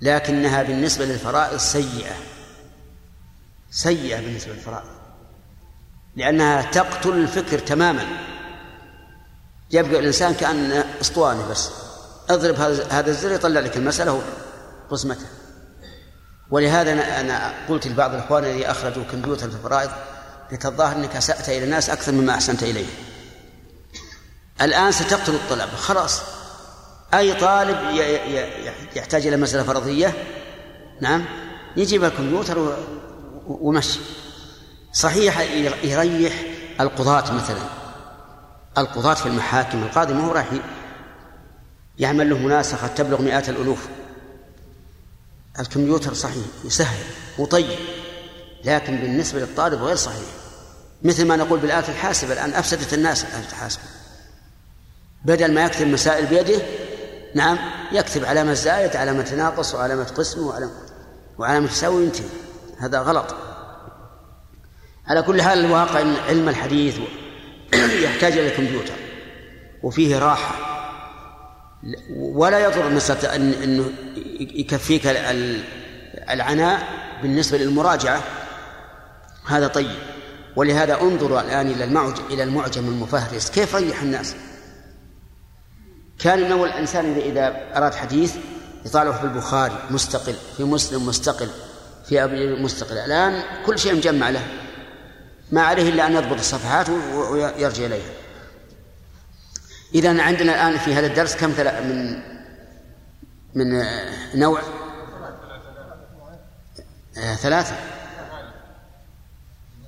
لكنها 0.00 0.62
بالنسبة 0.62 1.04
للفرائض 1.04 1.56
سيئة. 1.56 2.14
سيئة 3.70 4.20
بالنسبة 4.20 4.52
للفرائض. 4.52 4.88
لأنها 6.16 6.62
تقتل 6.62 7.12
الفكر 7.12 7.58
تماما. 7.58 8.06
يبقى 9.70 10.00
الإنسان 10.00 10.34
كأن 10.34 10.84
أسطوانة 11.00 11.48
بس. 11.48 11.70
أضرب 12.30 12.54
هذا 12.90 13.10
الزر 13.10 13.32
يطلع 13.32 13.60
لك 13.60 13.76
المسألة 13.76 14.22
ورسمتها 14.90 15.28
ولهذا 16.50 17.20
أنا 17.20 17.52
قلت 17.68 17.86
لبعض 17.86 18.14
الإخوان 18.14 18.44
الذي 18.44 18.70
أخرجوا 18.70 19.04
كمبيوتر 19.12 19.50
في 19.50 19.56
الفرائض 19.56 19.90
لك 20.52 20.66
الظاهر 20.66 20.96
أنك 20.96 21.16
أسأت 21.16 21.48
إلى 21.48 21.64
الناس 21.64 21.90
أكثر 21.90 22.12
مما 22.12 22.34
أحسنت 22.34 22.62
إليه. 22.62 22.86
الآن 24.62 24.92
ستقتل 24.92 25.34
الطلبة 25.34 25.76
خلاص. 25.76 26.22
أي 27.14 27.34
طالب 27.34 27.76
يحتاج 28.96 29.26
إلى 29.26 29.36
مسألة 29.36 29.62
فرضية؟ 29.62 30.14
نعم. 31.00 31.24
يجيب 31.76 32.04
الكمبيوتر 32.04 32.76
ومشي. 33.46 34.00
صحيح 34.92 35.40
يريح 35.84 36.42
القضاة 36.80 37.32
مثلا. 37.32 37.62
القضاة 38.78 39.14
في 39.14 39.26
المحاكم 39.26 39.82
القاضي 39.82 40.14
ما 40.14 40.26
هو 40.26 40.32
راح 40.32 40.46
يعمل 41.98 42.30
له 42.30 42.38
مناسخة 42.38 42.86
تبلغ 42.86 43.22
مئات 43.22 43.48
الألوف. 43.48 43.88
الكمبيوتر 45.60 46.14
صحيح 46.14 46.44
يسهل 46.64 47.04
وطيب 47.38 47.78
لكن 48.64 48.96
بالنسبة 48.96 49.40
للطالب 49.40 49.82
غير 49.82 49.96
صحيح. 49.96 50.26
مثل 51.02 51.26
ما 51.26 51.36
نقول 51.36 51.60
بالآلة 51.60 51.88
الحاسبة 51.88 52.32
الآن 52.32 52.54
أفسدت 52.54 52.94
الناس 52.94 53.24
الآلة 53.24 53.48
الحاسبة. 53.48 53.82
بدل 55.24 55.54
ما 55.54 55.64
يكتب 55.64 55.86
مسائل 55.86 56.26
بيده 56.26 56.62
نعم 57.34 57.58
يكتب 57.92 58.24
علامة 58.24 58.52
زائد 58.52 58.96
علامة 58.96 59.34
ناقص 59.34 59.74
وعلامة 59.74 60.04
قسم 60.04 60.46
وعلامة 60.46 60.72
وعلامة 61.38 61.66
تساوي 61.66 62.04
ينتهي 62.04 62.28
هذا 62.78 63.00
غلط. 63.00 63.34
على 65.06 65.22
كل 65.22 65.42
حال 65.42 65.64
الواقع 65.64 66.00
إن 66.00 66.16
علم 66.16 66.48
الحديث 66.48 66.98
يحتاج 67.74 68.32
إلى 68.32 68.48
الكمبيوتر 68.48 68.94
وفيه 69.82 70.18
راحة. 70.18 70.71
ولا 72.16 72.58
يضر 72.58 72.88
مسألة 72.90 73.36
أن 73.36 73.52
أنه 73.52 73.92
يكفيك 74.40 75.06
العناء 76.30 76.88
بالنسبة 77.22 77.58
للمراجعة. 77.58 78.22
هذا 79.46 79.66
طيب. 79.66 79.96
ولهذا 80.56 81.00
انظروا 81.00 81.40
الآن 81.40 81.70
إلى 81.70 81.84
المعجم 81.84 82.22
إلى 82.30 82.42
المعجم 82.42 82.88
المفهرس. 82.88 83.50
كيف 83.50 83.76
ريح 83.76 84.02
الناس؟ 84.02 84.34
كان 86.18 86.40
من 86.40 86.52
أول 86.52 86.68
الإنسان 86.68 87.16
إذا 87.16 87.76
أراد 87.76 87.94
حديث 87.94 88.34
يطالعه 88.86 89.18
في 89.18 89.24
البخاري 89.24 89.78
مستقل 89.90 90.34
في 90.56 90.64
مسلم 90.64 91.06
مستقل 91.06 91.48
في 92.08 92.24
أبي 92.24 92.62
مستقل. 92.62 92.98
الآن 92.98 93.42
كل 93.66 93.78
شيء 93.78 93.94
مجمع 93.94 94.30
له. 94.30 94.46
ما 95.52 95.62
عليه 95.62 95.88
إلا 95.88 96.06
أن 96.06 96.12
يضبط 96.12 96.38
الصفحات 96.38 96.88
ويرجع 97.14 97.86
إليها. 97.86 98.21
إذا 99.94 100.22
عندنا 100.22 100.52
الآن 100.52 100.78
في 100.78 100.94
هذا 100.94 101.06
الدرس 101.06 101.36
كم 101.36 101.52
من 101.88 102.22
من 103.54 103.84
نوع 104.34 104.60
ثلاثة 107.36 107.74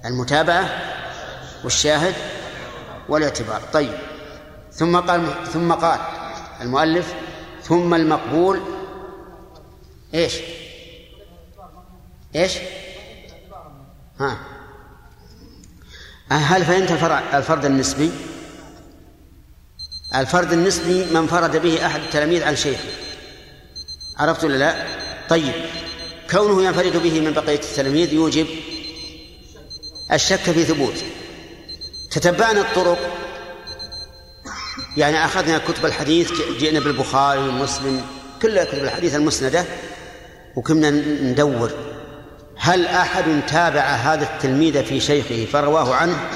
المتابعة 0.05 0.69
والشاهد 1.65 2.15
والاعتبار 3.09 3.61
طيب 3.73 3.99
ثم 4.73 4.97
قال 4.97 5.47
ثم 5.53 5.73
قال 5.73 6.01
المؤلف 6.61 7.15
ثم 7.63 7.95
المقبول 7.95 8.61
إيش؟ 10.15 10.41
إيش؟ 12.35 12.59
ها 14.21 14.39
هل 16.29 16.65
فهمت 16.65 16.91
الفرد 17.35 17.65
النسبي؟ 17.65 18.34
الفرد 20.15 20.53
النسبي 20.53 21.05
من 21.05 21.27
فرد 21.27 21.57
به 21.57 21.87
أحد 21.87 22.01
التلاميذ 22.01 22.43
عن 22.43 22.57
شيخه 22.57 22.89
عرفت 24.19 24.45
ولا 24.45 24.57
لا؟ 24.57 24.87
طيب. 25.29 25.53
كونه 26.31 26.63
ينفرد 26.63 26.97
به 26.97 27.21
من 27.21 27.33
بقية 27.33 27.61
التلاميذ 27.61 28.13
يوجب 28.13 28.47
الشك 30.13 30.37
في 30.37 30.65
ثبوته 30.65 31.03
تتبعنا 32.11 32.61
الطرق. 32.61 32.99
يعني 34.97 35.25
أخذنا 35.25 35.59
كتب 35.59 35.87
الحديث 35.87 36.33
جئنا 36.59 36.81
بالبخاري 36.81 37.49
ومسلم 37.49 38.03
كل 38.43 38.65
كتب 38.65 38.85
الحديث 38.85 39.15
المسندة 39.15 39.65
وكنا 40.57 40.91
ندور 41.23 41.71
هل 42.57 42.87
أحد 42.87 43.47
تابع 43.49 43.81
هذا 43.81 44.25
التلميذ 44.25 44.85
في 44.85 45.01
شيخه 45.01 45.47
فرواه 45.53 45.95
عنه 45.95 46.31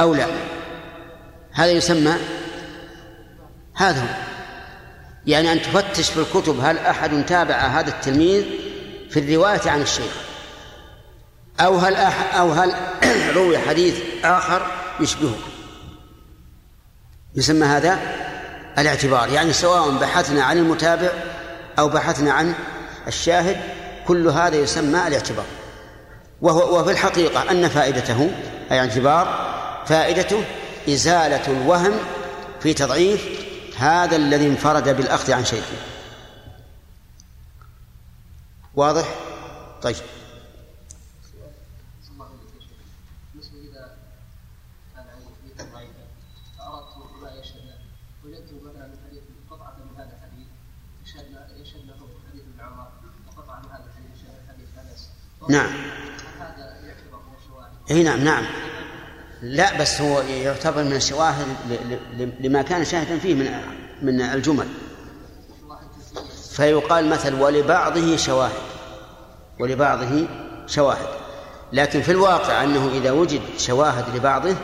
أو 0.00 0.14
لا. 0.14 0.57
هذا 1.58 1.70
يسمى 1.70 2.14
هذا 3.74 4.00
هو. 4.00 4.28
يعني 5.26 5.52
أن 5.52 5.62
تفتش 5.62 6.10
في 6.10 6.20
الكتب 6.20 6.60
هل 6.60 6.78
أحد 6.78 7.26
تابع 7.26 7.54
هذا 7.54 7.88
التلميذ 7.88 8.44
في 9.10 9.20
الرواية 9.20 9.70
عن 9.70 9.82
الشيخ؟ 9.82 10.12
أو 11.60 11.78
هل 11.78 11.94
أح 11.94 12.36
أو 12.36 12.52
هل 12.52 12.74
روي 13.36 13.58
حديث 13.58 13.94
آخر 14.24 14.66
يشبهه؟ 15.00 15.38
يسمى 17.34 17.66
هذا 17.66 17.98
الاعتبار. 18.78 19.28
يعني 19.28 19.52
سواء 19.52 19.90
بحثنا 19.90 20.44
عن 20.44 20.58
المتابع 20.58 21.10
أو 21.78 21.88
بحثنا 21.88 22.32
عن 22.32 22.54
الشاهد 23.06 23.56
كل 24.06 24.28
هذا 24.28 24.56
يسمى 24.56 25.06
الاعتبار. 25.06 25.46
وهو 26.42 26.80
وفي 26.80 26.90
الحقيقة 26.90 27.50
أن 27.50 27.68
فائدته 27.68 28.30
أي 28.70 28.80
اعتبار 28.80 29.48
فائدته 29.86 30.44
إزالة 30.88 31.46
الوهم 31.46 31.92
في 32.60 32.74
تضعيف 32.74 33.48
هذا 33.76 34.16
الذي 34.16 34.46
انفرد 34.46 34.88
بالأخذ 34.88 35.32
عن 35.32 35.44
شيخه 35.44 35.76
واضح؟ 38.74 39.14
طيب. 39.82 39.96
نعم. 55.48 55.70
إي 57.90 58.02
نعم 58.02 58.24
نعم. 58.24 58.67
لا 59.42 59.78
بس 59.80 60.00
هو 60.00 60.20
يعتبر 60.20 60.82
من 60.84 60.96
الشواهد 60.96 61.46
لما 62.40 62.62
كان 62.62 62.84
شاهدا 62.84 63.18
فيه 63.18 63.34
من 63.34 63.50
من 64.02 64.20
الجمل. 64.20 64.68
فيقال 66.50 67.08
مثل 67.10 67.34
ولبعضه 67.34 68.16
شواهد 68.16 68.62
ولبعضه 69.60 70.26
شواهد. 70.66 71.08
لكن 71.72 72.02
في 72.02 72.12
الواقع 72.12 72.64
أنه 72.64 72.88
إذا 72.88 73.10
وجد 73.10 73.40
شواهد 73.58 74.16
لبعضه 74.16 74.56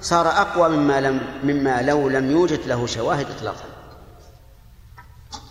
صار 0.00 0.28
أقوى 0.28 0.68
مما 0.68 1.00
لم 1.00 1.20
مما 1.44 1.82
لو 1.82 2.08
لم 2.08 2.30
يوجد 2.30 2.60
له 2.66 2.86
شواهد 2.86 3.26
اطلاقا. 3.30 3.64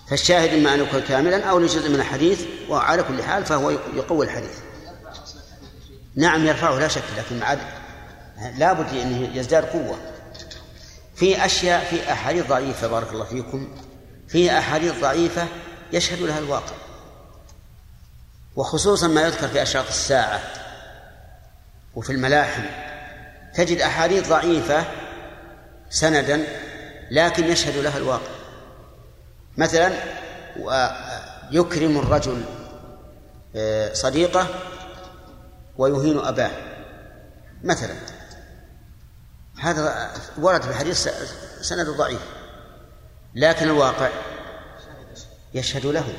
فالشاهد 0.10 0.54
إما 0.54 0.74
أن 0.74 0.80
يكون 0.80 1.00
كاملا 1.00 1.44
أو 1.44 1.60
لجزء 1.60 1.90
من 1.90 1.96
الحديث 1.96 2.46
وعلى 2.70 3.04
كل 3.04 3.24
حال 3.24 3.46
فهو 3.46 3.70
يقوي 3.70 4.26
الحديث. 4.26 4.60
نعم 6.16 6.46
يرفعه 6.46 6.80
لا 6.80 6.88
شك 6.88 7.04
لكن 7.18 7.44
عاد 7.44 7.60
لابد 8.58 8.90
انه 8.94 9.38
يزداد 9.38 9.66
قوة. 9.66 9.98
في 11.16 11.46
أشياء 11.46 11.86
في 11.86 12.12
أحاديث 12.12 12.48
ضعيفة 12.48 12.88
بارك 12.88 13.12
الله 13.12 13.26
فيكم. 13.26 13.76
في 14.28 14.58
أحاديث 14.58 15.02
ضعيفة 15.02 15.48
يشهد 15.94 16.22
لها 16.22 16.40
الواقع. 16.40 16.76
وخصوصا 18.56 19.08
ما 19.08 19.22
يذكر 19.22 19.48
في 19.48 19.62
أشراط 19.62 19.88
الساعة 19.88 20.42
وفي 21.96 22.10
الملاحم. 22.10 22.64
تجد 23.56 23.82
أحاديث 23.82 24.30
ضعيفة 24.30 24.86
سندا 25.90 26.44
لكن 27.12 27.44
يشهد 27.44 27.78
لها 27.78 27.98
الواقع. 27.98 28.32
مثلا 29.58 29.92
يكرم 31.52 31.98
الرجل 31.98 32.44
آه، 33.56 33.94
صديقه 33.94 34.48
ويهين 35.78 36.20
أباه. 36.20 36.52
مثلا. 37.64 37.94
هذا 39.60 40.12
ورد 40.38 40.62
في 40.62 40.70
الحديث 40.70 41.10
سند 41.62 41.88
ضعيف 41.90 42.22
لكن 43.36 43.66
الواقع 43.66 44.10
يشهد 45.54 45.86
له. 45.86 46.14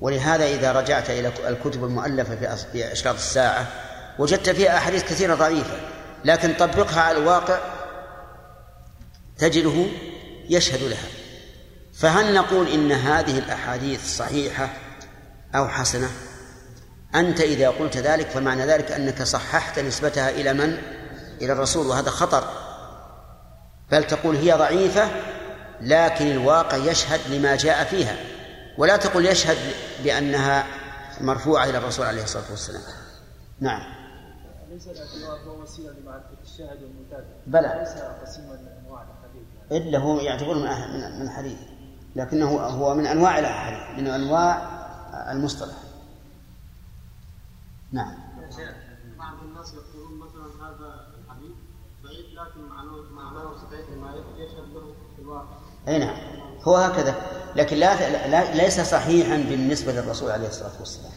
ولهذا 0.00 0.44
إذا 0.44 0.72
رجعت 0.72 1.10
إلى 1.10 1.32
الكتب 1.48 1.84
المؤلفة 1.84 2.56
في 2.72 2.92
أشراط 2.92 3.14
الساعة 3.14 3.66
وجدت 4.18 4.50
فيها 4.50 4.76
أحاديث 4.76 5.04
كثيرة 5.04 5.34
ضعيفة 5.34 5.80
لكن 6.24 6.54
طبقها 6.54 7.00
على 7.00 7.18
الواقع 7.18 7.58
تجده 9.38 9.86
يشهد 10.48 10.82
لها. 10.82 11.08
فهل 11.94 12.34
نقول 12.34 12.68
إن 12.68 12.92
هذه 12.92 13.38
الأحاديث 13.38 14.16
صحيحة 14.16 14.68
أو 15.54 15.68
حسنة؟ 15.68 16.10
أنت 17.14 17.40
إذا 17.40 17.68
قلت 17.68 17.96
ذلك 17.96 18.30
فمعنى 18.30 18.66
ذلك 18.66 18.92
أنك 18.92 19.22
صححت 19.22 19.78
نسبتها 19.78 20.30
إلى 20.30 20.52
من؟ 20.52 20.78
إلى 21.42 21.52
الرسول 21.52 21.86
وهذا 21.86 22.10
خطر. 22.10 22.44
بل 23.90 24.04
تقول 24.04 24.36
هي 24.36 24.52
ضعيفة 24.52 25.08
لكن 25.80 26.30
الواقع 26.30 26.76
يشهد 26.76 27.20
لما 27.30 27.56
جاء 27.56 27.84
فيها. 27.84 28.16
ولا 28.78 28.96
تقول 28.96 29.26
يشهد 29.26 29.56
بأنها 30.04 30.66
مرفوعة 31.20 31.64
إلى 31.64 31.78
الرسول 31.78 32.06
عليه 32.06 32.22
الصلاة 32.22 32.50
والسلام. 32.50 32.82
نعم. 33.60 33.82
ليس 34.70 34.86
الاعتبار 34.86 35.48
هو 35.48 35.62
وسيلة 35.62 35.92
لمعرفه 35.92 36.36
الشاهد 36.42 36.82
والمتابع. 36.82 37.24
بلى. 37.46 37.74
ليس 37.78 38.02
قسيما 38.22 38.52
من 38.52 38.68
انواع 38.84 39.02
الحديث 39.02 39.82
إلا 39.82 39.98
هو 39.98 40.20
يعتبر 40.20 40.54
من 40.54 40.62
من 40.62 41.18
من 41.18 41.22
الحديث 41.22 41.58
لكنه 42.16 42.48
هو 42.60 42.94
من 42.94 43.06
أنواع 43.06 43.38
الأحاديث 43.38 43.98
من 43.98 44.06
أنواع 44.06 44.68
المصطلح. 45.32 45.74
نعم. 47.92 48.14
بعض 49.18 49.42
الناس 49.42 49.74
يقولون 49.74 50.18
مثلا 50.18 50.68
هذا 50.68 51.06
الحديث 51.24 51.52
ضعيف 52.02 52.26
لكن 52.34 52.68
معناه 52.68 53.02
معناه 53.12 53.56
صحيح 53.56 53.88
ما 53.90 53.92
يشهد 53.92 53.92
له 53.92 53.92
في 53.92 53.94
الواقع 53.94 54.03
أي 55.88 55.98
نعم. 55.98 56.16
هو 56.62 56.76
هكذا. 56.76 57.14
لكن 57.56 57.76
لا, 57.76 58.28
لا 58.28 58.54
ليس 58.54 58.80
صحيحا 58.80 59.36
بالنسبة 59.36 59.92
للرسول 59.92 60.30
عليه 60.30 60.48
الصلاة 60.48 60.78
والسلام. 60.78 61.12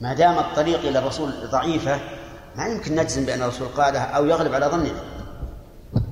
ما 0.00 0.14
دام 0.14 0.38
الطريق 0.38 0.78
إلى 0.78 0.98
الرسول 0.98 1.50
ضعيفة 1.50 2.00
ما 2.56 2.66
يمكن 2.66 2.94
نجزم 2.94 3.26
بأن 3.26 3.42
الرسول 3.42 3.68
قالها 3.68 4.04
أو 4.04 4.26
يغلب 4.26 4.54
على 4.54 4.66
ظننا. 4.66 5.02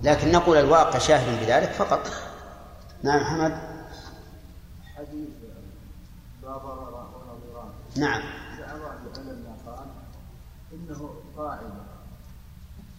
لكن 0.03 0.33
نقول 0.33 0.57
الواقع 0.57 0.99
شاهد 0.99 1.41
بذلك 1.41 1.71
فقط. 1.71 2.01
نعم 3.03 3.21
محمد. 3.21 3.53
حديث 4.97 5.29
لا 6.43 6.57
ضرر 6.57 6.91
ولا 6.91 7.33
ضرار 7.53 7.71
نعم. 7.97 8.23
زعم 8.59 8.81
العلماء 9.17 9.59
قال 9.67 9.87
إنه 10.73 11.11
قاعدة 11.37 11.71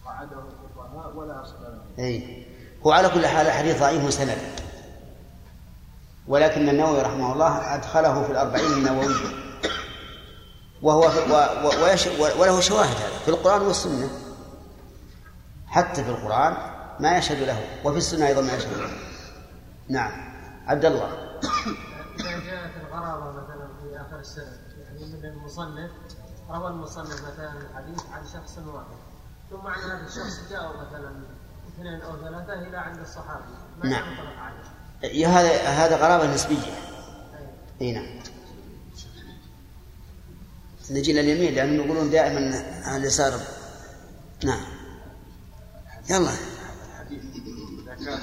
قعده 0.04 0.42
الفقهاء 0.46 1.16
ولا 1.16 1.42
اصل 1.42 1.62
له 1.62 2.04
أي. 2.04 2.46
هو 2.86 2.92
على 2.92 3.08
كل 3.08 3.26
حال 3.26 3.46
الحديث 3.46 3.80
ضعيف 3.80 4.14
سند 4.14 4.38
ولكن 6.28 6.68
النووي 6.68 7.02
رحمه 7.02 7.32
الله 7.32 7.74
أدخله 7.74 8.22
في 8.22 8.32
الأربعين 8.32 8.72
النووية. 8.72 9.50
وهو 10.82 11.02
و 11.62 11.84
ويش 11.84 12.06
وله 12.38 12.60
شواهد 12.60 12.96
هذا 12.96 13.18
في 13.24 13.28
القرآن 13.28 13.62
والسنة. 13.62 14.08
حتى 15.66 16.04
في 16.04 16.10
القرآن 16.10 16.56
ما 17.00 17.18
يشهد 17.18 17.42
له 17.42 17.60
وفي 17.84 17.98
السنة 17.98 18.26
أيضا 18.26 18.42
ما 18.42 18.52
يشهد 18.52 18.76
له. 18.78 18.90
نعم. 19.88 20.12
عبد 20.66 20.84
الله. 20.84 21.38
إذا 22.20 22.38
جاءت 22.38 22.70
الغرابة 22.76 23.30
مثلا 23.30 23.68
في 23.82 24.00
آخر 24.00 24.18
السنة 24.18 24.58
يعني 24.84 25.04
من 25.04 25.24
المصنف 25.24 25.90
روى 26.50 26.68
المصنف 26.68 27.22
مثلا 27.32 27.52
الحديث 27.52 28.00
عن 28.12 28.24
شخص 28.26 28.58
واحد 28.58 28.96
ثم 29.50 29.66
عن 29.66 29.80
هذا 29.80 30.06
الشخص 30.06 30.50
جاءوا 30.50 30.86
مثلا 30.86 31.10
اثنين 31.80 32.00
أو 32.00 32.16
ثلاثة 32.16 32.68
إلى 32.68 32.76
عند 32.76 32.98
الصحابي 32.98 33.44
ما 33.82 33.90
نعم. 33.90 34.10
ينطبق 34.10 34.38
عليه. 34.38 35.20
يا 35.20 35.28
هذا 35.28 35.62
هذا 35.62 35.96
غرابة 35.96 36.34
نسبية. 36.34 36.72
أي. 37.80 37.92
نعم. 37.92 38.20
نجي 40.90 41.12
لليمين 41.12 41.54
لأنهم 41.54 41.86
يقولون 41.86 42.10
دائما 42.10 42.64
على 42.84 42.96
اليسار. 42.96 43.40
نعم. 44.44 44.64
يلا. 46.10 46.30
الحديث 46.30 47.22
إذا 47.34 47.94
كان 47.94 48.20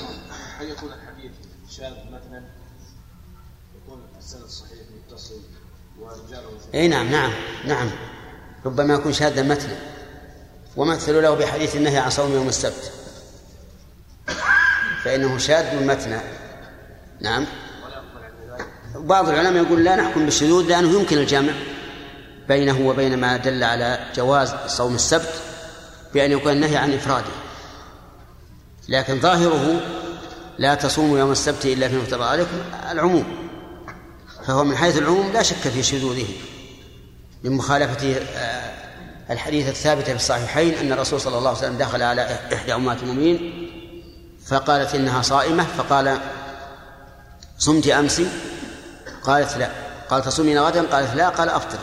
هل 0.60 0.70
يكون 0.70 0.89
الحديث 0.93 1.32
شاذ 1.70 1.91
مثلا؟ 1.91 2.43
يكون 3.76 4.01
السند 4.18 4.45
صحيح 4.45 4.80
متصل 4.97 5.41
ورجاله 5.99 6.49
اي 6.74 6.88
نعم 6.88 7.12
نعم 7.12 7.32
نعم. 7.66 7.89
ربما 8.66 8.93
يكون 8.93 9.14
شاذا 9.14 9.43
متنا 9.43 9.80
ومثلوا 10.78 11.22
له 11.22 11.36
بحديث 11.36 11.76
النهي 11.76 11.97
عن 11.97 12.10
صوم 12.10 12.32
يوم 12.32 12.47
السبت. 12.47 13.07
فإنه 15.03 15.38
شاذ 15.38 15.86
متنا 15.86 16.21
نعم. 17.21 17.45
بعض 18.95 19.30
العلماء 19.30 19.63
يقول 19.63 19.84
لا 19.84 19.95
نحكم 19.95 20.25
بالشذوذ 20.25 20.67
لأنه 20.67 20.99
يمكن 20.99 21.17
الجمع 21.17 21.53
بينه 22.47 22.88
وبين 22.88 23.17
ما 23.17 23.38
دل 23.38 23.63
على 23.63 23.99
جواز 24.15 24.53
صوم 24.67 24.95
السبت 24.95 25.34
بأن 26.13 26.32
يكون 26.32 26.51
النهي 26.51 26.78
عن 26.78 26.93
إفراده. 26.93 27.32
لكن 28.89 29.19
ظاهره 29.19 29.82
لا 30.57 30.75
تصوموا 30.75 31.19
يوم 31.19 31.32
السبت 31.32 31.65
إلا 31.65 31.88
فيما 31.88 32.01
افترض 32.01 32.21
عليكم 32.21 32.57
العموم. 32.91 33.25
فهو 34.47 34.63
من 34.63 34.78
حيث 34.78 34.97
العموم 34.97 35.32
لا 35.34 35.43
شك 35.43 35.55
في 35.55 35.84
شذوذه. 35.84 36.28
لمخالفة 37.43 38.15
آه، 38.36 38.71
الحديث 39.30 39.69
الثابت 39.69 40.03
في 40.03 40.15
الصحيحين 40.15 40.73
أن 40.73 40.91
الرسول 40.91 41.21
صلى 41.21 41.38
الله 41.38 41.49
عليه 41.49 41.59
وسلم 41.59 41.78
دخل 41.78 42.01
على 42.01 42.38
إحدى 42.53 42.75
أمهات 42.75 43.03
المؤمنين 43.03 43.66
فقالت 44.50 44.95
إنها 44.95 45.22
صائمة 45.22 45.64
فقال 45.78 46.20
صمت 47.60 47.88
أمس؟ 47.88 48.22
قالت 49.24 49.57
لا. 49.57 49.72
قال 50.10 50.24
تصومين 50.24 50.60
غدا 50.60 50.82
قالت 50.82 51.15
لا. 51.15 51.30
قال 51.30 51.49
أفطر. 51.49 51.80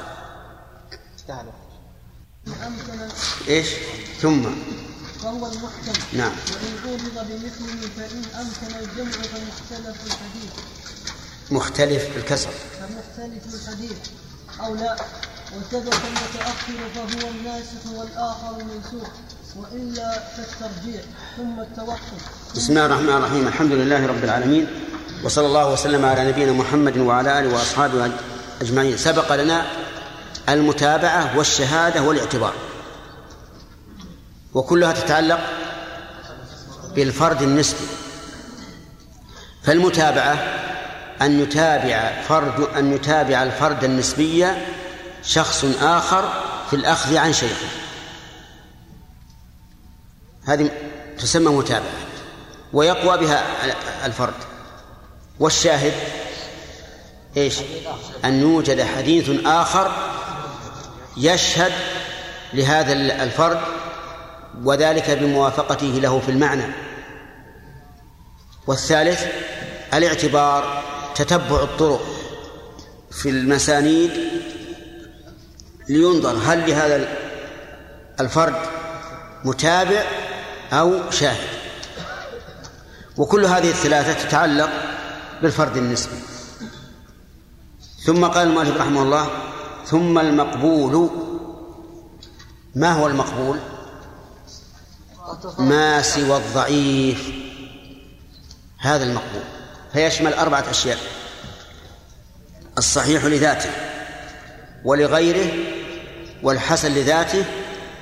إيش؟ 3.48 3.68
ثم. 4.22 4.42
فهو 5.22 5.46
المحكم 5.46 5.92
نعم. 6.12 6.32
وإن 6.32 6.78
قوبض 6.84 7.26
بمثله 7.28 7.88
فإن 7.96 8.22
أمكن 8.40 8.76
الجمع 8.76 9.12
فمختلف 9.12 10.06
الحديث 10.06 10.52
مختلف 11.50 12.14
بالكسر 12.14 12.50
فمختلف 12.50 13.54
الحديث 13.54 13.96
أو 14.60 14.74
لا. 14.74 14.96
وثبت 15.56 15.94
المتأخر 16.04 16.90
فهو 16.94 17.30
الناسخ 17.30 17.86
والآخر 17.94 18.64
منسوخ. 18.64 19.08
وإلا 19.56 20.12
فالترجيح 20.36 21.02
ثم 21.36 21.60
التوقف 21.60 22.54
بسم 22.54 22.72
الله 22.72 22.86
الرحمن 22.86 23.08
الرحيم. 23.08 23.48
الحمد 23.48 23.72
لله 23.72 24.06
رب 24.06 24.24
العالمين 24.24 24.66
وصلى 25.24 25.46
الله 25.46 25.72
وسلم 25.72 26.04
على 26.04 26.28
نبينا 26.28 26.52
محمد 26.52 26.98
وعلى 26.98 27.38
آله 27.38 27.54
وأصحابه 27.54 28.10
أجمعين. 28.60 28.96
سبق 28.96 29.34
لنا 29.34 29.66
المتابعة 30.48 31.38
والشهادة 31.38 32.02
والاعتبار 32.02 32.52
وكلها 34.54 34.92
تتعلق 34.92 35.40
بالفرد 36.94 37.42
النسبي. 37.42 37.86
فالمتابعة 39.62 40.34
أن 41.22 41.40
يتابع 41.40 42.22
فرد 42.28 42.60
أن 42.60 42.92
يتابع 42.92 43.42
الفرد 43.42 43.84
النسبي 43.84 44.46
شخص 45.22 45.64
آخر 45.82 46.42
في 46.70 46.76
الأخذ 46.76 47.16
عن 47.16 47.32
شيخه. 47.32 47.83
هذه 50.46 50.70
تسمى 51.18 51.52
متابعة 51.56 51.92
ويقوى 52.72 53.18
بها 53.18 53.44
الفرد. 54.06 54.34
والشاهد 55.40 55.92
إيش؟ 57.36 57.58
أن 58.24 58.40
يوجد 58.40 58.82
حديث 58.82 59.46
آخر 59.46 59.92
يشهد 61.16 61.72
لهذا 62.52 62.92
الفرد 63.22 63.60
وذلك 64.64 65.10
بموافقته 65.10 65.86
له 65.86 66.20
في 66.20 66.30
المعنى. 66.30 66.64
والثالث 68.66 69.24
الاعتبار 69.94 70.82
تتبع 71.14 71.62
الطرق 71.62 72.06
في 73.10 73.28
المسانيد 73.28 74.10
لينظر 75.88 76.38
هل 76.44 76.70
لهذا 76.70 77.08
الفرد 78.20 78.54
متابع 79.44 80.04
أو 80.80 81.10
شاهد. 81.10 81.48
وكل 83.16 83.44
هذه 83.44 83.70
الثلاثة 83.70 84.28
تتعلق 84.28 84.70
بالفرد 85.42 85.76
النسبي. 85.76 86.16
ثم 88.04 88.24
قال 88.24 88.48
المؤلف 88.48 88.76
رحمه 88.76 89.02
الله 89.02 89.28
ثم 89.86 90.18
المقبول. 90.18 91.10
ما 92.74 92.92
هو 92.92 93.06
المقبول؟ 93.06 93.58
ما 95.58 96.02
سوى 96.02 96.36
الضعيف. 96.36 97.30
هذا 98.78 99.04
المقبول. 99.04 99.42
فيشمل 99.92 100.34
أربعة 100.34 100.64
أشياء. 100.70 100.98
الصحيح 102.78 103.24
لذاته 103.24 103.70
ولغيره 104.84 105.52
والحسن 106.42 106.94
لذاته 106.94 107.44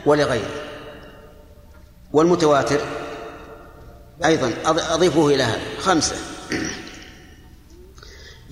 ولغيره. 0.06 0.61
والمتواتر 2.12 2.80
أيضا 4.24 4.52
أضيفه 4.64 5.28
إلى 5.28 5.42
هذا. 5.42 5.60
خمسة. 5.80 6.16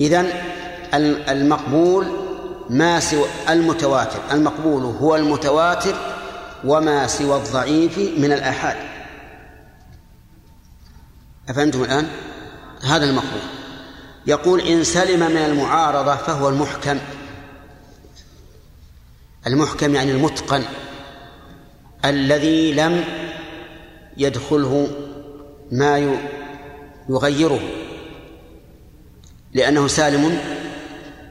إذن 0.01 0.33
المقبول 1.29 2.07
ما 2.71 3.01
سوى 3.01 3.27
المتواتر. 3.49 4.19
المقبول 4.31 4.83
هو 4.83 5.17
المتواتر 5.17 5.95
وما 6.65 7.07
سوى 7.07 7.37
الضعيف 7.37 7.99
من 7.99 8.33
الآحاد. 8.33 8.77
أفهمتم 11.49 11.83
الآن؟ 11.83 12.09
هذا 12.83 13.05
المقبول. 13.05 13.41
يقول 14.27 14.61
إن 14.61 14.85
سلم 14.85 15.31
من 15.31 15.37
المعارضة 15.37 16.17
فهو 16.17 16.49
المحكم. 16.49 16.99
المحكم 19.47 19.95
يعني 19.95 20.11
المتقن. 20.11 20.63
الذي 22.05 22.73
لم 22.73 23.05
يدخله 24.21 24.89
ما 25.73 26.21
يغيره 27.09 27.61
لأنه 29.53 29.87
سالم 29.87 30.39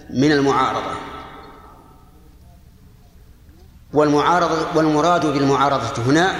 من 0.10 0.32
المعارضة. 0.32 0.96
والمعارضة 3.94 4.78
والمراد 4.78 5.26
بالمعارضة 5.26 6.02
هنا 6.04 6.36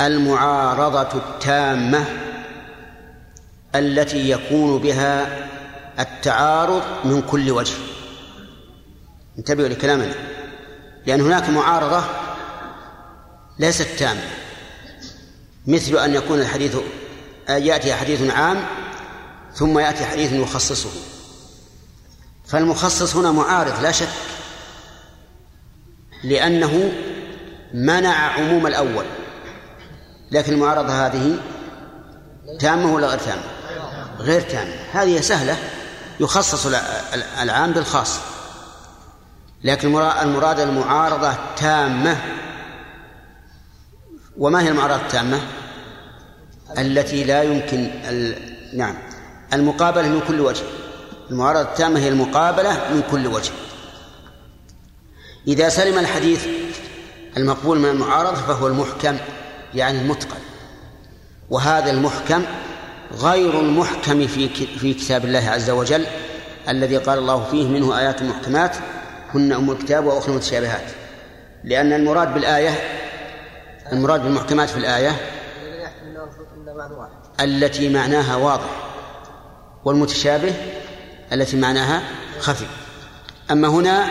المعارضة 0.00 1.18
التامة 1.18 2.04
التي 3.74 4.30
يكون 4.30 4.78
بها 4.78 5.26
التعارض 5.98 6.82
من 7.04 7.22
كل 7.22 7.50
وجه. 7.50 7.76
انتبهوا 9.38 9.68
لكلامنا. 9.68 10.14
لأن 11.06 11.20
هناك 11.20 11.50
معارضة 11.50 12.02
ليست 13.58 13.88
تامة. 13.98 14.41
مثل 15.66 15.96
أن 15.96 16.14
يكون 16.14 16.40
الحديث 16.40 16.76
يأتي 17.48 17.94
حديث 17.94 18.30
عام 18.30 18.64
ثم 19.54 19.78
يأتي 19.78 20.04
حديث 20.04 20.32
يخصصه. 20.32 20.90
فالمخصص 22.46 23.16
هنا 23.16 23.32
معارض 23.32 23.82
لا 23.82 23.92
شك 23.92 24.08
لأنه 26.24 26.92
منع 27.74 28.14
عموم 28.14 28.66
الأول. 28.66 29.04
لكن 30.30 30.52
المعارضة 30.52 31.06
هذه 31.06 31.38
تامة 32.60 32.94
ولا 32.94 33.06
غير 33.06 33.18
تامة؟ 33.18 33.42
غير 34.18 34.40
تامة. 34.40 34.74
هذه 34.92 35.20
سهلة 35.20 35.56
يخصص 36.20 36.66
العام 37.42 37.72
بالخاص. 37.72 38.18
لكن 39.64 39.88
المراد 39.98 40.60
المعارضة 40.60 41.34
تامة 41.56 42.16
وما 44.38 44.62
هي 44.62 44.68
المعارضة 44.68 44.96
التامة؟ 44.96 45.40
التي 46.78 47.24
لا 47.24 47.42
يمكن 47.42 47.90
ال... 48.08 48.34
نعم. 48.78 48.94
المقابلة 49.52 50.08
من 50.08 50.20
كل 50.28 50.40
وجه. 50.40 50.62
المعارضة 51.30 51.62
التامة 51.62 52.00
هي 52.00 52.08
المقابلة 52.08 52.70
من 52.72 53.02
كل 53.10 53.26
وجه. 53.26 53.50
إذا 55.48 55.68
سلم 55.68 55.98
الحديث 55.98 56.46
المقبول 57.36 57.78
من 57.78 57.88
المعارضة 57.88 58.34
فهو 58.34 58.66
المحكم 58.66 59.16
يعني 59.74 60.00
المتقن. 60.00 60.40
وهذا 61.50 61.90
المحكم 61.90 62.42
غير 63.12 63.60
المحكم 63.60 64.26
في 64.26 64.48
في 64.78 64.94
كتاب 64.94 65.24
الله 65.24 65.50
عز 65.50 65.70
وجل 65.70 66.06
الذي 66.68 66.96
قال 66.96 67.18
الله 67.18 67.44
فيه 67.50 67.68
منه 67.68 67.98
آيات 67.98 68.22
محكمات 68.22 68.76
هن 69.34 69.52
أم 69.52 69.70
الكتاب 69.70 70.04
وأخرى 70.04 70.34
متشابهات. 70.34 70.90
لأن 71.64 71.92
المراد 71.92 72.34
بالآية 72.34 73.01
المراد 73.92 74.22
بالمحكمات 74.22 74.70
في 74.70 74.76
الآية 74.76 75.16
التي 77.40 77.88
معناها 77.88 78.36
واضح 78.36 78.70
والمتشابه 79.84 80.54
التي 81.32 81.56
معناها 81.56 82.02
خفي. 82.40 82.66
أما 83.50 83.68
هنا 83.68 84.06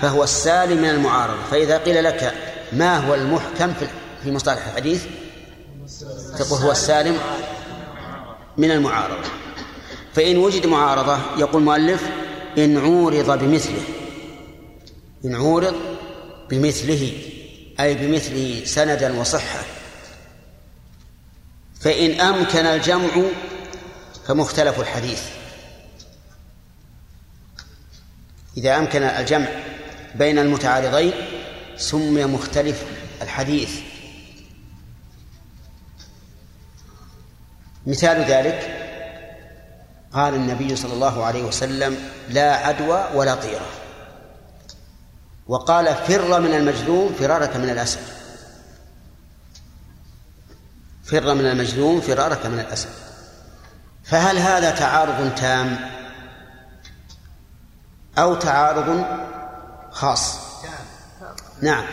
فهو 0.00 0.24
السالم 0.24 0.82
من 0.82 0.88
المعارضة 0.88 1.42
فإذا 1.50 1.78
قيل 1.78 2.04
لك 2.04 2.34
ما 2.72 2.98
هو 2.98 3.14
المحكم 3.14 3.72
في 4.24 4.32
مصطلح 4.32 4.66
الحديث؟ 4.66 5.04
تقول 6.38 6.60
هو 6.60 6.70
السالم 6.70 7.18
من 8.56 8.70
المعارضة. 8.70 9.28
فإن 10.14 10.38
وجد 10.38 10.66
معارضة 10.66 11.18
يقول 11.38 11.62
المؤلف 11.62 12.10
إن 12.58 12.78
عورض 12.78 13.38
بمثله 13.38 13.82
إن 15.24 15.34
عورض 15.34 15.74
بمثله. 16.50 17.12
أي 17.80 17.94
بمثله 17.94 18.64
سندا 18.64 19.20
وصحة. 19.20 19.60
فإن 21.80 22.20
أمكن 22.20 22.66
الجمع 22.66 23.10
فمختلف 24.26 24.80
الحديث. 24.80 25.22
إذا 28.56 28.78
أمكن 28.78 29.02
الجمع 29.02 29.48
بين 30.14 30.38
المتعارضين 30.38 31.12
سمي 31.76 32.24
مختلف 32.24 32.84
الحديث. 33.22 33.80
مثال 37.86 38.24
ذلك 38.24 38.76
قال 40.12 40.34
النبي 40.34 40.76
صلى 40.76 40.92
الله 40.92 41.24
عليه 41.24 41.42
وسلم 41.42 42.10
لا 42.28 42.56
عدوى 42.56 43.08
ولا 43.14 43.34
طيرة 43.34 43.79
وقال 45.50 45.94
فر 45.94 46.40
من 46.40 46.54
المجذوم 46.54 47.14
فرارك 47.18 47.56
من 47.56 47.70
الأسد. 47.70 48.00
فر 51.04 51.34
من 51.34 51.46
المجذوم 51.46 52.00
فرارك 52.00 52.46
من 52.46 52.60
الأسد. 52.60 52.88
فهل 54.04 54.38
هذا 54.38 54.70
تعارض 54.70 55.34
تام 55.34 55.76
أو 58.18 58.34
تعارض 58.34 59.04
خاص؟ 59.90 60.38
نعم. 61.62 61.84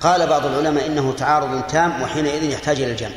قال 0.00 0.26
بعض 0.26 0.46
العلماء 0.46 0.86
إنه 0.86 1.12
تعارض 1.12 1.62
تام 1.66 2.02
وحينئذ 2.02 2.42
يحتاج 2.42 2.80
إلى 2.80 2.92
الجمع. 2.92 3.16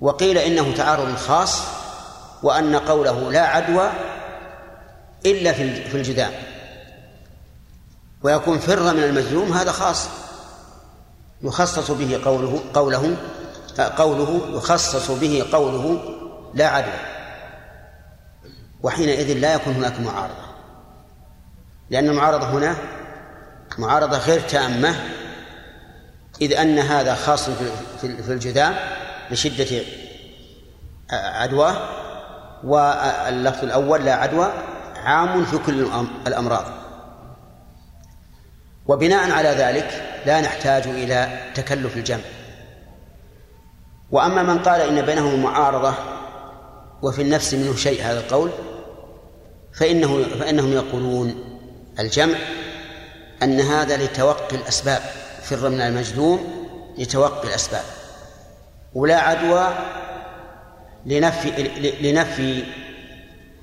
وقيل 0.00 0.38
إنه 0.38 0.74
تعارض 0.76 1.16
خاص 1.16 1.62
وأن 2.42 2.76
قوله 2.76 3.32
لا 3.32 3.46
عدوى 3.46 3.90
إلا 5.26 5.52
في 5.52 5.94
الجذام 5.94 6.32
ويكون 8.22 8.58
فر 8.58 8.94
من 8.94 9.02
المجذوم 9.02 9.52
هذا 9.52 9.72
خاص. 9.72 10.08
يخصص 11.42 11.90
به 11.90 12.20
قوله 12.24 12.60
قوله 12.74 13.16
قوله 13.96 14.40
يخصص 14.52 15.10
به 15.10 15.46
قوله 15.52 16.00
لا 16.54 16.68
عدوى 16.68 17.00
وحينئذ 18.82 19.38
لا 19.38 19.54
يكون 19.54 19.72
هناك 19.72 20.00
معارضة. 20.00 20.48
لأن 21.90 22.08
المعارضة 22.08 22.46
هنا 22.46 22.76
معارضة 23.78 24.18
غير 24.18 24.40
تامة 24.40 24.94
إذ 26.40 26.52
أن 26.52 26.78
هذا 26.78 27.14
خاص 27.14 27.50
في 28.00 28.32
الجذام 28.32 28.76
لشدة 29.30 29.82
عدواه 31.10 31.76
واللفظ 32.64 33.64
الأول 33.64 34.04
لا 34.04 34.14
عدوى 34.14 34.52
عام 34.96 35.44
في 35.44 35.58
كل 35.58 35.86
الأمراض. 36.26 36.64
وبناء 38.88 39.30
على 39.30 39.48
ذلك 39.48 40.20
لا 40.26 40.40
نحتاج 40.40 40.86
إلى 40.86 41.38
تكلف 41.54 41.96
الجمع. 41.96 42.20
وأما 44.10 44.42
من 44.42 44.58
قال 44.58 44.80
إن 44.80 45.06
بينهم 45.06 45.42
معارضة 45.42 45.94
وفي 47.02 47.22
النفس 47.22 47.54
منه 47.54 47.76
شيء 47.76 48.02
هذا 48.02 48.20
القول 48.20 48.50
فإنه 49.72 50.24
فإنهم 50.40 50.72
يقولون 50.72 51.44
الجمع 51.98 52.38
أن 53.42 53.60
هذا 53.60 53.96
لتوقي 53.96 54.56
الأسباب 54.56 55.02
فر 55.42 55.68
من 55.68 55.80
المجذوم 55.80 56.68
لتوقي 56.98 57.48
الأسباب. 57.48 57.84
ولا 58.94 59.16
عدوى 59.20 59.74
لنفي 61.06 61.50
لنفي 62.00 62.64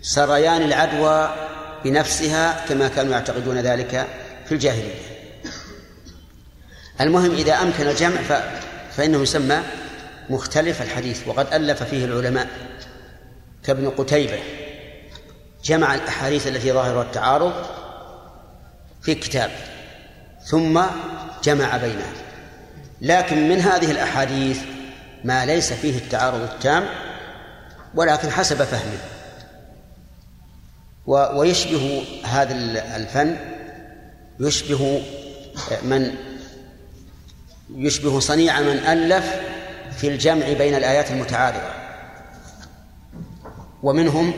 سريان 0.01 0.61
العدوى 0.61 1.29
بنفسها 1.83 2.65
كما 2.69 2.87
كانوا 2.87 3.13
يعتقدون 3.13 3.57
ذلك 3.57 4.07
في 4.45 4.51
الجاهلية. 4.51 5.14
المهم 7.01 7.31
إذا 7.31 7.53
أمكن 7.53 7.87
الجمع 7.87 8.21
فإنه 8.91 9.21
يسمى 9.21 9.61
مختلف 10.29 10.81
الحديث 10.81 11.27
وقد 11.27 11.53
ألف 11.53 11.83
فيه 11.83 12.05
العلماء 12.05 12.47
كابن 13.63 13.89
قتيبة. 13.89 14.39
جمع 15.63 15.95
الأحاديث 15.95 16.47
التي 16.47 16.71
ظاهرها 16.71 17.01
التعارض 17.01 17.53
في 19.01 19.15
كتاب 19.15 19.51
ثم 20.45 20.81
جمع 21.43 21.77
بينها. 21.77 22.13
لكن 23.01 23.49
من 23.49 23.59
هذه 23.59 23.91
الأحاديث 23.91 24.59
ما 25.23 25.45
ليس 25.45 25.73
فيه 25.73 25.97
التعارض 25.97 26.41
التام 26.41 26.85
ولكن 27.95 28.29
حسب 28.29 28.63
فهمه. 28.63 28.97
ويشبه 31.07 32.03
هذا 32.23 32.53
الفن 32.95 33.37
يشبه 34.39 35.01
من 35.83 36.15
يشبه 37.69 38.19
صنيع 38.19 38.59
من 38.59 38.77
ألف 38.77 39.35
في 39.97 40.07
الجمع 40.07 40.53
بين 40.53 40.75
الآيات 40.75 41.11
المتعارضة. 41.11 41.71
ومنهم 43.83 44.33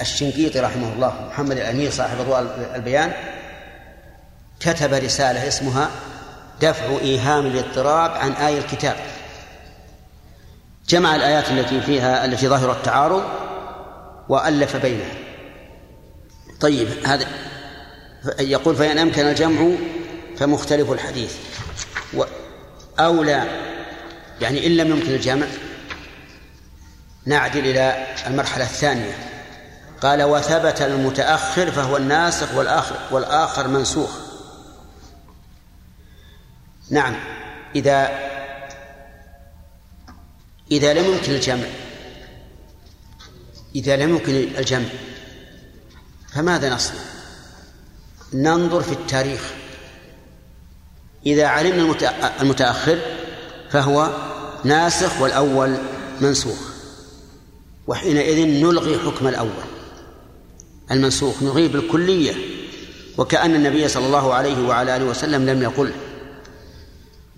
الشنقيطي 0.00 0.60
رحمه 0.60 0.92
الله 0.92 1.28
محمد 1.28 1.56
الأمير 1.56 1.90
صاحب 1.90 2.20
أضواء 2.20 2.72
البيان 2.74 3.12
كتب 4.60 4.92
رسالة 4.94 5.48
اسمها 5.48 5.90
دفع 6.60 6.98
إيهام 7.00 7.46
الاضطراب 7.46 8.10
عن 8.10 8.32
آي 8.32 8.58
الكتاب. 8.58 8.96
جمع 10.88 11.16
الآيات 11.16 11.50
التي 11.50 11.80
فيها 11.80 12.24
التي 12.24 12.48
ظاهر 12.48 12.72
التعارض 12.72 13.22
وألف 14.28 14.76
بينها. 14.76 15.14
طيب 16.60 16.88
هذا 17.06 17.26
يقول 18.40 18.76
فإن 18.76 18.98
أمكن 18.98 19.26
الجمع 19.26 19.70
فمختلف 20.36 20.90
الحديث. 20.92 21.47
أولى 23.00 23.44
يعني 24.40 24.66
إن 24.66 24.76
لم 24.76 24.90
يمكن 24.90 25.10
الجمع 25.10 25.46
نعدل 27.26 27.66
إلى 27.66 28.06
المرحلة 28.26 28.64
الثانية. 28.64 29.28
قال 30.00 30.22
وثبت 30.22 30.82
المتأخر 30.82 31.70
فهو 31.70 31.96
الناسخ 31.96 32.54
والآخر 32.54 32.96
والآخر 33.10 33.68
منسوخ. 33.68 34.10
نعم. 36.90 37.14
إذا 37.76 38.28
إذا 40.70 40.94
لم 40.94 41.04
يمكن 41.04 41.32
الجمع 41.32 41.66
إذا 43.74 43.96
لم 43.96 44.10
يمكن 44.10 44.34
الجمع 44.34 44.88
فماذا 46.34 46.74
نصنع؟ 46.74 47.00
ننظر 48.32 48.82
في 48.82 48.92
التاريخ. 48.92 49.52
إذا 51.26 51.46
علمنا 51.46 51.94
المتأخر 52.40 52.98
فهو 53.70 54.10
ناسخ 54.64 55.20
والأول 55.20 55.76
منسوخ. 56.20 56.68
وحينئذ 57.86 58.46
نلغي 58.46 58.98
حكم 58.98 59.28
الأول. 59.28 59.68
المنسوخ 60.90 61.42
نلغيه 61.42 61.68
بالكلية 61.68 62.34
وكأن 63.18 63.54
النبي 63.54 63.88
صلى 63.88 64.06
الله 64.06 64.34
عليه 64.34 64.68
وعلى 64.68 64.96
آله 64.96 65.04
وسلم 65.04 65.50
لم 65.50 65.62
يقله 65.62 65.92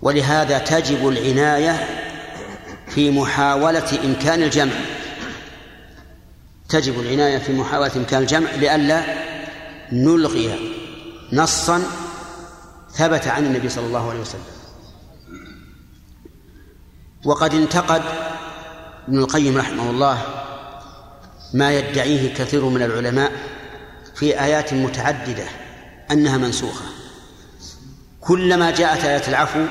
ولهذا 0.01 0.57
تجب 0.57 1.07
العناية 1.07 1.87
في 2.87 3.11
محاولة 3.11 3.99
إمكان 4.03 4.43
الجمع. 4.43 4.73
تجب 6.69 6.99
العناية 6.99 7.37
في 7.37 7.53
محاولة 7.53 7.91
إمكان 7.95 8.21
الجمع 8.21 8.51
لئلا 8.51 9.03
نلغي 9.91 10.73
نصا 11.33 11.83
ثبت 12.93 13.27
عن 13.27 13.45
النبي 13.45 13.69
صلى 13.69 13.85
الله 13.85 14.09
عليه 14.09 14.19
وسلم. 14.19 14.43
وقد 17.25 17.53
انتقد 17.53 18.01
ابن 19.07 19.19
القيم 19.19 19.57
رحمه 19.57 19.89
الله 19.89 20.21
ما 21.53 21.71
يدعيه 21.71 22.33
كثير 22.33 22.65
من 22.65 22.83
العلماء 22.83 23.31
في 24.15 24.41
آيات 24.41 24.73
متعددة 24.73 25.45
أنها 26.11 26.37
منسوخة. 26.37 26.85
كلما 28.21 28.71
جاءت 28.71 29.05
آيات 29.05 29.29
العفو 29.29 29.65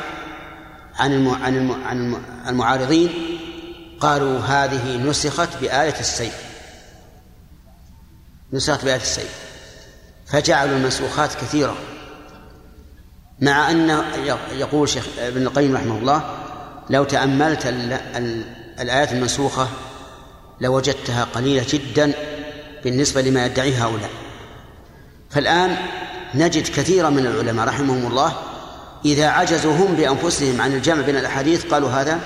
عن 0.95 1.27
عن 1.29 1.71
عن 1.85 2.23
المعارضين 2.49 3.11
قالوا 4.01 4.39
هذه 4.39 4.97
نسخت 4.97 5.57
بآية 5.61 6.01
السيف. 6.01 6.35
نسخت 8.53 8.85
بآية 8.85 8.97
السيف. 8.97 9.35
فجعلوا 10.27 10.77
المنسوخات 10.77 11.35
كثيرة. 11.35 11.77
مع 13.41 13.71
أن 13.71 14.03
يقول 14.53 14.89
شيخ 14.89 15.05
ابن 15.19 15.43
القيم 15.43 15.77
رحمه 15.77 15.99
الله 15.99 16.23
لو 16.91 17.05
تأملت 17.05 17.67
الآيات 18.81 19.13
المنسوخة 19.13 19.69
لوجدتها 20.61 21.25
قليلة 21.25 21.67
جدا 21.69 22.13
بالنسبة 22.85 23.23
لما 23.23 23.47
يدعيه 23.47 23.85
هؤلاء. 23.87 24.11
فالآن 25.31 25.77
نجد 26.35 26.63
كثيرا 26.63 27.11
من 27.11 27.27
العلماء 27.27 27.69
رحمهم 27.69 28.07
الله 28.07 28.33
إذا 29.05 29.29
عجزوا 29.29 29.73
هم 29.73 29.95
بأنفسهم 29.95 30.61
عن 30.61 30.73
الجمع 30.73 31.03
بين 31.03 31.17
الأحاديث 31.17 31.65
قالوا 31.65 31.91
هذا 31.91 32.21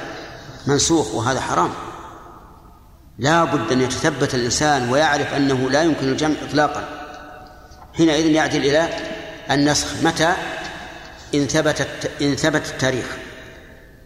منسوخ 0.66 1.15
وهذا 1.15 1.41
حرام. 1.41 1.70
لا 3.19 3.45
بد 3.45 3.73
أن 3.73 3.81
يتثبت 3.81 4.35
الإنسان 4.35 4.91
ويعرف 4.91 5.35
أنه 5.35 5.70
لا 5.70 5.82
يمكن 5.82 6.09
الجمع 6.09 6.35
إطلاقا. 6.49 6.89
حينئذ 7.95 8.27
يعدل 8.27 8.59
إلى 8.59 8.89
النسخ 9.51 9.86
متى؟ 10.03 10.32
إن 11.35 11.47
ثبت 11.47 12.11
إن 12.23 12.36
ثبت 12.36 12.66
التاريخ. 12.66 13.06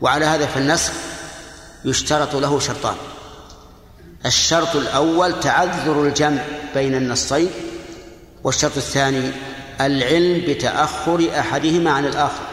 وعلى 0.01 0.25
هذا 0.25 0.47
فالنسخ 0.47 0.93
يشترط 1.85 2.37
له 2.37 2.61
شرطان. 2.61 2.97
الشرط 4.27 4.77
الأول 4.77 5.41
تعذر 5.41 6.03
الجمع 6.03 6.43
بين 6.75 6.95
النصين 6.95 7.51
والشرط 8.45 8.77
الثاني 8.77 9.33
العلم 9.81 10.45
بتأخر 10.49 11.31
أحدهما 11.39 11.91
عن 11.91 12.07
الآخر. 12.07 12.47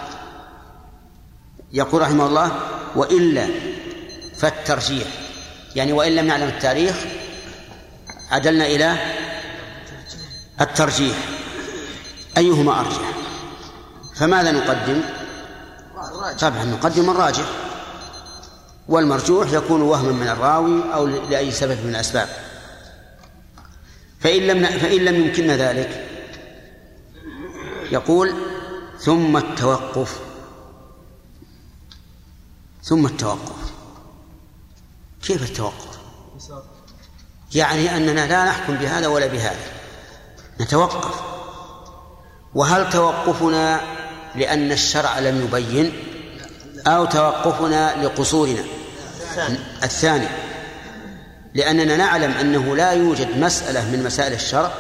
يقول 1.73 2.02
رحمه 2.02 2.27
الله 2.27 2.60
وإلا 2.95 3.47
فالترجيح. 4.38 5.07
يعني 5.76 5.93
وإن 5.93 6.15
لم 6.15 6.27
نعلم 6.27 6.47
التاريخ 6.47 6.95
عدلنا 8.31 8.65
إلى 8.65 8.97
الترجيح. 10.61 11.15
أيهما 12.38 12.80
أرجح؟ 12.80 13.15
فماذا 14.16 14.52
نقدم؟ 14.52 15.02
طبعا 16.40 16.66
نقدم 16.66 17.10
الراجح. 17.10 17.46
والمرجوح 18.88 19.52
يكون 19.52 19.82
وهما 19.82 20.12
من 20.12 20.28
الراوي 20.28 20.94
أو 20.94 21.06
لأي 21.06 21.52
سبب 21.52 21.86
من 21.86 21.90
الأسباب. 21.90 22.28
فإن 24.20 24.42
لم 24.42 24.66
فإن 24.66 25.06
لم 25.06 25.26
يمكننا 25.26 25.58
ذلك. 25.58 26.08
يقول 27.92 28.34
ثم 29.00 29.38
التوقف. 29.38 30.20
ثم 32.84 33.06
التوقف. 33.06 33.74
كيف 35.24 35.44
التوقف؟ 35.44 36.00
يعني 37.56 37.98
أننا 37.98 38.28
لا 38.28 38.46
نحكم 38.46 38.76
بهذا 38.76 39.08
ولا 39.08 39.28
بهذا. 39.28 39.66
نتوقف. 40.62 41.22
وهل 42.56 42.90
توقفنا 42.90 43.94
لأن 44.38 44.72
الشرع 44.72 45.20
لم 45.20 45.41
يبين 45.41 45.94
أو 46.88 47.06
توقفنا 47.06 48.03
لقصورنا. 48.03 48.64
الثاني 49.84 50.28
لأننا 51.53 51.98
نعلم 51.98 52.32
أنه 52.32 52.76
لا 52.76 52.91
يوجد 52.91 53.38
مسألة 53.38 53.91
من 53.91 54.03
مسائل 54.03 54.34
الشرع 54.34 54.72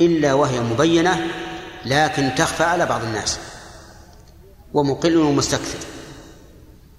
إلا 0.00 0.34
وهي 0.34 0.60
مبينة 0.60 1.26
لكن 1.84 2.30
تخفى 2.36 2.64
على 2.64 2.86
بعض 2.86 3.02
الناس 3.02 3.38
ومقل 4.74 5.16
ومستكثر. 5.16 5.78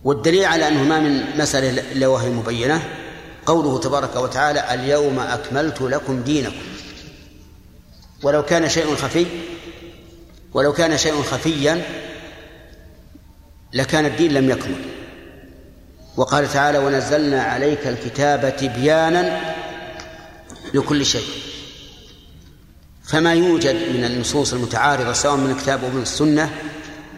والدليل 0.04 0.46
على 0.46 0.68
أنه 0.68 0.84
ما 0.84 1.00
من 1.00 1.38
مسألة 1.38 1.82
إلا 1.92 2.08
وهي 2.08 2.30
مبينة 2.30 2.84
قوله 3.46 3.80
تبارك 3.80 4.16
وتعالى 4.16 4.74
اليوم 4.74 5.20
أكملت 5.20 5.82
لكم 5.82 6.22
دينكم. 6.22 6.64
ولو 8.24 8.44
كان 8.44 8.70
شيء 8.70 8.96
خفي 8.96 9.26
ولو 10.54 10.74
كان 10.74 10.98
شيء 10.98 11.22
خفيا 11.22 11.82
لكان 13.74 14.06
الدين 14.06 14.34
لم 14.34 14.50
يكمل. 14.50 14.86
وقال 16.18 16.52
تعالى 16.54 16.78
ونزلنا 16.78 17.44
عليك 17.44 17.88
الكتاب 17.88 18.56
تبيانا 18.58 19.54
لكل 20.74 21.06
شيء. 21.06 21.28
فما 23.04 23.34
يوجد 23.34 23.76
من 23.76 24.06
النصوص 24.06 24.54
المتعارضة 24.54 25.14
سواء 25.14 25.36
من 25.36 25.52
الكتاب 25.52 25.84
أو 25.84 25.90
من 25.90 26.02
السنة 26.02 26.50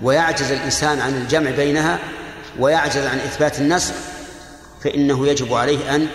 ويعجز 0.01 0.51
الإنسان 0.51 0.99
عن 0.99 1.13
الجمع 1.13 1.51
بينها 1.51 1.99
ويعجز 2.59 3.05
عن 3.05 3.17
إثبات 3.17 3.59
النسخ 3.59 3.93
فإنه 4.83 5.27
يجب 5.27 5.53
عليه 5.53 5.95
أن 5.95 6.07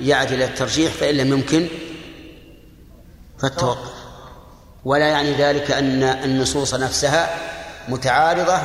يعدل 0.00 0.42
الترجيح 0.42 0.92
فإن 0.92 1.14
لم 1.14 1.32
يمكن 1.32 1.68
فالتوقف. 3.38 3.95
ولا 4.86 5.08
يعني 5.08 5.32
ذلك 5.32 5.70
أن 5.70 6.02
النصوص 6.02 6.74
نفسها 6.74 7.30
متعارضة 7.88 8.58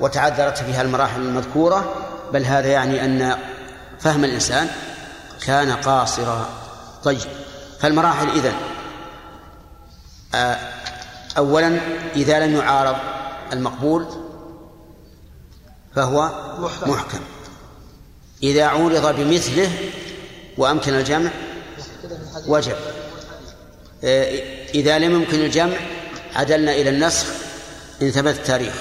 وتعذرت 0.00 0.58
فيها 0.58 0.82
المراحل 0.82 1.20
المذكورة 1.20 1.94
بل 2.32 2.44
هذا 2.44 2.68
يعني 2.68 3.04
أن 3.04 3.36
فهم 4.00 4.24
الإنسان 4.24 4.68
كان 5.46 5.72
قاصرا 5.72 6.48
طيب. 7.04 7.20
فالمراحل 7.80 8.28
إذن 8.28 8.52
آه، 10.34 10.58
أولا 11.38 11.80
إذا 12.16 12.46
لم 12.46 12.56
يعارض 12.56 12.96
المقبول 13.52 14.06
فهو 15.94 16.30
محكم. 16.86 17.20
إذا 18.42 18.64
عورض 18.64 19.16
بمثله 19.16 19.70
وأمكن 20.58 20.94
الجمع 20.94 21.30
وجب. 22.46 22.76
إذا 24.74 24.98
لم 24.98 25.12
يمكن 25.12 25.40
الجمع 25.40 25.76
عدلنا 26.36 26.72
إلى 26.72 26.90
النسخ 26.90 27.26
إن 28.02 28.10
ثبت 28.10 28.34
التاريخ. 28.34 28.74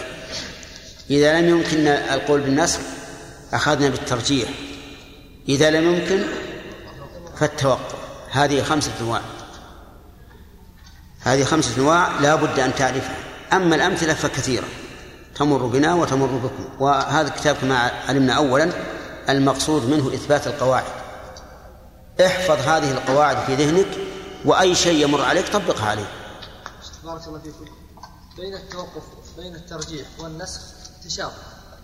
إذا 1.10 1.42
لم 1.42 1.50
يمكن 1.50 1.88
القول 1.88 2.42
بالنسخ 2.42 2.80
أخذنا 3.54 3.90
بالترجيح. 3.90 4.50
إذا 5.50 5.70
لم 5.70 5.94
يمكن 5.94 6.24
فالتوقف. 7.40 7.96
هذه 8.32 8.64
خمسة 8.64 8.92
أنواع. 9.02 9.22
هذه 11.22 11.44
خمسة 11.44 11.78
أنواع 11.78 12.20
لا 12.22 12.36
بد 12.36 12.60
أن 12.60 12.76
تعرفها. 12.76 13.16
أما 13.54 13.76
الأمثلة 13.76 14.14
فكثيرة. 14.14 14.68
تمر 15.36 15.66
بنا 15.66 15.94
وتمر 15.94 16.28
بكم. 16.28 16.84
وهذا 16.84 17.28
الكتاب 17.28 17.56
كما 17.62 17.92
علمنا 18.08 18.34
أولا 18.34 18.70
المقصود 19.30 19.90
منه 19.90 20.14
إثبات 20.14 20.48
القواعد. 20.48 20.84
احفظ 22.26 22.68
هذه 22.68 22.92
القواعد 22.92 23.38
في 23.38 23.56
ذهنك 23.56 23.88
وأي 24.48 24.76
شيء 24.76 25.04
يمر 25.04 25.22
عليك 25.22 25.48
طبقها 25.48 25.86
عليه. 25.86 26.12
بارك 27.04 27.28
الله 27.28 27.40
فيكم. 27.40 27.66
بين 28.38 28.54
التوقف 28.54 29.04
بين 29.38 29.56
الترجيح 29.56 30.08
والنسخ 30.20 30.62
تشابه 31.06 31.34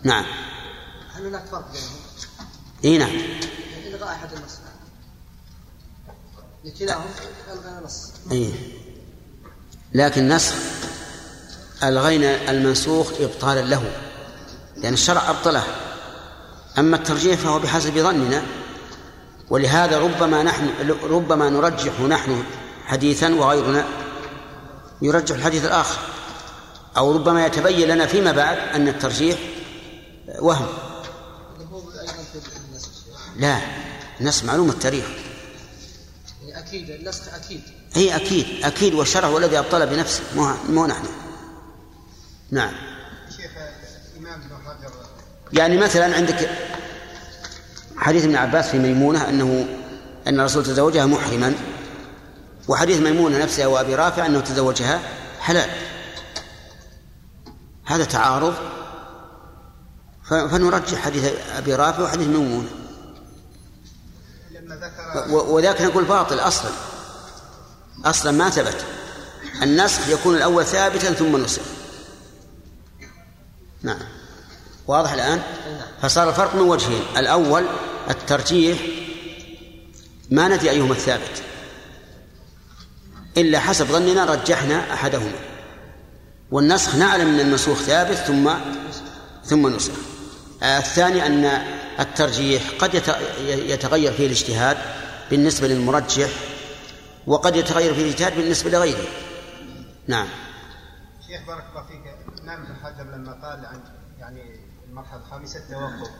نعم. 0.02 0.24
هل 1.14 1.26
هناك 1.26 1.44
فرق 1.44 1.72
بينهم؟ 1.72 1.96
إي 2.84 2.98
نعم. 2.98 3.16
إلغاء 3.86 4.12
أحد 4.12 4.28
النص. 4.32 4.52
لكلاهم 6.64 7.10
ألغى 7.52 7.84
نص. 7.84 8.10
إي. 8.32 8.54
لكن 9.92 10.28
نسخ 10.28 10.54
ألغينا 11.82 12.50
المنسوخ 12.50 13.12
إبطالا 13.20 13.60
له. 13.60 13.92
لأن 14.76 14.92
الشرع 14.92 15.30
أبطله. 15.30 15.64
أما 16.78 16.96
الترجيح 16.96 17.40
فهو 17.40 17.58
بحسب 17.58 17.98
ظننا. 17.98 18.42
ولهذا 19.50 19.98
ربما 19.98 20.42
نحن 20.42 20.70
ربما 21.02 21.50
نرجح 21.50 22.00
نحن 22.00 22.44
حديثا 22.84 23.34
وغيرنا 23.34 23.86
يرجح 25.02 25.36
الحديث 25.36 25.64
الآخر. 25.64 25.98
أو 26.96 27.12
ربما 27.12 27.46
يتبين 27.46 27.88
لنا 27.88 28.06
فيما 28.06 28.32
بعد 28.32 28.58
أن 28.58 28.88
الترجيح 28.88 29.38
وهم. 30.38 30.66
لا 33.36 33.58
النسخ 34.20 34.44
معلوم 34.44 34.70
التاريخ. 34.70 35.04
يعني 36.42 36.58
أكيد 36.58 36.90
النسخ 36.90 37.34
أكيد. 37.34 37.62
هي 37.94 38.16
أكيد 38.16 38.64
أكيد 38.64 38.94
والشرع 38.94 39.28
هو 39.28 39.38
الذي 39.38 39.58
أبطل 39.58 39.86
بنفسه. 39.86 40.22
مو 40.36 40.54
مو 40.68 40.86
نحن. 40.86 41.04
نعم. 42.50 42.72
شيخ 43.36 43.50
الإمام 44.16 44.40
ابن 44.40 44.56
حجر. 44.66 44.92
يعني 45.52 45.76
مثلا 45.76 46.16
عندك 46.16 46.50
حديث 47.96 48.24
ابن 48.24 48.36
عباس 48.36 48.68
في 48.68 48.78
ميمونة 48.78 49.28
أنه 49.28 49.66
أن 50.26 50.40
الرسول 50.40 50.64
تزوجها 50.64 51.06
محرما 51.06 51.54
وحديث 52.68 53.00
ميمونة 53.00 53.38
نفسها 53.38 53.66
وأبي 53.66 53.94
رافع 53.94 54.26
أنه 54.26 54.40
تزوجها 54.40 55.00
حلال. 55.40 55.70
هذا 57.84 58.04
تعارض. 58.04 58.54
فنرجح 60.28 60.98
حديث 60.98 61.32
أبي 61.56 61.74
رافع 61.74 62.02
وحديث 62.02 62.28
ميمونة. 62.28 62.68
وذاك 65.30 65.82
نقول 65.82 66.04
باطل 66.04 66.38
أصلا. 66.38 66.70
أصلا 68.04 68.32
ما 68.32 68.50
ثبت. 68.50 68.84
النسخ 69.62 70.08
يكون 70.08 70.36
الأول 70.36 70.64
ثابتا 70.64 71.12
ثم 71.12 71.36
نسخ. 71.36 71.62
نعم. 73.82 74.13
واضح 74.86 75.12
الآن؟ 75.12 75.42
فصار 76.02 76.28
الفرق 76.28 76.54
من 76.54 76.60
وجهين. 76.60 77.02
الأول 77.16 77.64
الترجيح 78.10 78.78
ما 80.30 80.48
ندري 80.48 80.70
أيهما 80.70 80.92
الثابت. 80.92 81.42
إلا 83.36 83.58
حسب 83.60 83.86
ظننا 83.86 84.24
رجحنا 84.24 84.94
أحدهما. 84.94 85.38
والنسخ 86.50 86.94
نعلم 86.94 87.28
أن 87.28 87.40
المنسوخ 87.40 87.78
ثابت 87.78 88.16
ثم 88.16 88.50
ثم 89.44 89.76
نسخ. 89.76 89.92
الثاني 90.62 91.26
أن 91.26 91.44
الترجيح 92.00 92.62
قد 92.78 92.94
يتغير 93.48 94.12
فيه 94.12 94.26
الاجتهاد 94.26 94.76
بالنسبة 95.30 95.68
للمرجح 95.68 96.28
وقد 97.26 97.56
يتغير 97.56 97.94
فيه 97.94 98.02
الاجتهاد 98.02 98.36
بالنسبة 98.36 98.70
لغيره. 98.70 99.04
نعم. 100.08 100.28
شيخ 101.28 101.46
بارك 101.46 101.64
الله 101.70 101.86
فيك. 101.86 102.04
الإمام 102.34 102.62
ابن 102.62 102.74
حجر 102.84 103.04
لما 103.04 103.32
قال 103.32 103.66
عن 103.66 103.80
المرحلة 104.94 105.20
الخامسة 105.20 105.58
التوقف. 105.60 106.10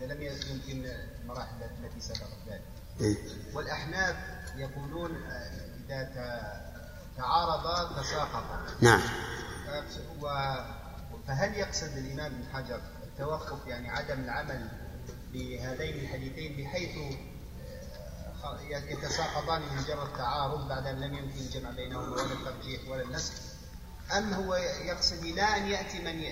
إذا 0.00 0.14
لم 0.14 0.22
يمكن 0.22 0.86
المراحل 1.22 1.54
التي 1.84 2.00
سبقت 2.00 2.38
ذلك. 2.48 2.62
إيه. 3.00 3.16
والأحناف 3.54 4.16
يقولون 4.56 5.10
آه، 5.24 5.50
إذا 5.86 6.02
ت- 6.02 7.16
تعارضا 7.16 8.02
تساقطا 8.02 8.66
نعم. 8.80 9.00
فهل 11.26 11.54
يقصد 11.54 11.96
الإمام 11.96 12.32
ابن 12.32 12.44
حجر 12.52 12.80
التوقف 13.02 13.66
يعني 13.66 13.90
عدم 13.90 14.20
العمل 14.24 14.68
بهذين 15.32 15.94
الحديثين 16.04 16.56
بحيث 16.64 17.16
آه، 18.44 18.60
يتساقطان 18.88 19.62
بمجرد 19.62 20.12
تعارض 20.16 20.68
بعد 20.68 20.86
أن 20.86 21.00
لم 21.00 21.14
يمكن 21.14 21.38
الجمع 21.38 21.70
بينهما 21.70 22.08
ولا 22.22 22.32
الترجيح 22.32 22.88
ولا 22.88 23.02
النسخ؟ 23.02 23.32
أم 24.18 24.32
هو 24.34 24.54
يقصد 24.54 25.24
لا 25.24 25.56
أن 25.56 25.66
يأتي 25.66 25.98
من 25.98 26.22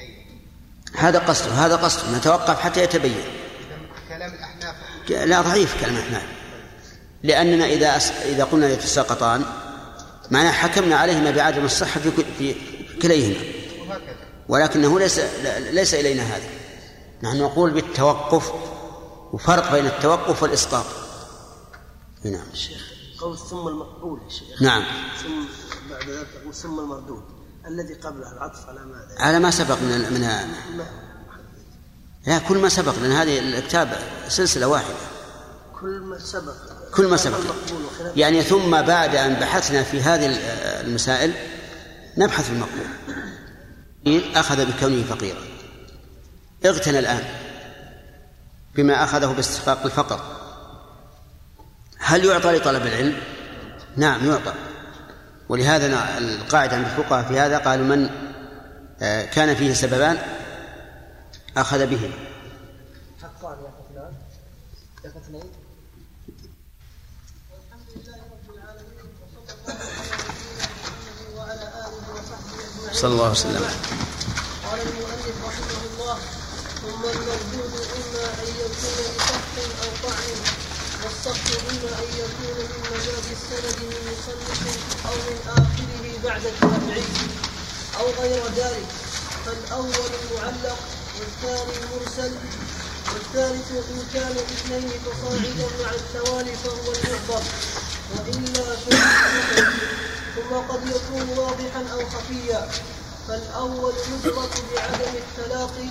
هذا 0.94 1.18
قصده 1.18 1.52
هذا 1.52 1.76
قصده 1.76 2.18
نتوقف 2.18 2.60
حتى 2.60 2.82
يتبين. 2.82 3.24
كلام 4.08 4.34
الأحناف 4.34 4.74
لا 5.08 5.40
ضعيف 5.40 5.80
كلام 5.80 5.96
إحنا 5.96 6.22
لأننا 7.22 7.66
إذا 7.66 7.96
أس... 7.96 8.10
إذا 8.10 8.44
قلنا 8.44 8.68
يتساقطان 8.68 9.44
معناه 10.30 10.52
حكمنا 10.52 10.96
عليهما 10.96 11.30
بعدم 11.30 11.64
الصحة 11.64 12.00
في 12.00 12.10
كل... 12.10 12.24
في 12.38 12.54
كليهما. 13.02 13.44
ولكنه 14.48 14.98
ليس 14.98 15.20
ليس 15.70 15.94
إلينا 15.94 16.22
هذا. 16.22 16.48
نحن 17.22 17.38
نقول 17.38 17.70
بالتوقف 17.70 18.52
وفرق 19.32 19.72
بين 19.72 19.86
التوقف 19.86 20.42
والإسقاط. 20.42 20.86
نعم. 22.24 22.54
شيخ 22.54 22.92
قول 23.20 23.38
ثم 23.38 23.68
المقبول 23.68 24.20
يا 24.24 24.30
شيخ. 24.30 24.62
نعم. 24.62 24.84
ثم 25.22 25.44
بعد 25.90 26.08
ذلك 26.08 26.54
ثم 26.54 26.78
المردود. 26.78 27.22
الذي 27.66 27.94
قبله 27.94 28.32
العطف 28.32 28.68
على 28.68 28.80
ماذا؟ 28.80 29.14
على 29.18 29.38
ما 29.38 29.50
سبق 29.50 29.76
من 29.82 30.12
من 30.12 30.20
لا. 32.26 32.38
كل 32.38 32.58
ما 32.58 32.68
سبق 32.68 32.94
لأن 33.02 33.12
هذه 33.12 33.38
الكتاب 33.38 33.98
سلسلة 34.28 34.66
واحدة. 34.66 34.94
كل 35.80 36.00
ما 36.00 36.18
سبق. 36.18 36.54
كل 36.94 37.06
ما 37.06 37.16
سبق. 37.16 37.38
يعني 38.16 38.42
ثم 38.42 38.82
بعد 38.82 39.14
أن 39.14 39.34
بحثنا 39.34 39.82
في 39.82 40.02
هذه 40.02 40.26
المسائل 40.80 41.34
نبحث 42.16 42.44
في 42.44 42.52
المقبول. 42.52 42.86
أخذ 44.36 44.66
بكونه 44.66 45.02
فقيرا. 45.02 45.40
اغتنى 46.66 46.98
الآن 46.98 47.24
بما 48.74 49.04
أخذه 49.04 49.26
باستحقاق 49.26 49.84
الفقر. 49.84 50.20
هل 51.98 52.24
يعطى 52.24 52.52
لطلب 52.52 52.86
العلم؟ 52.86 53.20
نعم 53.96 54.26
يعطى. 54.26 54.54
ولهذا 55.50 55.86
القاعدة 56.18 56.76
عند 56.76 56.86
الفقهاء 56.86 57.28
في 57.28 57.38
هذا 57.38 57.58
قالوا 57.58 57.86
من 57.86 58.10
آه، 59.02 59.24
كان 59.24 59.54
فيه 59.54 59.74
سببان 59.74 60.18
أخذ 61.56 61.86
بهما. 61.86 62.14
حقان 63.22 63.56
صلى 72.92 73.12
الله 73.12 73.22
عليه 73.22 73.32
وسلم. 73.32 73.64
قال 74.64 74.80
المؤلف 74.80 75.36
رحمه 75.46 75.80
الله 75.92 76.18
ثم 76.82 77.02
المردود 77.04 77.72
إما 77.96 78.24
أن 78.42 78.48
يكون 78.62 78.94
لسقط 79.00 79.56
أو 79.82 80.08
طعن 80.08 80.30
والسقط 81.04 81.60
إما 81.70 81.98
أن 81.98 82.08
يكون 82.22 82.56
من 82.70 82.79
من 83.50 83.90
مصنف 84.06 84.62
أو 85.06 85.14
من 85.14 85.38
اخره 85.48 86.18
بعد 86.24 86.46
التابعي 86.46 87.02
أو 88.00 88.06
غير 88.22 88.42
ذلك 88.56 88.86
فالأول 89.46 90.10
المعلق 90.22 90.78
والثاني 91.20 91.72
المرسل 91.82 92.32
والثالث 93.12 93.70
إن 93.72 94.02
كان 94.14 94.36
اثنين 94.36 94.90
فصاعدا 95.04 95.66
مع 95.84 95.90
التوالي 95.90 96.52
فهو 96.56 96.92
المحضر 96.92 97.42
وإلا 98.16 98.76
ثم 100.34 100.54
قد 100.68 100.80
يكون 100.86 101.38
واضحا 101.38 101.92
أو 101.92 101.98
خفيا 102.08 102.68
فالأول 103.28 103.92
يدرك 104.12 104.50
بعدم 104.74 105.12
التلاقي 105.16 105.88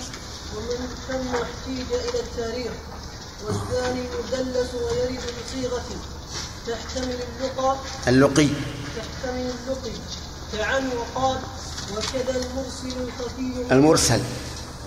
ومن 0.56 0.88
ثم 1.08 1.34
احتيج 1.34 1.92
إلى 1.92 2.20
التاريخ 2.20 2.72
والثاني 3.44 4.00
يدلس 4.04 4.74
ويرد 4.74 5.20
بصيغة 5.20 5.84
تحتمل 6.66 7.18
اللقى 7.40 7.76
اللقي. 8.08 8.48
تحتمل 8.96 9.50
اللقي. 9.68 9.98
كعن 10.52 10.90
وقال 10.96 11.38
وكذا 11.92 12.36
المرسل 12.36 13.00
الخفي. 13.00 13.72
المرسل. 13.72 14.20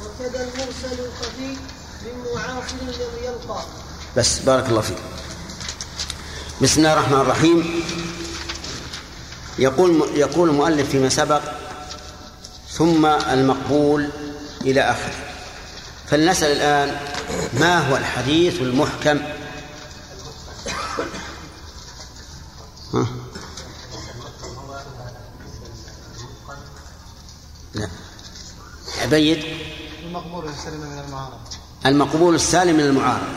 وكذا 0.03 0.43
المرسل 0.43 0.99
الخفي. 1.05 1.57
من 2.05 2.33
معاصر 2.35 2.75
لم 2.81 3.23
يلقى. 3.23 3.63
بس 4.17 4.39
بارك 4.39 4.69
الله 4.69 4.81
فيك. 4.81 4.97
بسم 6.61 6.79
الله 6.79 6.93
الرحمن 6.93 7.19
الرحيم. 7.19 7.83
يقول 9.59 10.09
يقول 10.15 10.49
المؤلف 10.49 10.89
فيما 10.89 11.09
سبق 11.09 11.41
ثم 12.71 13.05
المقبول 13.05 14.09
إلى 14.61 14.81
آخره. 14.81 15.15
فلنسأل 16.07 16.51
الآن 16.51 16.97
ما 17.59 17.89
هو 17.89 17.97
الحديث 17.97 18.61
المحكم 18.61 19.19
ها؟ 22.93 23.07
لا. 27.75 27.89
عبيد 29.01 29.43
المقبول 30.03 30.45
السلم 30.49 30.79
من 30.81 30.99
المعارضة 31.07 31.37
المقبول 31.85 32.35
السالم 32.35 32.75
من 32.77 32.83
المعارض. 32.83 33.27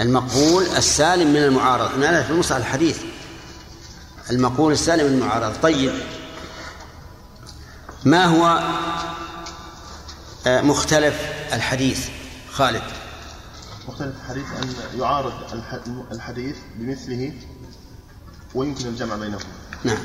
المقبول 0.00 0.64
السالم 0.66 1.30
من 1.30 1.36
المعارض. 1.44 1.94
أنا 2.04 2.22
في 2.22 2.30
المصطلح 2.30 2.56
الحديث. 2.56 2.98
المقبول 4.30 4.72
السالم 4.72 5.06
من 5.12 5.22
المعارض. 5.22 5.56
طيب. 5.62 5.92
ما 8.04 8.24
هو 8.24 8.74
آه، 10.46 10.60
مختلف 10.60 11.14
الحديث؟ 11.52 12.08
خالد. 12.52 12.82
مختلف 13.88 14.14
الحديث 14.16 14.44
أن 14.62 14.74
يعارض 15.00 15.32
الح- 15.52 15.80
الحديث 16.12 16.56
بمثله 16.76 17.32
ويمكن 18.54 18.86
الجمع 18.86 19.16
بينهما. 19.16 19.44
نعم. 19.84 19.98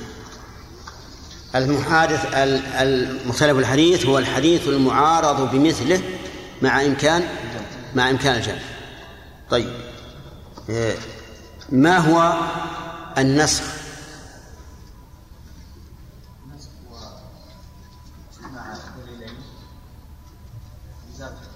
المحادث 1.55 2.25
ال- 2.25 2.65
المختلف 2.65 3.57
الحديث 3.57 4.05
هو 4.05 4.17
الحديث 4.17 4.67
المعارض 4.67 5.51
بمثله 5.51 6.01
مع 6.61 6.85
إمكان 6.85 7.27
مع 7.95 8.09
إمكان 8.09 8.35
الجمع. 8.35 8.59
طيب. 9.49 9.69
آه، 10.69 10.95
ما 11.69 11.97
هو 11.97 12.39
النسخ؟ 13.17 13.63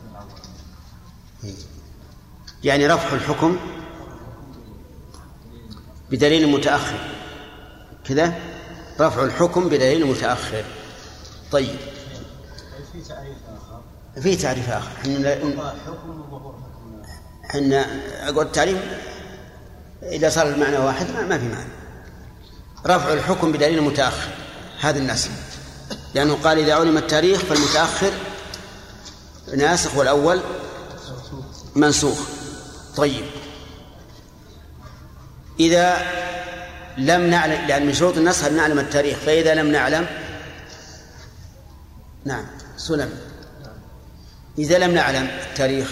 الأول 0.09 1.53
يعني 2.63 2.87
رفع 2.87 3.13
الحكم 3.15 3.57
بدليل 6.11 6.47
متأخر. 6.47 6.99
كذا؟ 8.05 8.33
رفع 8.99 9.23
الحكم 9.23 9.69
بدليل 9.69 10.05
متأخر. 10.05 10.63
طيب. 11.51 11.75
في 12.91 13.01
تعريف 13.09 13.37
آخر. 13.47 14.21
في 14.21 14.35
تعريف 14.35 14.69
آخر. 14.69 14.91
إحنا 15.01 15.37
إحنا 17.49 17.85
أقول 18.29 18.45
التعريف 18.45 18.77
إذا 20.03 20.29
صار 20.29 20.47
المعنى 20.47 20.77
واحد 20.77 21.05
ما, 21.09 21.37
في 21.37 21.45
معنى. 21.45 21.69
رفع 22.85 23.13
الحكم 23.13 23.51
بدليل 23.51 23.81
متأخر. 23.81 24.29
هذا 24.79 24.99
الناس. 24.99 25.29
لأنه 26.13 26.37
قال 26.43 26.59
إذا 26.59 26.73
علم 26.73 26.97
التاريخ 26.97 27.39
فالمتأخر 27.39 28.11
ناسخ 29.57 29.95
والأول 29.95 30.41
منسوخ. 31.75 32.19
طيب. 32.97 33.25
إذا 35.59 35.97
لم 36.97 37.21
نعلم 37.21 37.67
لأن 37.67 37.85
من 37.85 37.93
شروط 37.93 38.17
النسخ 38.17 38.45
ان 38.45 38.55
نعلم 38.55 38.79
التاريخ 38.79 39.17
فإذا 39.17 39.55
لم 39.55 39.71
نعلم 39.71 40.07
نعم 42.25 42.45
سلم. 42.77 43.09
إذا 44.57 44.77
لم 44.77 44.91
نعلم 44.91 45.29
التاريخ. 45.49 45.91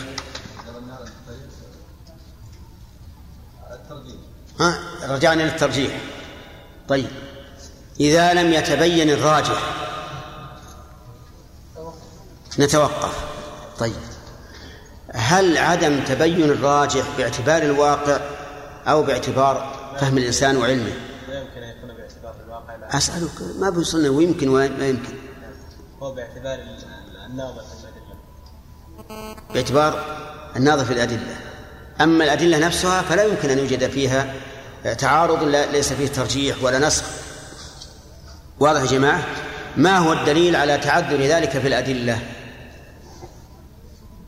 ها 4.60 4.80
رجعنا 5.04 5.44
للترجيح. 5.44 5.92
طيب. 6.88 7.08
إذا 8.00 8.34
لم 8.34 8.54
يتبين 8.54 9.10
الراجح. 9.10 9.74
نتوقف. 12.60 13.14
طيب. 13.80 13.94
هل 15.14 15.58
عدم 15.58 16.00
تبين 16.04 16.50
الراجح 16.50 17.04
باعتبار 17.18 17.62
الواقع 17.62 18.37
أو 18.88 19.04
باعتبار 19.04 19.76
فهم 20.00 20.18
الإنسان 20.18 20.58
وعلمه. 20.58 20.94
لا 21.30 21.40
يمكن 21.42 21.64
أن 21.64 21.78
يكون 21.78 21.90
باعتبار 21.96 22.36
الواقع 22.46 22.76
لا. 22.76 22.98
أسألك 22.98 23.32
ما 23.60 23.70
بيوصلنا 23.70 24.10
ويمكن 24.10 24.50
وما 24.50 24.66
يمكن؟ 24.88 25.14
هو 26.02 26.14
باعتبار 26.14 26.54
ال- 26.54 27.32
الناظر 27.32 27.62
في 27.62 27.74
الأدلة. 27.84 29.36
باعتبار 29.54 30.06
الناظر 30.56 30.86
في 30.86 30.94
الأدلة. 30.94 31.36
أما 32.02 32.24
الأدلة 32.24 32.58
نفسها 32.58 33.02
فلا 33.02 33.24
يمكن 33.24 33.50
أن 33.50 33.58
يوجد 33.60 33.90
فيها 33.90 34.34
تعارض 34.98 35.44
لا- 35.44 35.72
ليس 35.72 35.94
فيه 35.94 36.08
ترجيح 36.08 36.64
ولا 36.64 36.80
نسخ. 36.80 37.04
واضح 38.60 38.82
يا 38.82 38.86
جماعة؟ 38.86 39.24
ما 39.78 39.98
هو 39.98 40.14
الدليل 40.14 40.56
على 40.56 40.78
تعذر 40.78 41.22
ذلك 41.22 41.50
في 41.50 41.68
الأدلة؟ 41.68 42.20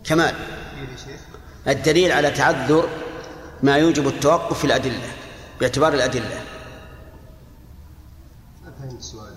كمال. 0.04 0.36
الدليل 1.68 2.12
على 2.12 2.32
تعذر 2.32 2.90
ما 3.64 3.78
يوجب 3.78 4.08
التوقف 4.08 4.58
في 4.60 4.66
الأدلة 4.66 5.12
باعتبار 5.60 5.94
الأدلة. 5.94 6.44
ما 8.66 8.72
فهمت 8.80 9.00
السؤال 9.00 9.34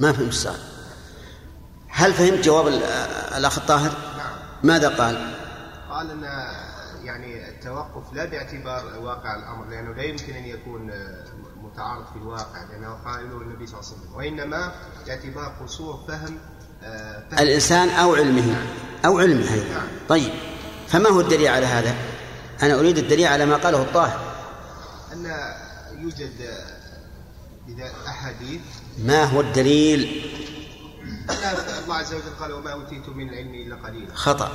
ما 0.00 0.12
فهمت 0.12 0.28
السؤال. 0.28 0.58
هل 1.88 2.12
فهمت 2.14 2.44
جواب 2.44 2.66
ال- 2.66 2.82
الأخ 3.36 3.58
الطاهر؟ 3.58 3.92
ماذا 4.62 4.88
قال؟ 4.88 5.34
قال 5.90 6.10
إن 6.10 6.22
يعني 7.04 7.48
التوقف 7.48 8.12
لا 8.12 8.24
باعتبار 8.24 8.98
واقع 9.02 9.36
الأمر 9.36 9.66
لأنه 9.70 9.94
لا 9.94 10.02
يمكن 10.02 10.34
أن 10.34 10.44
يكون 10.44 10.90
متعارض 11.62 12.04
في 12.12 12.16
الواقع 12.16 12.64
لأنه 12.70 12.94
قائله 13.04 13.40
النبي 13.42 13.66
صلى 13.66 13.80
الله 13.80 13.90
عليه 13.90 14.00
وسلم. 14.00 14.14
وإنما 14.16 14.72
باعتبار 15.06 15.56
قصور 15.62 16.04
فهم 16.08 16.38
آه، 16.82 17.28
فهم. 17.30 17.38
الإنسان 17.38 17.88
أو 17.88 18.14
علمه 18.14 18.56
أو 19.04 19.18
علمه. 19.18 19.52
أيضا 19.54 19.82
طيب 20.08 20.32
فما 20.88 21.08
هو 21.08 21.20
الدليل 21.20 21.48
على 21.48 21.66
هذا؟ 21.66 21.94
أنا 22.62 22.74
أريد 22.74 22.98
الدليل 22.98 23.26
على 23.26 23.46
ما 23.46 23.56
قاله 23.56 23.82
الطاهر. 23.82 24.20
أن 25.12 25.32
يوجد 25.98 26.30
إذا 27.68 27.90
أحاديث 28.06 28.60
ما 28.98 29.24
هو 29.24 29.40
الدليل؟ 29.40 30.00
أن 31.30 31.82
الله 31.84 31.94
عز 31.94 32.14
وجل 32.14 32.30
قال 32.40 32.52
وما 32.52 32.72
أوتيتم 32.72 33.16
من 33.16 33.28
العلم 33.28 33.54
إلا 33.54 33.76
قليلا. 33.76 34.14
خطأ. 34.14 34.50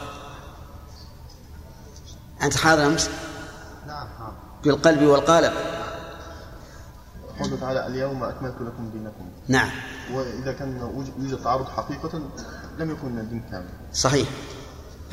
أنت 2.42 2.58
حاضر 2.58 2.86
أمس؟ 2.86 3.10
نعم 3.88 4.08
حاضر. 4.08 4.36
بالقلب 4.64 5.02
والقالب 5.02 5.54
قوله 7.40 7.58
تعالى 7.62 7.88
اليوم 7.88 8.24
أكملت 8.24 8.56
لكم 8.62 8.90
دينكم. 8.94 9.30
نعم. 9.48 9.70
وإذا 10.14 10.52
كان 10.54 10.82
وج- 10.84 11.12
يوجد 11.20 11.44
تعارض 11.44 11.68
حقيقة 11.70 12.22
لم 12.80 12.92
يكن 12.92 13.20
الدين 13.20 13.44
كامل. 13.52 13.70
صحيح. 13.94 14.28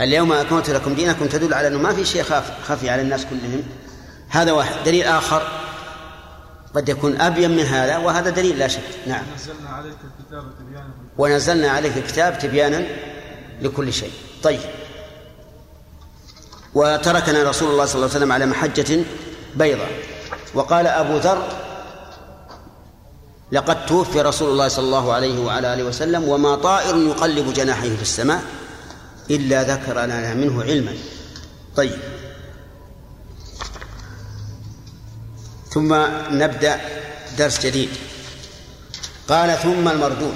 اليوم 0.01 0.33
أكملت 0.33 0.71
لكم 0.71 0.95
دينكم 0.95 1.27
تدل 1.27 1.55
على 1.55 1.69
أنه 1.69 1.79
ما 1.79 1.95
في 1.95 2.05
شيء 2.05 2.23
خاف 2.23 2.51
خفي 2.69 2.91
على 2.91 3.03
الناس 3.03 3.25
كلهم. 3.25 3.63
هذا 4.29 4.53
واحد. 4.53 4.75
دليل 4.85 5.07
آخر 5.07 5.43
قد 6.75 6.89
يكون 6.89 7.21
أبين 7.21 7.51
من 7.51 7.65
هذا 7.65 7.97
وهذا 7.97 8.31
دليل 8.31 8.59
لا 8.59 8.69
شك. 8.69 8.81
نعم. 9.07 9.23
نزلنا 9.35 9.71
عليك 9.71 9.97
الكتاب 10.21 10.45
تبيانا. 10.59 10.91
ونزلنا 11.19 11.71
عليك 11.71 11.97
الكتاب 11.97 12.39
تبيانا 12.39 12.87
لكل 13.63 13.93
شيء. 13.93 14.13
طيب. 14.43 14.61
وتركنا 16.75 17.43
رسول 17.43 17.71
الله 17.71 17.85
صلى 17.85 17.95
الله 17.95 18.07
عليه 18.07 18.17
وسلم 18.17 18.33
على 18.33 18.47
محجة 18.47 19.05
بيضاء. 19.57 19.91
وقال 20.55 20.87
أبو 20.87 21.17
ذر 21.17 21.49
لقد 23.53 23.87
توفي 23.87 24.21
رسول 24.21 24.51
الله 24.51 24.69
صلى 24.69 24.85
الله 24.85 25.13
عليه 25.13 25.41
وعلى 25.41 25.75
آله 25.75 25.85
وسلم 25.85 26.29
وما 26.29 26.57
طائر 26.57 26.97
يقلب 26.97 27.53
جناحيه 27.53 27.97
في 27.97 28.03
السماء 28.03 28.43
إلا 29.31 29.63
ذكر 29.63 30.05
لنا 30.05 30.35
منه 30.35 30.63
علما. 30.63 30.95
طيب. 31.77 31.99
ثم 35.71 35.95
نبدأ 36.31 36.81
درس 37.39 37.61
جديد. 37.61 37.89
قال 39.29 39.59
ثم 39.63 39.89
المردود. 39.89 40.35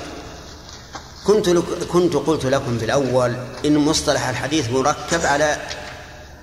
كنت 1.26 1.48
لك 1.48 1.64
كنت 1.64 2.14
قلت 2.14 2.46
لكم 2.46 2.78
بالأول 2.78 3.36
إن 3.64 3.76
مصطلح 3.78 4.28
الحديث 4.28 4.70
مركب 4.70 5.26
على 5.26 5.56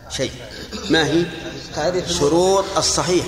شيء. 0.10 0.32
ما 0.90 1.06
هي؟ 1.06 1.26
شروط 2.08 2.66
الصحيح. 2.78 3.26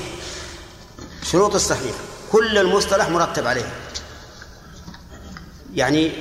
شروط 1.31 1.55
الصحيح. 1.55 1.95
كل 2.31 2.57
المصطلح 2.57 3.09
مرتب 3.09 3.47
عليه. 3.47 3.73
يعني 5.73 6.11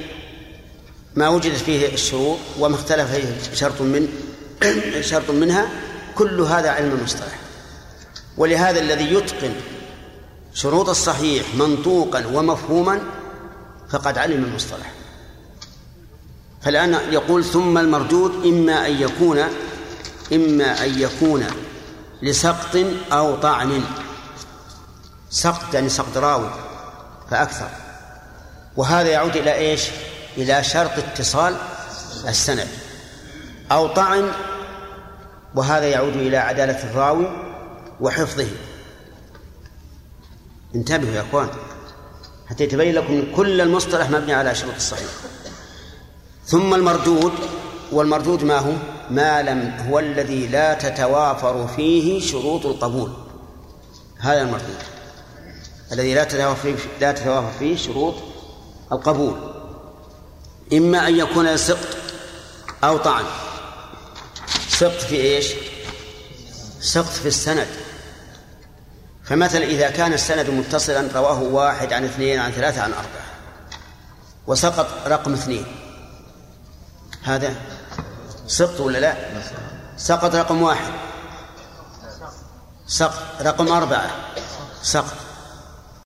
ما 1.16 1.28
وجدت 1.28 1.57
فيه 1.57 1.95
الشروط 1.95 2.39
وما 2.59 2.74
اختلف 2.74 3.11
فيه 3.12 3.55
شرط 3.55 3.81
من 3.81 4.09
شرط 5.01 5.31
منها 5.31 5.69
كل 6.15 6.41
هذا 6.41 6.70
علم 6.70 6.93
المصطلح 6.99 7.39
ولهذا 8.36 8.81
الذي 8.81 9.15
يتقن 9.15 9.53
شروط 10.55 10.89
الصحيح 10.89 11.55
منطوقا 11.55 12.27
ومفهوما 12.27 13.01
فقد 13.91 14.19
علم 14.19 14.45
المصطلح. 14.45 14.93
فالآن 16.62 16.99
يقول 17.11 17.45
ثم 17.45 17.78
المردود 17.78 18.47
إما 18.47 18.86
أن 18.86 19.03
يكون 19.03 19.39
إما 20.32 20.85
أن 20.85 21.01
يكون 21.01 21.47
لسقط 22.23 22.78
أو 23.12 23.36
طعن. 23.36 23.82
سقط 25.31 25.74
يعني 25.74 25.89
سقط 25.89 26.16
راوي 26.16 26.51
فأكثر. 27.31 27.69
وهذا 28.77 29.09
يعود 29.09 29.36
إلى 29.36 29.55
إيش؟ 29.55 29.82
إلى 30.36 30.65
شرط 30.65 30.90
اتصال 30.98 31.56
السند 32.28 32.69
أو 33.73 33.86
طعن 33.86 34.31
وهذا 35.55 35.86
يعود 35.86 36.16
إلى 36.16 36.36
عدالة 36.36 36.90
الراوي 36.90 37.27
وحفظه. 38.01 38.47
انتبهوا 40.74 41.15
يا 41.15 41.20
أخوان 41.20 41.48
حتى 42.47 42.65
يتبين 42.65 42.94
لكم 42.94 43.24
كل 43.36 43.61
المصطلح 43.61 44.11
مبني 44.11 44.35
على 44.35 44.55
شروط 44.55 44.74
الصحيح. 44.74 45.11
ثم 46.47 46.74
المردود 46.74 47.32
والمردود 47.93 48.44
ما 48.44 48.59
هو؟ 48.59 48.73
ما 49.11 49.43
لم 49.43 49.77
هو 49.89 49.98
الذي 49.98 50.47
لا 50.47 50.74
تتوافر 50.74 51.66
فيه 51.66 52.20
شروط 52.20 52.66
القبول. 52.66 53.12
هذا 54.19 54.43
المردود. 54.43 54.78
الذي 55.93 56.15
لا 56.15 56.24
تتوافر 56.24 56.62
فيه 56.62 56.77
لا 57.01 57.12
تتوافر 57.12 57.59
فيه 57.59 57.77
شروط 57.77 58.15
القبول. 58.93 59.53
إما 60.78 61.09
أن 61.09 61.18
يكون 61.18 61.56
سقط 61.56 61.96
أو 62.84 62.96
طعن. 62.98 63.24
سقط 64.68 65.01
في 65.01 65.16
إيش؟ 65.16 65.46
سقط 66.80 67.12
في 67.12 67.28
السند. 67.28 67.68
فمثلا 69.24 69.64
إذا 69.64 69.90
كان 69.90 70.12
السند 70.12 70.51
متصلا 70.51 71.09
رواه 71.14 71.42
واحد 71.42 71.92
عن 71.92 72.05
اثنين 72.05 72.40
عن 72.40 72.52
ثلاثة 72.52 72.82
عن 72.82 72.92
أربعة. 72.92 73.24
وسقط 74.46 74.86
رقم 75.06 75.32
اثنين. 75.32 75.66
هذا 77.22 77.55
سقط 78.46 78.80
ولا 78.80 78.98
لا؟ 78.98 79.16
سقط 79.96 80.34
رقم 80.34 80.62
واحد. 80.62 80.92
سقط 82.86 83.42
رقم 83.42 83.68
أربعة. 83.68 84.10
سقط. 84.82 85.23